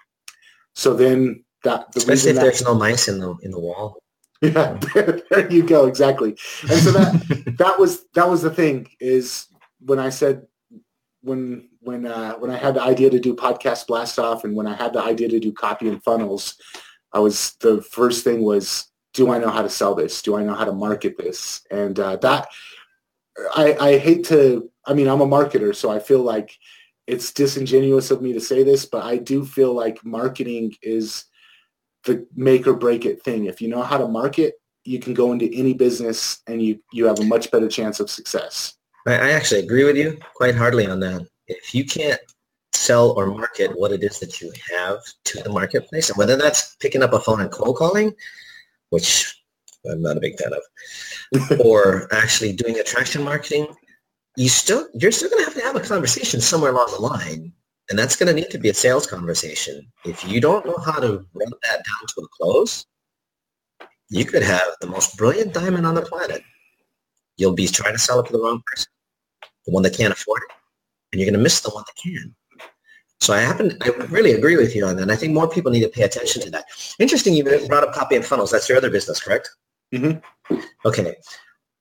so 0.79 0.95
then 0.95 1.45
that 1.64 1.91
the 1.93 1.99
Especially 1.99 2.31
if 2.31 2.37
there's 2.37 2.62
no 2.62 2.73
mice 2.73 3.09
in 3.09 3.19
the 3.19 3.35
in 3.43 3.51
the 3.51 3.59
wall. 3.59 4.01
yeah, 4.41 4.79
there, 4.95 5.21
there 5.29 5.53
you 5.53 5.67
go 5.67 5.87
exactly 5.87 6.37
and 6.71 6.81
so 6.81 6.93
that 6.93 7.55
that 7.59 7.79
was 7.81 8.05
that 8.14 8.29
was 8.29 8.43
the 8.43 8.55
thing 8.55 8.87
is 9.01 9.47
when 9.81 9.99
I 9.99 10.11
said 10.11 10.47
when 11.23 11.69
when 11.81 12.07
uh, 12.07 12.35
when 12.35 12.53
I 12.53 12.57
had 12.57 12.75
the 12.75 12.83
idea 12.83 13.11
to 13.11 13.19
do 13.19 13.35
podcast 13.35 13.88
blast 13.88 14.21
off 14.21 14.45
and 14.45 14.55
when 14.55 14.69
I 14.69 14.75
had 14.75 14.93
the 14.93 15.03
idea 15.03 15.29
to 15.29 15.41
do 15.41 15.53
copy 15.53 15.88
and 15.88 16.03
funnels, 16.05 16.55
I 17.12 17.19
was 17.19 17.57
the 17.61 17.83
first 17.83 18.23
thing 18.23 18.43
was 18.43 18.87
do 19.14 19.33
I 19.33 19.38
know 19.38 19.51
how 19.51 19.62
to 19.62 19.71
sell 19.71 19.97
this? 19.97 20.23
Do 20.23 20.37
I 20.37 20.45
know 20.45 20.55
how 20.55 20.64
to 20.64 20.73
market 20.73 21.19
this? 21.19 21.62
And 21.73 21.99
uh, 21.99 22.17
that 22.19 22.47
I, 23.57 23.77
I 23.81 23.99
hate 23.99 24.27
to 24.27 24.71
I 24.87 24.95
mean 24.95 25.09
I'm 25.09 25.23
a 25.23 25.27
marketer 25.27 25.75
so 25.75 25.91
I 25.91 25.99
feel 25.99 26.21
like 26.21 26.57
it's 27.09 27.33
disingenuous 27.33 28.11
of 28.11 28.21
me 28.21 28.35
to 28.35 28.40
say 28.40 28.62
this, 28.62 28.85
but 28.85 29.03
I 29.03 29.16
do 29.16 29.42
feel 29.42 29.73
like 29.73 30.05
marketing 30.05 30.75
is 30.83 31.25
the 32.05 32.27
make 32.37 32.66
or 32.66 32.75
break 32.75 33.07
it 33.07 33.23
thing. 33.23 33.47
If 33.47 33.62
you 33.62 33.68
know 33.68 33.83
how 33.83 33.97
to 33.97 34.07
market, 34.07 34.61
you 34.85 35.01
can 35.01 35.14
go 35.14 35.33
into 35.33 35.51
any 35.55 35.73
business 35.73 36.40
and 36.47 36.62
you 36.62 36.79
you 36.92 37.07
have 37.07 37.18
a 37.18 37.25
much 37.25 37.51
better 37.51 37.66
chance 37.66 37.99
of 37.99 38.11
success. 38.11 38.75
I, 39.07 39.31
actually 39.31 39.61
agree 39.61 39.85
with 39.85 39.97
you 39.97 40.18
quite 40.35 40.55
hardly 40.55 40.87
on 40.87 41.01
that. 41.01 41.27
If 41.47 41.75
you 41.75 41.87
can't 41.87 42.21
sell 42.75 43.12
or 43.12 43.27
market 43.27 43.71
what 43.75 43.90
it 43.90 44.05
is 44.05 44.18
that 44.18 44.42
you 44.42 44.53
have 44.77 44.99
to 45.25 45.42
the 45.42 45.49
marketplace, 45.51 46.11
and 46.11 46.18
whether 46.18 46.37
that's 46.37 46.77
picking 46.77 47.03
up 47.03 47.14
a 47.14 47.21
phone 47.21 47.40
and 47.40 47.51
cold 47.51 47.77
calling, 47.77 48.12
which 48.90 49.35
I'm 49.91 50.03
not 50.03 50.18
a 50.18 50.20
big 50.20 50.39
fan 50.39 50.53
of, 50.53 51.61
or 51.64 52.12
actually 52.12 52.53
doing 52.53 52.78
attraction 52.78 53.22
marketing, 53.22 53.74
you 54.39 54.49
still 54.49 54.86
you're 54.95 55.11
still 55.11 55.28
going 55.28 55.45
to 55.45 55.51
have 55.51 55.59
to 55.59 55.66
have 55.66 55.74
a 55.74 55.80
conversation 55.80 56.41
somewhere 56.41 56.70
along 56.70 56.89
the 56.93 57.03
line, 57.03 57.53
and 57.91 57.99
that's 57.99 58.14
going 58.14 58.28
to 58.28 58.41
need 58.41 58.51
to 58.51 58.59
be 58.59 58.68
a 58.68 58.74
sales 58.74 59.05
conversation. 59.05 59.84
If 60.05 60.24
you 60.28 60.41
don't 60.41 60.64
know 60.64 60.78
how 60.78 61.01
to 61.01 61.26
run 61.34 61.53
that 61.64 61.84
down 61.84 62.07
to 62.07 62.20
a 62.22 62.28
close, 62.28 62.86
you 64.11 64.24
could 64.24 64.45
have 64.45 64.68
the 64.80 64.86
most 64.86 65.16
brilliant 65.16 65.53
diamond 65.53 65.86
on 65.86 65.97
the 65.97 66.03
planet. 66.03 66.43
You'll 67.36 67.55
be 67.55 67.66
trying 67.66 67.95
to 67.95 67.99
sell 67.99 68.20
it 68.20 68.26
to 68.26 68.32
the 68.32 68.39
wrong 68.39 68.62
person, 68.64 68.91
the 69.66 69.72
one 69.72 69.82
that 69.82 69.97
can't 69.97 70.12
afford 70.12 70.43
it, 70.49 70.55
and 71.12 71.20
you're 71.20 71.26
going 71.26 71.39
to 71.39 71.43
miss 71.43 71.61
the 71.61 71.70
one 71.70 71.82
that 71.89 72.01
can. 72.01 72.32
So 73.20 73.34
I 73.34 73.41
happen, 73.41 73.76
I 73.82 73.89
really 74.09 74.32
agree 74.32 74.57
with 74.57 74.76
you 74.76 74.86
on 74.86 74.95
that. 74.97 75.03
And 75.03 75.11
I 75.12 75.16
think 75.16 75.32
more 75.32 75.49
people 75.49 75.72
need 75.72 75.82
to 75.82 75.89
pay 75.89 76.03
attention 76.03 76.43
to 76.43 76.51
that. 76.51 76.66
Interesting, 77.01 77.34
you 77.34 77.43
brought 77.66 77.82
up 77.82 77.93
copy 77.93 78.14
and 78.14 78.24
funnels. 78.24 78.53
That's 78.53 78.68
your 78.68 78.78
other 78.78 78.91
business, 78.91 79.20
correct? 79.20 79.51
Mhm. 79.93 80.22
Okay. 80.84 81.16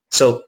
So 0.09 0.43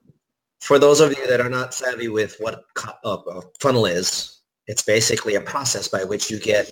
for 0.60 0.78
those 0.78 1.00
of 1.00 1.18
you 1.18 1.28
that 1.28 1.40
are 1.40 1.50
not 1.50 1.74
savvy 1.74 2.10
with 2.10 2.36
what 2.40 2.64
uh, 3.06 3.18
a 3.28 3.42
funnel 3.60 3.86
is, 3.86 4.42
it's 4.68 4.84
basically 4.84 5.36
a 5.36 5.42
process 5.42 5.88
by 5.88 6.04
which 6.04 6.30
you 6.30 6.40
get 6.40 6.72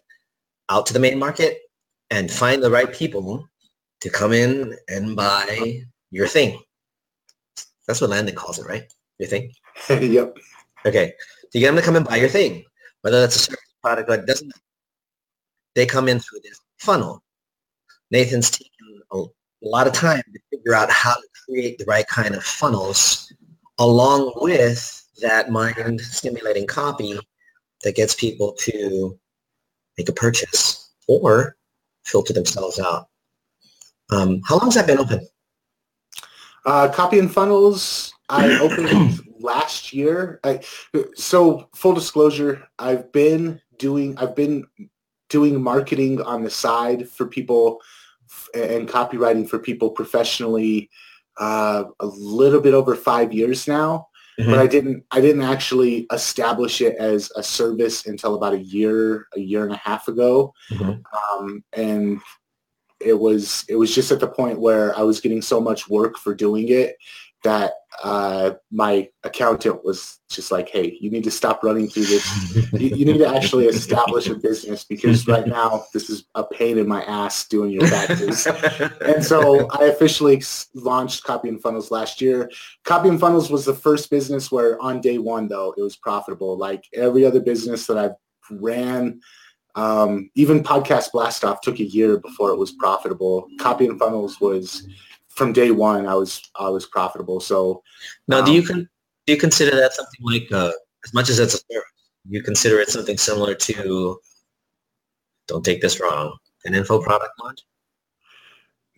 out 0.70 0.86
to 0.86 0.94
the 0.94 1.00
main 1.00 1.18
market 1.18 1.60
and 2.12 2.32
find 2.32 2.62
the 2.62 2.70
right 2.70 2.94
people 2.94 3.48
to 4.02 4.10
come 4.10 4.34
in 4.34 4.76
and 4.90 5.16
buy 5.16 5.82
your 6.12 6.28
thing. 6.28 6.60
That's 7.88 8.02
what 8.02 8.10
Landon 8.10 8.36
calls 8.36 8.60
it, 8.60 8.68
right? 8.68 8.92
Your 9.18 9.30
thing? 9.30 9.52
yep. 9.90 10.38
Okay. 10.86 11.14
to 11.52 11.60
get 11.60 11.68
them 11.68 11.78
to 11.78 11.82
come 11.82 11.96
and 11.96 12.06
buy 12.06 12.18
your 12.18 12.30
thing, 12.30 12.64
whether 13.02 13.20
that's 13.20 13.36
a 13.36 13.40
service 13.40 13.60
product 13.82 14.10
or 14.10 14.18
doesn't. 14.18 14.52
They 15.76 15.86
come 15.86 16.08
in 16.08 16.20
through 16.20 16.40
this 16.44 16.60
funnel. 16.80 17.24
Nathan's 18.12 18.52
taken 18.52 19.02
a 19.12 19.24
lot 19.62 19.88
of 19.88 19.94
time 19.94 20.24
to 20.34 20.40
figure 20.52 20.74
out 20.74 20.90
how 20.90 21.14
to 21.14 21.28
create 21.46 21.78
the 21.78 21.86
right 21.86 22.08
kind 22.08 22.36
of 22.36 22.44
funnels 22.44 23.32
along 23.80 24.34
with 24.38 25.06
that 25.22 25.50
mind 25.50 26.02
stimulating 26.02 26.68
copy 26.68 27.20
that 27.84 27.96
gets 27.96 28.16
people 28.16 28.54
to 28.60 29.18
make 29.98 30.10
a 30.10 30.14
purchase 30.14 30.94
or 31.08 31.56
filter 32.06 32.34
themselves 32.34 32.80
out. 32.80 33.08
Um, 34.12 34.42
how 34.46 34.58
long 34.58 34.68
has 34.68 34.76
that 34.76 34.88
been 34.88 35.00
open? 35.00 35.28
Uh, 36.66 36.90
copy 36.90 37.20
and 37.20 37.32
funnels, 37.32 38.14
I 38.30 38.60
opened 38.62 39.22
last 39.40 39.94
year. 39.94 40.40
I, 40.44 40.62
so 41.16 41.70
full 41.76 41.94
disclosure, 41.94 42.68
I've 42.80 43.12
been 43.12 43.62
doing, 43.78 44.18
I've 44.18 44.36
been 44.36 44.66
doing 45.30 45.62
marketing 45.62 46.22
on 46.22 46.44
the 46.44 46.50
side 46.50 47.10
for 47.10 47.26
people 47.26 47.82
and 48.54 48.88
copywriting 48.88 49.48
for 49.48 49.60
people 49.60 49.90
professionally 49.90 50.90
uh, 51.40 51.84
a 52.00 52.06
little 52.06 52.62
bit 52.62 52.74
over 52.74 52.96
five 52.96 53.34
years 53.34 53.68
now. 53.68 54.08
Mm-hmm. 54.40 54.52
But 54.52 54.60
I 54.60 54.68
didn't 54.68 55.04
I 55.12 55.20
didn't 55.20 55.42
actually 55.42 56.06
establish 56.14 56.82
it 56.82 56.96
as 56.98 57.32
a 57.36 57.42
service 57.42 58.06
until 58.06 58.36
about 58.36 58.54
a 58.54 58.60
year, 58.60 59.28
a 59.36 59.40
year 59.40 59.64
and 59.64 59.74
a 59.74 59.78
half 59.78 60.08
ago. 60.08 60.54
Mm-hmm. 60.72 61.42
Um, 61.42 61.64
and 61.74 62.20
it 63.00 63.14
was 63.14 63.66
it 63.68 63.76
was 63.76 63.94
just 63.94 64.12
at 64.12 64.20
the 64.20 64.28
point 64.28 64.60
where 64.60 64.98
I 64.98 65.02
was 65.02 65.22
getting 65.22 65.42
so 65.42 65.60
much 65.60 65.90
work 65.90 66.18
for 66.18 66.36
doing 66.36 66.70
it 66.70 66.98
that 67.44 67.74
uh, 68.04 68.52
my 68.72 69.08
accountant 69.24 69.84
was 69.84 70.20
just 70.30 70.52
like, 70.52 70.70
hey, 70.70 70.98
you 71.00 71.10
need 71.10 71.24
to 71.24 71.32
stop 71.32 71.64
running 71.64 71.88
through 71.88 72.06
this. 72.06 72.74
you, 72.74 72.96
you, 72.96 73.06
need 73.06 73.18
to 73.18 73.28
actually 73.28 73.66
establish 73.66 74.28
a 74.28 74.36
business 74.36 74.84
because 74.84 75.28
right 75.28 75.48
now 75.48 75.84
this 75.94 76.10
is 76.10 76.26
a 76.36 76.44
pain 76.44 76.78
in 76.78 76.88
my 76.88 77.04
ass 77.04 77.48
doing 77.48 77.72
your 77.72 77.88
taxes. 77.88 78.46
and 79.02 79.24
so 79.24 79.68
I 79.72 79.86
officially 79.86 80.44
launched 80.76 81.24
Copy 81.24 81.50
and 81.50 81.62
Funnels 81.62 81.90
last 81.90 82.22
year. 82.22 82.52
Copy 82.84 83.10
and 83.10 83.20
Funnels 83.20 83.50
was 83.50 83.66
the 83.66 83.74
first 83.74 84.10
business 84.10 84.52
where 84.52 84.80
on 84.82 85.02
day 85.02 85.18
one, 85.18 85.48
though, 85.48 85.74
it 85.78 85.82
was 85.82 85.96
profitable. 85.96 86.58
Like 86.58 86.84
every 86.94 87.26
other 87.26 87.40
business 87.40 87.88
that 87.88 87.98
I've 87.98 88.16
ran, 88.52 89.22
um, 89.76 90.30
even 90.36 90.64
Podcast 90.64 91.12
Blast 91.12 91.44
Off 91.44 91.62
took 91.62 91.80
a 91.80 91.84
year 91.84 92.18
before 92.20 92.52
it 92.52 92.58
was 92.58 92.72
profitable. 92.72 93.48
Copy 93.60 93.86
and 93.86 94.00
Funnels 94.00 94.42
was 94.42 94.88
from 95.38 95.54
day 95.54 95.72
one, 95.72 96.08
I 96.08 96.16
was 96.16 96.42
I 96.60 96.70
was 96.70 96.86
profitable. 96.86 97.40
So 97.40 97.84
now, 98.28 98.40
um, 98.40 98.46
do 98.46 98.52
you 98.52 98.62
um, 98.62 98.68
con- 98.68 98.90
do 99.26 99.34
you 99.34 99.40
consider 99.40 99.76
that 99.78 99.94
something 99.94 100.20
like 100.22 100.52
uh, 100.52 100.72
as 101.06 101.14
much 101.14 101.30
as 101.30 101.40
it's 101.40 101.54
a 101.54 101.60
service? 101.72 101.86
You 102.30 102.44
consider 102.44 102.80
it 102.80 102.90
something 102.90 103.18
similar 103.18 103.54
to 103.56 104.20
don't 105.48 105.64
take 105.64 105.82
this 105.82 106.02
wrong 106.02 106.36
an 106.66 106.74
info 106.74 107.02
product 107.02 107.32
launch? 107.42 107.60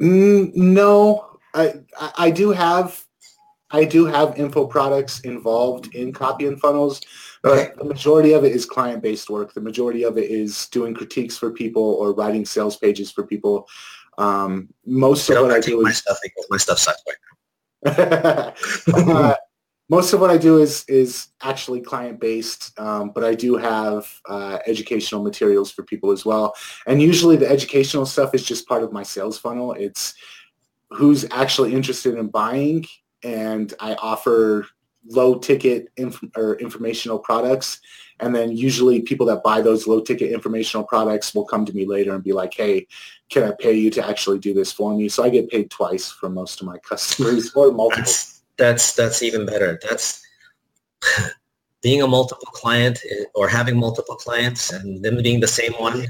Mm, 0.02 0.56
no, 0.56 1.38
I 1.54 1.74
I 2.18 2.32
do 2.32 2.52
have 2.52 3.06
I 3.72 3.86
do 3.86 4.06
have 4.06 4.40
info 4.40 4.66
products 4.66 5.20
involved 5.20 5.94
in 5.94 6.12
copy 6.12 6.48
and 6.48 6.60
funnels, 6.60 7.02
but 7.44 7.78
the 7.78 7.84
majority 7.84 8.34
of 8.34 8.44
it 8.44 8.52
is 8.52 8.66
client-based 8.66 9.30
work. 9.30 9.54
The 9.54 9.62
majority 9.62 10.04
of 10.04 10.18
it 10.18 10.32
is 10.32 10.68
doing 10.70 10.96
critiques 10.96 11.38
for 11.38 11.52
people 11.52 11.84
or 11.84 12.14
writing 12.14 12.46
sales 12.46 12.78
pages 12.78 13.12
for 13.12 13.24
people. 13.24 13.68
Um, 14.20 14.68
most 14.86 15.30
of 15.30 15.42
what 15.42 15.52
I 15.52 15.60
do 15.62 15.82
my 15.82 15.90
is 15.90 15.98
stuff 15.98 16.18
because 16.22 16.46
my 16.50 16.58
stuff 16.58 16.78
sucks 16.78 17.02
right 17.08 17.98
now. 17.98 18.54
uh, 18.94 19.36
most 19.90 20.14
of 20.14 20.20
what 20.20 20.30
I 20.30 20.38
do 20.38 20.58
is 20.58 20.84
is 20.88 21.30
actually 21.42 21.82
client 21.82 22.20
based, 22.20 22.78
um, 22.78 23.12
but 23.16 23.24
I 23.24 23.34
do 23.34 23.56
have 23.56 24.08
uh, 24.28 24.60
educational 24.68 25.24
materials 25.24 25.72
for 25.72 25.84
people 25.84 26.12
as 26.12 26.26
well. 26.26 26.54
And 26.86 27.02
usually 27.02 27.38
the 27.38 27.50
educational 27.50 28.06
stuff 28.06 28.36
is 28.36 28.44
just 28.44 28.68
part 28.68 28.84
of 28.84 28.92
my 28.92 29.04
sales 29.04 29.40
funnel. 29.40 29.72
It's 29.72 30.14
who's 30.92 31.26
actually 31.32 31.74
interested 31.74 32.16
in 32.16 32.28
buying, 32.28 32.86
and 33.24 33.74
I 33.80 33.94
offer 33.96 34.68
low 35.08 35.36
ticket 35.40 35.88
inf- 35.96 36.24
or 36.36 36.56
informational 36.60 37.20
products 37.20 37.80
and 38.20 38.36
then 38.36 38.56
usually 38.56 39.02
people 39.02 39.26
that 39.28 39.44
buy 39.44 39.62
those 39.62 39.88
low 39.88 40.02
ticket 40.02 40.32
informational 40.32 40.84
products 40.84 41.34
will 41.34 41.46
come 41.46 41.66
to 41.66 41.74
me 41.74 41.86
later 41.86 42.14
and 42.14 42.24
be 42.24 42.34
like, 42.34 42.54
hey, 42.54 42.86
can 43.30 43.44
I 43.44 43.52
pay 43.58 43.74
you 43.74 43.90
to 43.92 44.08
actually 44.08 44.40
do 44.40 44.54
this 44.54 44.72
for 44.72 44.96
me? 44.96 45.08
So 45.10 45.24
I 45.24 45.30
get 45.30 45.50
paid 45.50 45.70
twice 45.70 46.10
from 46.12 46.34
most 46.34 46.60
of 46.62 46.68
my 46.68 46.78
customers 46.90 47.52
or 47.56 47.72
multiple. 47.72 48.04
That's, 48.04 48.42
that's, 48.58 48.96
that's 48.96 49.24
even 49.24 49.46
better. 49.46 49.80
That's 49.88 50.22
being 51.82 52.02
a 52.02 52.08
multiple 52.08 52.48
client 52.52 53.00
eh, 53.10 53.24
or 53.36 53.48
having 53.48 53.78
multiple 53.78 54.16
clients 54.16 54.72
and 54.72 55.04
them 55.04 55.22
being 55.22 55.40
the 55.40 55.48
same 55.48 55.74
one. 55.74 56.06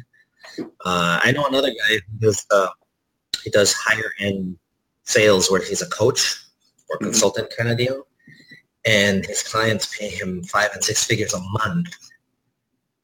Uh, 0.60 1.20
I 1.24 1.32
know 1.32 1.46
another 1.46 1.70
guy 1.70 1.96
who 1.96 2.18
does, 2.20 2.46
uh, 2.52 2.70
he 3.44 3.52
does 3.52 3.74
higher 3.74 4.12
end 4.20 4.58
sales 5.04 5.52
where 5.52 5.62
he's 5.62 5.82
a 5.82 5.90
coach 5.90 6.44
or 6.90 6.98
mm-hmm. 6.98 7.06
consultant 7.06 7.50
mm-hmm. 7.50 7.62
kind 7.62 7.72
of 7.72 7.78
deal 7.78 8.08
and 8.90 9.24
his 9.24 9.44
clients 9.44 9.96
pay 9.96 10.10
him 10.10 10.44
five 10.46 10.72
and 10.74 10.84
six 10.84 11.04
figures 11.04 11.36
a 11.36 11.40
month. 11.40 11.96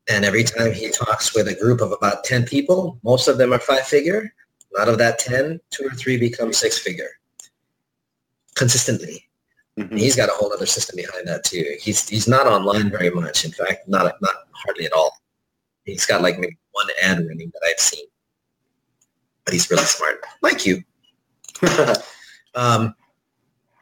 And 0.10 0.26
every 0.26 0.44
time 0.44 0.74
he 0.74 0.90
talks 0.90 1.36
with 1.36 1.48
a 1.48 1.54
group 1.54 1.80
of 1.80 1.92
about 1.92 2.24
10 2.24 2.46
people, 2.46 3.00
most 3.04 3.28
of 3.28 3.38
them 3.38 3.54
are 3.54 3.60
five 3.60 3.86
figure. 3.86 4.34
Out 4.80 4.90
of 4.90 4.98
that 4.98 5.20
10, 5.20 5.60
two 5.70 5.86
or 5.86 5.92
three 5.92 6.18
become 6.18 6.52
six 6.52 6.80
figure 6.80 7.12
consistently. 8.56 9.30
Mm-hmm. 9.78 9.96
He's 9.96 10.16
got 10.16 10.30
a 10.30 10.32
whole 10.32 10.52
other 10.52 10.66
system 10.66 10.96
behind 10.96 11.28
that 11.28 11.44
too. 11.44 11.64
He's 11.80 12.08
he's 12.10 12.28
not 12.28 12.48
online 12.48 12.90
very 12.90 13.10
much. 13.10 13.46
In 13.46 13.52
fact, 13.52 13.88
not 13.88 14.06
not 14.22 14.36
hardly 14.52 14.86
at 14.86 14.94
all. 14.94 15.12
He's 15.84 16.06
got 16.06 16.22
like 16.22 16.40
maybe 16.40 16.58
one 16.72 16.88
ad 17.02 17.20
running 17.20 17.52
that 17.54 17.62
I've 17.68 17.80
seen, 17.80 18.06
but 19.44 19.54
he's 19.54 19.70
really 19.70 19.84
smart, 19.84 20.16
like 20.42 20.66
you. 20.66 20.82
um, 22.56 22.96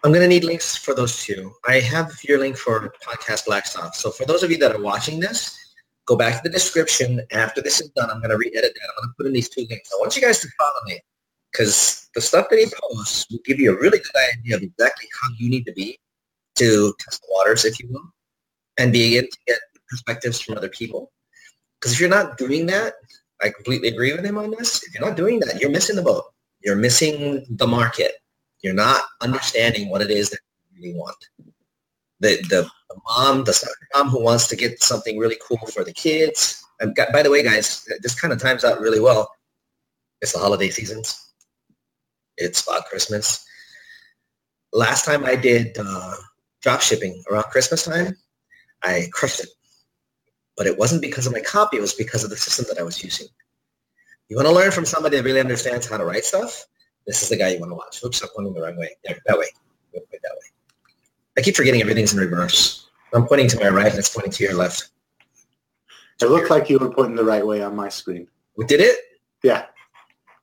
I'm 0.05 0.11
going 0.11 0.21
to 0.21 0.27
need 0.27 0.43
links 0.43 0.75
for 0.75 0.93
those 0.93 1.23
two. 1.23 1.53
I 1.65 1.79
have 1.79 2.11
your 2.25 2.37
link 2.37 2.57
for 2.57 2.93
Podcast 3.01 3.45
Blast 3.45 3.79
Off. 3.79 3.95
So 3.95 4.11
for 4.11 4.25
those 4.25 4.43
of 4.43 4.51
you 4.51 4.57
that 4.57 4.75
are 4.75 4.81
watching 4.81 5.21
this, 5.21 5.57
go 6.05 6.17
back 6.17 6.35
to 6.35 6.49
the 6.49 6.53
description. 6.53 7.21
After 7.31 7.61
this 7.61 7.79
is 7.79 7.87
done, 7.91 8.09
I'm 8.09 8.19
going 8.19 8.31
to 8.31 8.37
re-edit 8.37 8.73
that. 8.73 8.89
I'm 8.97 9.03
going 9.03 9.09
to 9.09 9.13
put 9.15 9.27
in 9.27 9.31
these 9.31 9.47
two 9.47 9.65
links. 9.69 9.89
I 9.93 9.99
want 10.01 10.13
you 10.17 10.21
guys 10.21 10.41
to 10.41 10.49
follow 10.59 10.81
me 10.87 10.99
because 11.53 12.09
the 12.15 12.19
stuff 12.19 12.47
that 12.49 12.59
he 12.59 12.65
posts 12.81 13.27
will 13.31 13.39
give 13.45 13.61
you 13.61 13.71
a 13.71 13.79
really 13.79 13.99
good 13.99 14.37
idea 14.37 14.57
of 14.57 14.63
exactly 14.63 15.07
how 15.21 15.29
you 15.37 15.49
need 15.49 15.65
to 15.67 15.71
be 15.71 15.97
to 16.55 16.93
test 16.99 17.21
the 17.21 17.27
waters, 17.31 17.63
if 17.63 17.79
you 17.79 17.87
will, 17.89 18.03
and 18.77 18.91
be 18.91 19.15
able 19.15 19.29
to 19.31 19.39
get 19.47 19.59
perspectives 19.87 20.41
from 20.41 20.57
other 20.57 20.67
people. 20.67 21.13
Because 21.79 21.93
if 21.93 22.01
you're 22.01 22.09
not 22.09 22.37
doing 22.37 22.65
that, 22.65 22.95
I 23.41 23.51
completely 23.51 23.87
agree 23.87 24.11
with 24.11 24.25
him 24.25 24.37
on 24.37 24.51
this. 24.51 24.83
If 24.83 24.93
you're 24.93 25.07
not 25.07 25.15
doing 25.15 25.39
that, 25.39 25.61
you're 25.61 25.69
missing 25.71 25.95
the 25.95 26.01
boat. 26.01 26.25
You're 26.61 26.75
missing 26.75 27.45
the 27.51 27.67
market 27.67 28.15
you're 28.63 28.73
not 28.73 29.03
understanding 29.21 29.89
what 29.89 30.01
it 30.01 30.09
is 30.09 30.29
that 30.31 30.39
you 30.71 30.81
really 30.81 30.97
want. 30.97 31.17
The, 32.19 32.41
the, 32.49 32.69
mom, 33.07 33.43
the 33.43 33.53
soccer 33.53 33.87
mom 33.93 34.07
who 34.07 34.23
wants 34.23 34.47
to 34.47 34.55
get 34.55 34.81
something 34.81 35.17
really 35.17 35.37
cool 35.45 35.65
for 35.67 35.83
the 35.83 35.93
kids. 35.93 36.63
And 36.79 36.95
by 37.11 37.21
the 37.21 37.29
way, 37.29 37.43
guys, 37.43 37.87
this 38.01 38.19
kind 38.19 38.33
of 38.33 38.41
times 38.41 38.63
out 38.63 38.79
really 38.79 38.99
well. 38.99 39.29
It's 40.21 40.31
the 40.31 40.39
holiday 40.39 40.69
seasons. 40.69 41.33
It's 42.37 42.65
about 42.65 42.85
Christmas. 42.85 43.45
Last 44.71 45.05
time 45.05 45.25
I 45.25 45.35
did 45.35 45.77
uh, 45.79 46.15
drop 46.61 46.81
shipping 46.81 47.21
around 47.29 47.43
Christmas 47.43 47.83
time, 47.83 48.15
I 48.83 49.07
crushed 49.11 49.41
it. 49.41 49.49
But 50.55 50.67
it 50.67 50.77
wasn't 50.77 51.01
because 51.01 51.27
of 51.27 51.33
my 51.33 51.41
copy. 51.41 51.77
It 51.77 51.81
was 51.81 51.93
because 51.93 52.23
of 52.23 52.29
the 52.29 52.37
system 52.37 52.65
that 52.69 52.79
I 52.79 52.83
was 52.83 53.03
using. 53.03 53.27
You 54.29 54.37
want 54.37 54.47
to 54.47 54.53
learn 54.53 54.71
from 54.71 54.85
somebody 54.85 55.17
that 55.17 55.23
really 55.23 55.39
understands 55.39 55.87
how 55.87 55.97
to 55.97 56.05
write 56.05 56.23
stuff? 56.23 56.65
This 57.05 57.21
is 57.21 57.29
the 57.29 57.37
guy 57.37 57.49
you 57.49 57.59
want 57.59 57.71
to 57.71 57.75
watch. 57.75 58.03
Oops, 58.03 58.21
I'm 58.21 58.29
pointing 58.35 58.53
the 58.53 58.61
wrong 58.61 58.77
way. 58.77 58.91
There, 59.03 59.17
that 59.25 59.37
way. 59.37 59.47
That 59.93 60.03
way. 60.03 60.51
I 61.37 61.41
keep 61.41 61.55
forgetting 61.55 61.81
everything's 61.81 62.13
in 62.13 62.19
reverse. 62.19 62.87
I'm 63.13 63.27
pointing 63.27 63.47
to 63.49 63.59
my 63.59 63.69
right 63.69 63.89
and 63.89 63.99
it's 63.99 64.09
pointing 64.09 64.31
to 64.31 64.43
your 64.43 64.55
left. 64.55 64.89
It 66.21 66.27
looked 66.27 66.49
like 66.49 66.69
you 66.69 66.79
were 66.79 66.89
pointing 66.89 67.15
the 67.15 67.23
right 67.23 67.45
way 67.45 67.61
on 67.61 67.75
my 67.75 67.89
screen. 67.89 68.27
We 68.55 68.65
did 68.65 68.79
it? 68.79 68.97
Yeah. 69.43 69.65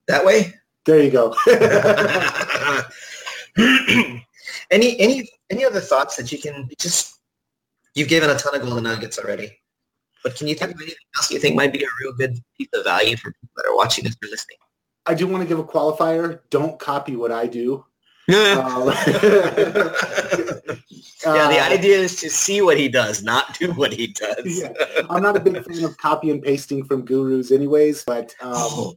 That 0.07 0.23
way? 0.25 0.53
There 0.85 1.01
you 1.01 1.11
go. 1.11 1.35
any 4.71 4.99
any 4.99 5.29
any 5.49 5.65
other 5.65 5.79
thoughts 5.79 6.15
that 6.15 6.31
you 6.31 6.39
can 6.39 6.69
just 6.79 7.19
you've 7.93 8.09
given 8.09 8.29
a 8.29 8.37
ton 8.37 8.55
of 8.55 8.61
golden 8.61 8.83
nuggets 8.83 9.19
already. 9.19 9.59
But 10.23 10.35
can 10.35 10.47
you 10.47 10.55
think 10.55 10.71
of 10.71 10.81
anything 10.81 10.95
else 11.15 11.31
you 11.31 11.39
think 11.39 11.55
might 11.55 11.73
be 11.73 11.83
a 11.83 11.87
real 12.03 12.13
good 12.13 12.37
piece 12.57 12.69
of 12.73 12.83
value 12.83 13.17
for 13.17 13.31
people 13.31 13.49
that 13.57 13.65
are 13.67 13.75
watching 13.75 14.03
this 14.03 14.15
or 14.23 14.29
listening? 14.29 14.57
I 15.05 15.13
do 15.13 15.27
want 15.27 15.41
to 15.43 15.47
give 15.47 15.59
a 15.59 15.63
qualifier. 15.63 16.39
Don't 16.49 16.79
copy 16.79 17.15
what 17.15 17.31
I 17.31 17.47
do. 17.47 17.85
uh, 18.29 18.33
yeah, 21.25 21.47
the 21.47 21.59
idea 21.59 21.97
is 21.97 22.15
to 22.17 22.29
see 22.29 22.61
what 22.61 22.77
he 22.77 22.87
does, 22.87 23.23
not 23.23 23.57
do 23.57 23.71
what 23.73 23.91
he 23.91 24.07
does. 24.07 24.61
yeah. 24.61 24.71
I'm 25.09 25.23
not 25.23 25.35
a 25.35 25.39
big 25.39 25.63
fan 25.65 25.83
of 25.83 25.97
copy 25.97 26.29
and 26.29 26.41
pasting 26.41 26.85
from 26.85 27.03
gurus 27.03 27.51
anyways, 27.51 28.03
but 28.03 28.35
um, 28.41 28.53
oh, 28.53 28.95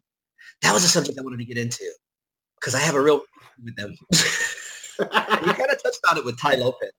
that 0.63 0.73
was 0.73 0.85
a 0.85 0.89
subject 0.89 1.19
I 1.19 1.23
wanted 1.23 1.39
to 1.39 1.45
get 1.45 1.59
into 1.59 1.85
because 2.61 2.75
I 2.75 2.81
have 2.81 2.95
a 2.95 3.01
real 3.01 3.23
with 3.63 3.77
them. 3.77 3.97
you 4.99 5.07
kind 5.07 5.71
of 5.71 5.83
touched 5.83 6.01
on 6.11 6.19
it 6.19 6.25
with 6.25 6.39
Tai 6.39 6.55
Lopez. 6.55 6.93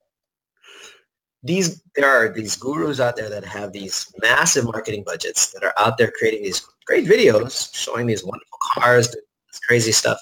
these 1.43 1.82
there 1.95 2.10
are 2.10 2.34
these 2.34 2.56
gurus 2.56 2.99
out 2.99 3.16
there 3.16 3.30
that 3.30 3.45
have 3.45 3.72
these 3.72 4.12
massive 4.22 4.66
marketing 4.66 5.03
budgets 5.06 5.51
that 5.53 5.64
are 5.64 5.74
out 5.78 5.97
there 5.97 6.12
creating 6.12 6.43
these 6.43 6.66
great 6.86 7.06
videos 7.06 7.74
showing 7.74 8.08
these 8.08 8.24
wonderful 8.24 8.58
cars, 8.74 9.10
this 9.10 9.60
crazy 9.68 9.92
stuff. 9.92 10.20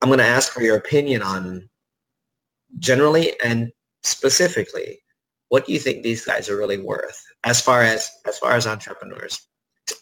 I'm 0.00 0.08
going 0.08 0.18
to 0.18 0.24
ask 0.24 0.52
for 0.52 0.62
your 0.62 0.76
opinion 0.76 1.22
on 1.22 1.68
generally 2.78 3.38
and 3.44 3.70
specifically 4.02 4.98
what 5.48 5.66
do 5.66 5.72
you 5.72 5.78
think 5.78 6.02
these 6.02 6.24
guys 6.24 6.48
are 6.48 6.56
really 6.56 6.78
worth 6.78 7.22
as 7.44 7.60
far 7.60 7.82
as 7.82 8.10
as 8.26 8.38
far 8.38 8.52
as 8.52 8.66
entrepreneurs 8.66 9.46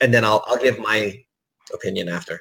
and 0.01 0.15
then 0.15 0.25
i'll, 0.25 0.45
I'll 0.47 0.57
give 0.57 0.79
my 0.79 1.21
opinion 1.75 2.09
after 2.09 2.41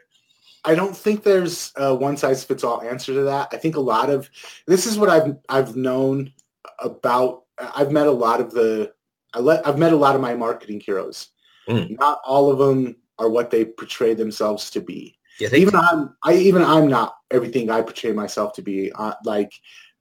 I 0.65 0.75
don't 0.75 0.95
think 0.95 1.23
there's 1.23 1.71
a 1.77 1.95
one 1.95 2.17
size 2.17 2.43
fits 2.43 2.63
all 2.63 2.81
answer 2.81 3.13
to 3.13 3.21
that. 3.23 3.49
I 3.53 3.57
think 3.57 3.77
a 3.77 3.81
lot 3.81 4.09
of 4.09 4.29
this 4.67 4.85
is 4.85 4.97
what 4.97 5.09
I've 5.09 5.37
I've 5.47 5.75
known 5.75 6.33
about. 6.79 7.43
I've 7.57 7.91
met 7.91 8.07
a 8.07 8.11
lot 8.11 8.41
of 8.41 8.51
the 8.51 8.93
I 9.33 9.39
let 9.39 9.65
I've 9.67 9.77
met 9.77 9.93
a 9.93 9.97
lot 9.97 10.15
of 10.15 10.21
my 10.21 10.33
marketing 10.33 10.79
heroes. 10.79 11.29
Mm. 11.67 11.99
Not 11.99 12.21
all 12.25 12.51
of 12.51 12.57
them 12.57 12.95
are 13.17 13.29
what 13.29 13.51
they 13.51 13.65
portray 13.65 14.13
themselves 14.13 14.69
to 14.71 14.81
be. 14.81 15.17
Yeah, 15.39 15.49
even? 15.53 15.75
I'm 15.75 16.15
I 16.23 16.33
even 16.33 16.63
I'm 16.63 16.87
not 16.87 17.15
everything 17.31 17.69
I 17.69 17.81
portray 17.81 18.11
myself 18.11 18.53
to 18.53 18.61
be. 18.61 18.91
Uh, 18.91 19.13
like 19.23 19.53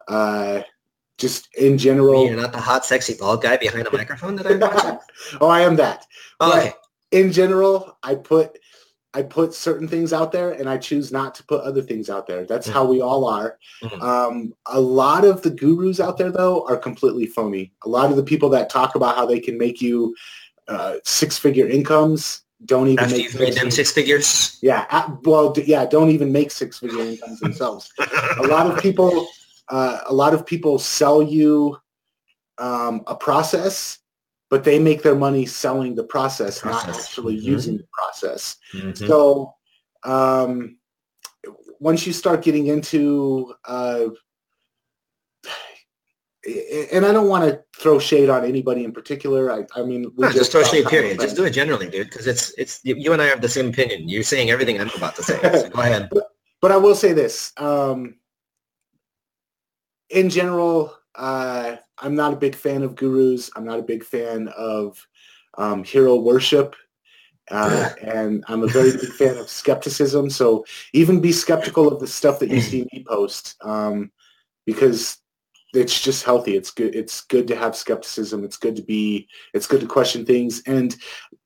uh, 0.09 0.63
just 1.19 1.49
in 1.57 1.77
general. 1.77 2.27
You're 2.27 2.37
not 2.37 2.53
the 2.53 2.61
hot, 2.61 2.85
sexy 2.85 3.15
bald 3.15 3.43
guy 3.43 3.57
behind 3.57 3.87
a 3.87 3.93
microphone 3.93 4.37
that 4.37 4.47
I'm 4.47 4.63
oh, 5.41 5.49
I 5.49 5.61
am 5.61 5.77
that. 5.77 6.07
Oh, 6.41 6.57
okay. 6.57 6.73
In 7.11 7.33
general, 7.33 7.99
I 8.03 8.15
put 8.15 8.59
I 9.15 9.23
put 9.23 9.55
certain 9.55 9.89
things 9.89 10.13
out 10.13 10.33
there 10.33 10.53
and 10.53 10.69
I 10.69 10.77
choose 10.77 11.11
not 11.11 11.35
to 11.37 11.45
put 11.45 11.63
other 11.63 11.81
things 11.83 12.11
out 12.11 12.27
there. 12.27 12.45
That's 12.45 12.69
how 12.69 12.85
we 12.85 13.01
all 13.01 13.27
are. 13.27 13.59
Mm-hmm. 13.83 14.03
Um, 14.03 14.55
a 14.67 14.81
lot 14.81 15.25
of 15.25 15.41
the 15.43 15.51
gurus 15.51 15.99
out 15.99 16.19
there, 16.19 16.31
though, 16.31 16.67
are 16.67 16.77
completely 16.77 17.27
phony. 17.27 17.73
A 17.85 17.89
lot 17.89 18.11
of 18.11 18.17
the 18.17 18.23
people 18.23 18.51
that 18.51 18.69
talk 18.69 18.95
about 18.95 19.17
how 19.17 19.25
they 19.25 19.41
can 19.41 19.57
make 19.57 19.81
you 19.81 20.15
uh, 20.69 20.97
six-figure 21.05 21.67
incomes 21.67 22.43
don't 22.67 22.89
even 22.89 23.05
After 23.05 23.17
make 23.17 23.25
you've 23.25 23.41
made 23.41 23.55
them 23.55 23.71
six 23.71 23.93
figures. 23.93 24.59
Yeah, 24.61 24.85
at, 24.91 25.11
well, 25.23 25.55
yeah, 25.57 25.87
don't 25.87 26.11
even 26.11 26.31
make 26.33 26.51
six-figure 26.51 27.01
incomes 27.01 27.41
themselves. 27.41 27.93
a 28.39 28.47
lot 28.47 28.67
of 28.67 28.83
people, 28.83 29.29
uh, 29.69 30.01
a 30.07 30.13
lot 30.13 30.35
of 30.35 30.45
people 30.45 30.79
sell 30.79 31.23
you 31.23 31.79
um, 32.59 33.03
a 33.07 33.15
process 33.15 33.99
but 34.51 34.65
they 34.65 34.79
make 34.79 35.03
their 35.03 35.15
money 35.15 35.47
selling 35.47 35.95
the 35.95 36.05
process, 36.05 36.61
process. 36.61 36.87
not 36.87 36.97
actually 36.97 37.37
mm-hmm. 37.37 37.47
using 37.47 37.77
the 37.79 37.87
process. 37.93 38.57
Mm-hmm. 38.75 39.07
So 39.07 39.55
um, 40.05 40.79
once 41.81 42.07
you 42.07 42.13
start 42.13 42.43
getting 42.43 42.67
into 42.67 43.55
uh, 43.65 44.07
and 46.93 47.05
I 47.05 47.13
don't 47.13 47.29
want 47.29 47.45
to 47.45 47.63
throw 47.77 47.99
shade 47.99 48.31
on 48.31 48.45
anybody 48.45 48.85
in 48.85 48.93
particular. 48.93 49.53
I, 49.53 49.65
I 49.79 49.83
mean, 49.85 50.13
we 50.17 50.23
no, 50.23 50.29
just, 50.29 50.37
just 50.39 50.53
throw 50.53 50.63
shade. 50.63 50.87
Period. 50.87 51.21
Just 51.21 51.37
do 51.37 51.45
it 51.45 51.51
generally, 51.51 51.89
dude, 51.89 52.09
because 52.11 52.27
it's 52.27 52.53
it's 52.59 52.81
you 52.85 53.13
and 53.13 53.21
I 53.21 53.27
have 53.27 53.41
the 53.41 53.49
same 53.49 53.69
opinion. 53.69 54.09
You're 54.09 54.23
saying 54.23 54.51
everything 54.51 54.81
I'm 54.81 54.91
about 54.97 55.17
to 55.17 55.23
say. 55.23 55.39
So 55.41 55.69
go 55.69 55.81
ahead. 55.81 56.09
But, 56.19 56.25
but, 56.61 56.73
I 56.73 56.77
will 56.77 56.95
say 56.95 57.13
this: 57.13 57.53
um, 57.57 58.17
in 60.11 60.31
general, 60.31 60.97
uh, 61.15 61.77
I'm 62.01 62.15
not 62.15 62.33
a 62.33 62.37
big 62.37 62.55
fan 62.55 62.83
of 62.83 62.95
gurus. 62.95 63.51
I'm 63.57 63.65
not 63.65 63.79
a 63.79 63.83
big 63.83 64.05
fan 64.05 64.49
of 64.57 65.07
um, 65.57 65.85
hero 65.85 66.17
worship. 66.17 66.77
Uh, 67.51 67.91
and 68.03 68.45
I'm 68.49 68.63
a 68.63 68.69
very 68.69 68.93
big 68.93 69.13
fan 69.13 69.37
of 69.39 69.49
skepticism. 69.49 70.31
So 70.31 70.65
even 70.93 71.21
be 71.21 71.33
skeptical 71.33 71.93
of 71.93 72.01
the 72.01 72.07
stuff 72.07 72.39
that 72.41 72.51
you 72.51 72.61
see 72.61 72.87
me 72.93 73.05
post 73.09 73.57
um, 73.63 74.11
because 74.67 75.19
it's 75.75 76.01
just 76.01 76.25
healthy. 76.25 76.57
It's 76.57 76.71
good. 76.71 76.95
It's 76.95 77.21
good 77.23 77.47
to 77.49 77.57
have 77.57 77.77
skepticism. 77.77 78.43
It's 78.45 78.57
good 78.57 78.77
to 78.77 78.83
be, 78.83 79.29
it's 79.53 79.67
good 79.67 79.81
to 79.81 79.87
question 79.87 80.25
things. 80.25 80.63
And 80.67 80.97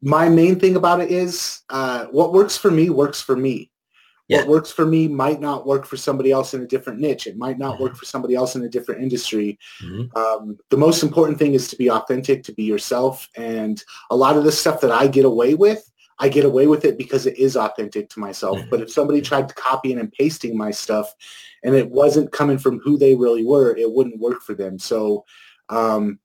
my 0.01 0.29
main 0.29 0.61
thing 0.61 0.77
about 0.77 1.01
it 1.01 1.11
is 1.11 1.63
uh, 1.71 2.07
what 2.07 2.33
works 2.33 2.57
for 2.57 2.71
me 2.71 2.91
works 2.91 3.21
for 3.21 3.37
me. 3.37 3.72
Yeah. 4.29 4.39
What 4.39 4.49
works 4.49 4.71
for 4.71 4.87
me 4.87 5.09
might 5.09 5.41
not 5.41 5.67
work 5.67 5.85
for 5.85 5.97
somebody 5.97 6.31
else 6.31 6.55
in 6.55 6.63
a 6.63 6.67
different 6.67 7.01
niche. 7.01 7.27
It 7.27 7.37
might 7.37 7.59
not 7.59 7.81
work 7.81 7.93
mm-hmm. 7.93 7.99
for 7.99 8.05
somebody 8.05 8.35
else 8.35 8.55
in 8.57 8.63
a 8.63 8.69
different 8.69 9.03
industry. 9.03 9.59
Mm-hmm. 9.83 10.17
Um, 10.17 10.59
the 10.71 10.77
most 10.77 11.03
important 11.03 11.39
thing 11.39 11.55
is 11.55 11.69
to 11.69 11.77
be 11.77 11.91
authentic, 11.91 12.43
to 12.45 12.53
be 12.53 12.63
yourself. 12.63 13.29
And 13.37 13.83
a 14.11 14.17
lot 14.17 14.37
of 14.37 14.45
the 14.45 14.53
stuff 14.53 14.81
that 14.81 14.93
I 14.93 15.07
get 15.07 15.25
away 15.25 15.55
with, 15.55 15.91
I 16.19 16.29
get 16.29 16.45
away 16.45 16.67
with 16.67 16.85
it 16.85 16.97
because 16.97 17.27
it 17.27 17.37
is 17.37 17.57
authentic 17.57 18.09
to 18.11 18.21
myself. 18.21 18.59
Mm-hmm. 18.59 18.71
But 18.71 18.81
if 18.81 18.91
somebody 18.91 19.21
tried 19.21 19.49
to 19.49 19.55
copying 19.55 19.99
and 19.99 20.13
pasting 20.13 20.57
my 20.57 20.71
stuff 20.71 21.13
and 21.65 21.75
it 21.75 21.91
wasn't 21.91 22.33
coming 22.33 22.59
from 22.59 22.79
who 22.79 22.97
they 22.97 23.15
really 23.15 23.45
were, 23.45 23.77
it 23.77 23.91
wouldn't 23.91 24.21
work 24.21 24.41
for 24.41 24.55
them. 24.55 24.79
So 24.79 25.25
um, 25.69 26.21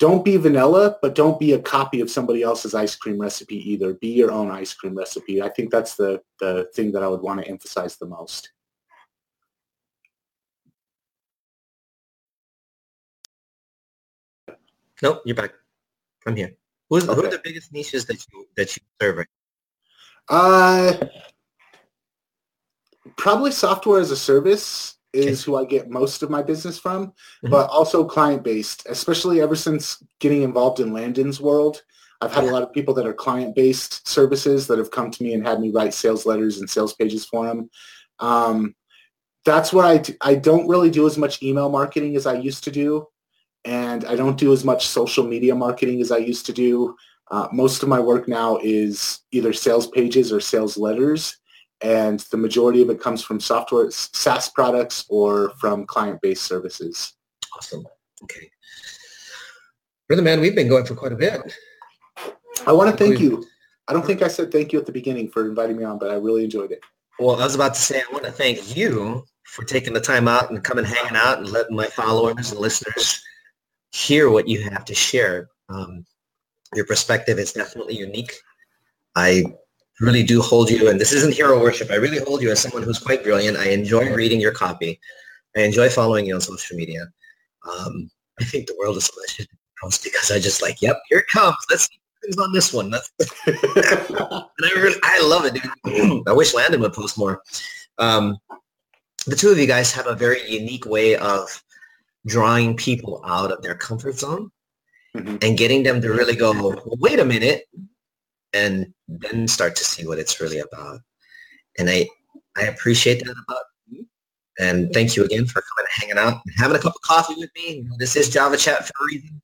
don't 0.00 0.24
be 0.24 0.38
vanilla, 0.38 0.96
but 1.02 1.14
don't 1.14 1.38
be 1.38 1.52
a 1.52 1.58
copy 1.58 2.00
of 2.00 2.10
somebody 2.10 2.42
else's 2.42 2.74
ice 2.74 2.96
cream 2.96 3.20
recipe 3.20 3.56
either. 3.70 3.92
Be 3.92 4.08
your 4.08 4.32
own 4.32 4.50
ice 4.50 4.72
cream 4.72 4.96
recipe. 4.96 5.42
I 5.42 5.50
think 5.50 5.70
that's 5.70 5.94
the, 5.94 6.22
the 6.40 6.70
thing 6.74 6.90
that 6.92 7.02
I 7.02 7.08
would 7.08 7.20
want 7.20 7.42
to 7.42 7.46
emphasize 7.46 7.96
the 7.96 8.06
most. 8.06 8.50
Nope, 15.02 15.20
you're 15.26 15.36
back. 15.36 15.52
I'm 16.26 16.34
here. 16.34 16.52
Who's, 16.88 17.06
okay. 17.06 17.20
Who 17.20 17.26
are 17.26 17.30
the 17.30 17.40
biggest 17.44 17.70
niches 17.72 18.06
that 18.06 18.26
you 18.32 18.46
that 18.56 18.76
you 18.76 18.82
serve? 19.00 19.18
Right? 19.18 19.26
Uh, 20.28 21.06
probably 23.16 23.50
software 23.52 24.00
as 24.00 24.10
a 24.10 24.16
service 24.16 24.96
is 25.12 25.42
who 25.42 25.56
I 25.56 25.64
get 25.64 25.90
most 25.90 26.22
of 26.22 26.30
my 26.30 26.42
business 26.42 26.78
from, 26.78 27.08
mm-hmm. 27.08 27.50
but 27.50 27.68
also 27.70 28.04
client 28.04 28.42
based, 28.42 28.86
especially 28.88 29.40
ever 29.40 29.56
since 29.56 30.02
getting 30.18 30.42
involved 30.42 30.80
in 30.80 30.92
Landon's 30.92 31.40
world. 31.40 31.82
I've 32.20 32.32
had 32.32 32.44
a 32.44 32.50
lot 32.50 32.62
of 32.62 32.72
people 32.72 32.92
that 32.94 33.06
are 33.06 33.14
client 33.14 33.54
based 33.54 34.06
services 34.06 34.66
that 34.66 34.78
have 34.78 34.90
come 34.90 35.10
to 35.10 35.22
me 35.22 35.32
and 35.32 35.46
had 35.46 35.58
me 35.58 35.70
write 35.70 35.94
sales 35.94 36.26
letters 36.26 36.58
and 36.58 36.68
sales 36.68 36.94
pages 36.94 37.24
for 37.24 37.46
them. 37.46 37.70
Um, 38.18 38.74
that's 39.46 39.72
what 39.72 39.86
I 39.86 39.98
do. 39.98 40.14
I 40.20 40.34
don't 40.34 40.68
really 40.68 40.90
do 40.90 41.06
as 41.06 41.16
much 41.16 41.42
email 41.42 41.70
marketing 41.70 42.16
as 42.16 42.26
I 42.26 42.34
used 42.34 42.64
to 42.64 42.70
do. 42.70 43.06
And 43.64 44.04
I 44.04 44.16
don't 44.16 44.38
do 44.38 44.52
as 44.52 44.64
much 44.64 44.86
social 44.86 45.26
media 45.26 45.54
marketing 45.54 46.00
as 46.02 46.12
I 46.12 46.18
used 46.18 46.46
to 46.46 46.52
do. 46.52 46.94
Uh, 47.30 47.48
most 47.52 47.82
of 47.82 47.88
my 47.88 48.00
work 48.00 48.28
now 48.28 48.58
is 48.62 49.20
either 49.32 49.52
sales 49.52 49.86
pages 49.86 50.32
or 50.32 50.40
sales 50.40 50.76
letters 50.76 51.38
and 51.82 52.20
the 52.30 52.36
majority 52.36 52.82
of 52.82 52.90
it 52.90 53.00
comes 53.00 53.22
from 53.22 53.40
software 53.40 53.90
SaaS 53.90 54.48
products 54.50 55.06
or 55.08 55.50
from 55.58 55.86
client-based 55.86 56.42
services. 56.42 57.14
Awesome. 57.56 57.84
Okay. 58.22 58.50
Brother 60.08 60.22
man, 60.22 60.40
we've 60.40 60.54
been 60.54 60.68
going 60.68 60.84
for 60.84 60.94
quite 60.94 61.12
a 61.12 61.16
bit. 61.16 61.40
I 62.66 62.72
want 62.72 62.90
to 62.90 63.04
thank 63.04 63.20
you. 63.20 63.44
I 63.88 63.92
don't 63.92 64.04
think 64.04 64.22
I 64.22 64.28
said 64.28 64.52
thank 64.52 64.72
you 64.72 64.78
at 64.78 64.86
the 64.86 64.92
beginning 64.92 65.28
for 65.28 65.48
inviting 65.48 65.76
me 65.76 65.84
on, 65.84 65.98
but 65.98 66.10
I 66.10 66.14
really 66.14 66.44
enjoyed 66.44 66.70
it. 66.70 66.80
Well, 67.18 67.40
I 67.40 67.44
was 67.44 67.54
about 67.54 67.74
to 67.74 67.80
say 67.80 68.00
I 68.00 68.12
want 68.12 68.24
to 68.24 68.32
thank 68.32 68.76
you 68.76 69.24
for 69.44 69.64
taking 69.64 69.92
the 69.92 70.00
time 70.00 70.28
out 70.28 70.50
and 70.50 70.62
coming 70.62 70.84
hanging 70.84 71.16
out 71.16 71.38
and 71.38 71.50
letting 71.50 71.76
my 71.76 71.86
followers 71.86 72.52
and 72.52 72.60
listeners 72.60 73.22
hear 73.92 74.30
what 74.30 74.48
you 74.48 74.62
have 74.70 74.84
to 74.84 74.94
share. 74.94 75.48
Um, 75.68 76.04
your 76.74 76.86
perspective 76.86 77.38
is 77.38 77.52
definitely 77.52 77.96
unique. 77.96 78.32
I 79.16 79.44
really 80.00 80.22
do 80.22 80.40
hold 80.40 80.70
you, 80.70 80.88
and 80.88 81.00
this 81.00 81.12
isn't 81.12 81.34
hero 81.34 81.60
worship, 81.60 81.90
I 81.90 81.96
really 81.96 82.18
hold 82.18 82.42
you 82.42 82.50
as 82.50 82.60
someone 82.60 82.82
who's 82.82 82.98
quite 82.98 83.22
brilliant. 83.22 83.58
I 83.58 83.70
enjoy 83.70 84.12
reading 84.12 84.40
your 84.40 84.52
copy. 84.52 84.98
I 85.56 85.62
enjoy 85.62 85.88
following 85.88 86.26
you 86.26 86.34
on 86.34 86.40
social 86.40 86.76
media. 86.76 87.06
Um, 87.68 88.10
I 88.40 88.44
think 88.44 88.66
the 88.66 88.76
world 88.78 88.96
is 88.96 89.10
much 89.16 89.46
because 90.02 90.30
I 90.30 90.38
just 90.38 90.62
like, 90.62 90.82
yep, 90.82 91.00
here 91.08 91.18
it 91.18 91.26
comes. 91.26 91.56
Let's 91.68 91.88
see 91.88 92.00
who's 92.22 92.36
on 92.38 92.52
this 92.52 92.72
one. 92.72 92.90
That's 92.90 93.10
and 93.46 93.56
I, 93.56 94.72
really, 94.76 94.98
I 95.02 95.22
love 95.22 95.44
it, 95.44 95.54
dude. 95.54 96.22
I 96.26 96.32
wish 96.32 96.54
Landon 96.54 96.80
would 96.80 96.92
post 96.92 97.18
more. 97.18 97.42
Um, 97.98 98.38
the 99.26 99.36
two 99.36 99.50
of 99.50 99.58
you 99.58 99.66
guys 99.66 99.92
have 99.92 100.06
a 100.06 100.14
very 100.14 100.48
unique 100.50 100.86
way 100.86 101.16
of 101.16 101.62
drawing 102.26 102.76
people 102.76 103.22
out 103.24 103.50
of 103.50 103.62
their 103.62 103.74
comfort 103.74 104.18
zone 104.18 104.50
mm-hmm. 105.16 105.36
and 105.42 105.58
getting 105.58 105.82
them 105.82 106.00
to 106.00 106.10
really 106.10 106.36
go, 106.36 106.52
well, 106.52 106.82
wait 107.00 107.18
a 107.18 107.24
minute, 107.24 107.64
and 108.52 108.92
then 109.08 109.46
start 109.48 109.76
to 109.76 109.84
see 109.84 110.06
what 110.06 110.18
it's 110.18 110.40
really 110.40 110.58
about. 110.58 111.00
And 111.78 111.88
I, 111.88 112.08
I 112.56 112.62
appreciate 112.62 113.24
that 113.24 113.30
about 113.30 113.62
you. 113.86 114.06
And 114.58 114.92
thank 114.92 115.16
you 115.16 115.24
again 115.24 115.46
for 115.46 115.62
coming 115.62 115.88
and 115.90 116.02
hanging 116.02 116.18
out 116.18 116.42
and 116.44 116.54
having 116.56 116.76
a 116.76 116.80
cup 116.80 116.94
of 116.94 117.02
coffee 117.02 117.34
with 117.36 117.50
me. 117.56 117.86
This 117.98 118.16
is 118.16 118.28
Java 118.28 118.56
Chat 118.56 118.86
for 118.86 118.92
a 119.02 119.06
reason. 119.06 119.40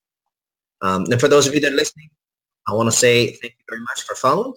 Um, 0.83 1.05
and 1.11 1.21
for 1.21 1.29
those 1.29 1.47
of 1.47 1.55
you 1.55 1.61
that 1.61 1.73
are 1.73 1.77
listening, 1.77 2.11
I 2.69 2.75
want 2.75 2.89
to 2.89 2.97
say 2.97 3.29
thank 3.29 3.55
you 3.55 3.65
very 3.69 3.81
much 3.81 4.03
for 4.03 4.15
following. 4.15 4.55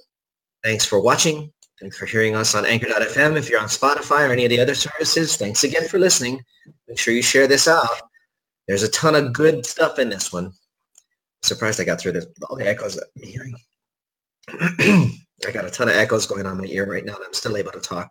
Thanks 0.63 0.85
for 0.85 0.99
watching. 0.99 1.51
Thanks 1.79 1.97
for 1.97 2.05
hearing 2.05 2.35
us 2.35 2.55
on 2.55 2.65
Anchor.fm. 2.65 3.37
If 3.37 3.49
you're 3.49 3.61
on 3.61 3.67
Spotify 3.67 4.27
or 4.27 4.33
any 4.33 4.43
of 4.43 4.49
the 4.49 4.59
other 4.59 4.75
services, 4.75 5.37
thanks 5.37 5.63
again 5.63 5.87
for 5.87 5.97
listening. 5.97 6.43
Make 6.87 6.97
sure 6.97 7.13
you 7.13 7.21
share 7.21 7.47
this 7.47 7.67
out. 7.67 7.87
There's 8.67 8.83
a 8.83 8.89
ton 8.89 9.15
of 9.15 9.31
good 9.31 9.65
stuff 9.65 9.97
in 9.97 10.09
this 10.09 10.33
one. 10.33 10.47
I'm 10.47 10.53
surprised 11.41 11.79
I 11.79 11.85
got 11.85 12.01
through 12.01 12.13
this 12.13 12.27
all 12.49 12.57
the 12.57 12.67
echoes 12.67 12.95
that 12.95 13.05
I'm 13.15 13.23
hearing. 13.23 13.55
I 15.47 15.51
got 15.51 15.65
a 15.65 15.69
ton 15.69 15.89
of 15.89 15.95
echoes 15.95 16.25
going 16.25 16.45
on 16.45 16.57
my 16.57 16.65
ear 16.65 16.89
right 16.89 17.05
now, 17.05 17.15
and 17.15 17.23
I'm 17.25 17.33
still 17.33 17.57
able 17.57 17.71
to 17.71 17.79
talk. 17.79 18.09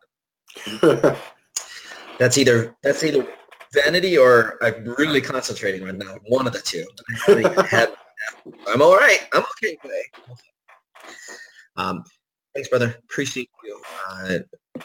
that's 2.18 2.38
either 2.38 2.74
that's 2.82 3.04
either 3.04 3.26
vanity 3.72 4.16
or 4.16 4.58
I'm 4.62 4.84
really 4.98 5.20
concentrating 5.20 5.84
right 5.84 5.94
now. 5.94 6.16
One 6.26 6.46
of 6.46 6.52
the 6.52 6.60
two. 6.60 6.86
I'm 8.66 8.82
all 8.82 8.96
right. 8.96 9.20
I'm 9.32 9.42
okay 9.42 9.76
today. 9.82 10.02
Um, 11.76 12.02
thanks, 12.54 12.68
brother. 12.68 12.96
Appreciate 13.04 13.48
you. 13.64 13.80
Uh, 14.10 14.38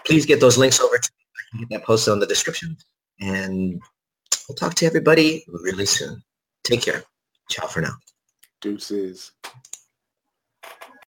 please 0.05 0.25
get 0.25 0.39
those 0.39 0.57
links 0.57 0.79
over 0.79 0.97
to 0.97 1.11
me. 1.11 1.25
I 1.37 1.57
can 1.57 1.67
get 1.67 1.79
that 1.79 1.85
posted 1.85 2.11
on 2.11 2.19
the 2.19 2.27
description. 2.27 2.77
And 3.19 3.81
we'll 4.47 4.55
talk 4.55 4.75
to 4.75 4.85
everybody 4.85 5.43
really 5.47 5.85
soon. 5.85 6.21
Take 6.63 6.81
care. 6.81 7.03
Ciao 7.49 7.67
for 7.67 7.81
now. 7.81 7.93
Deuces. 8.61 9.31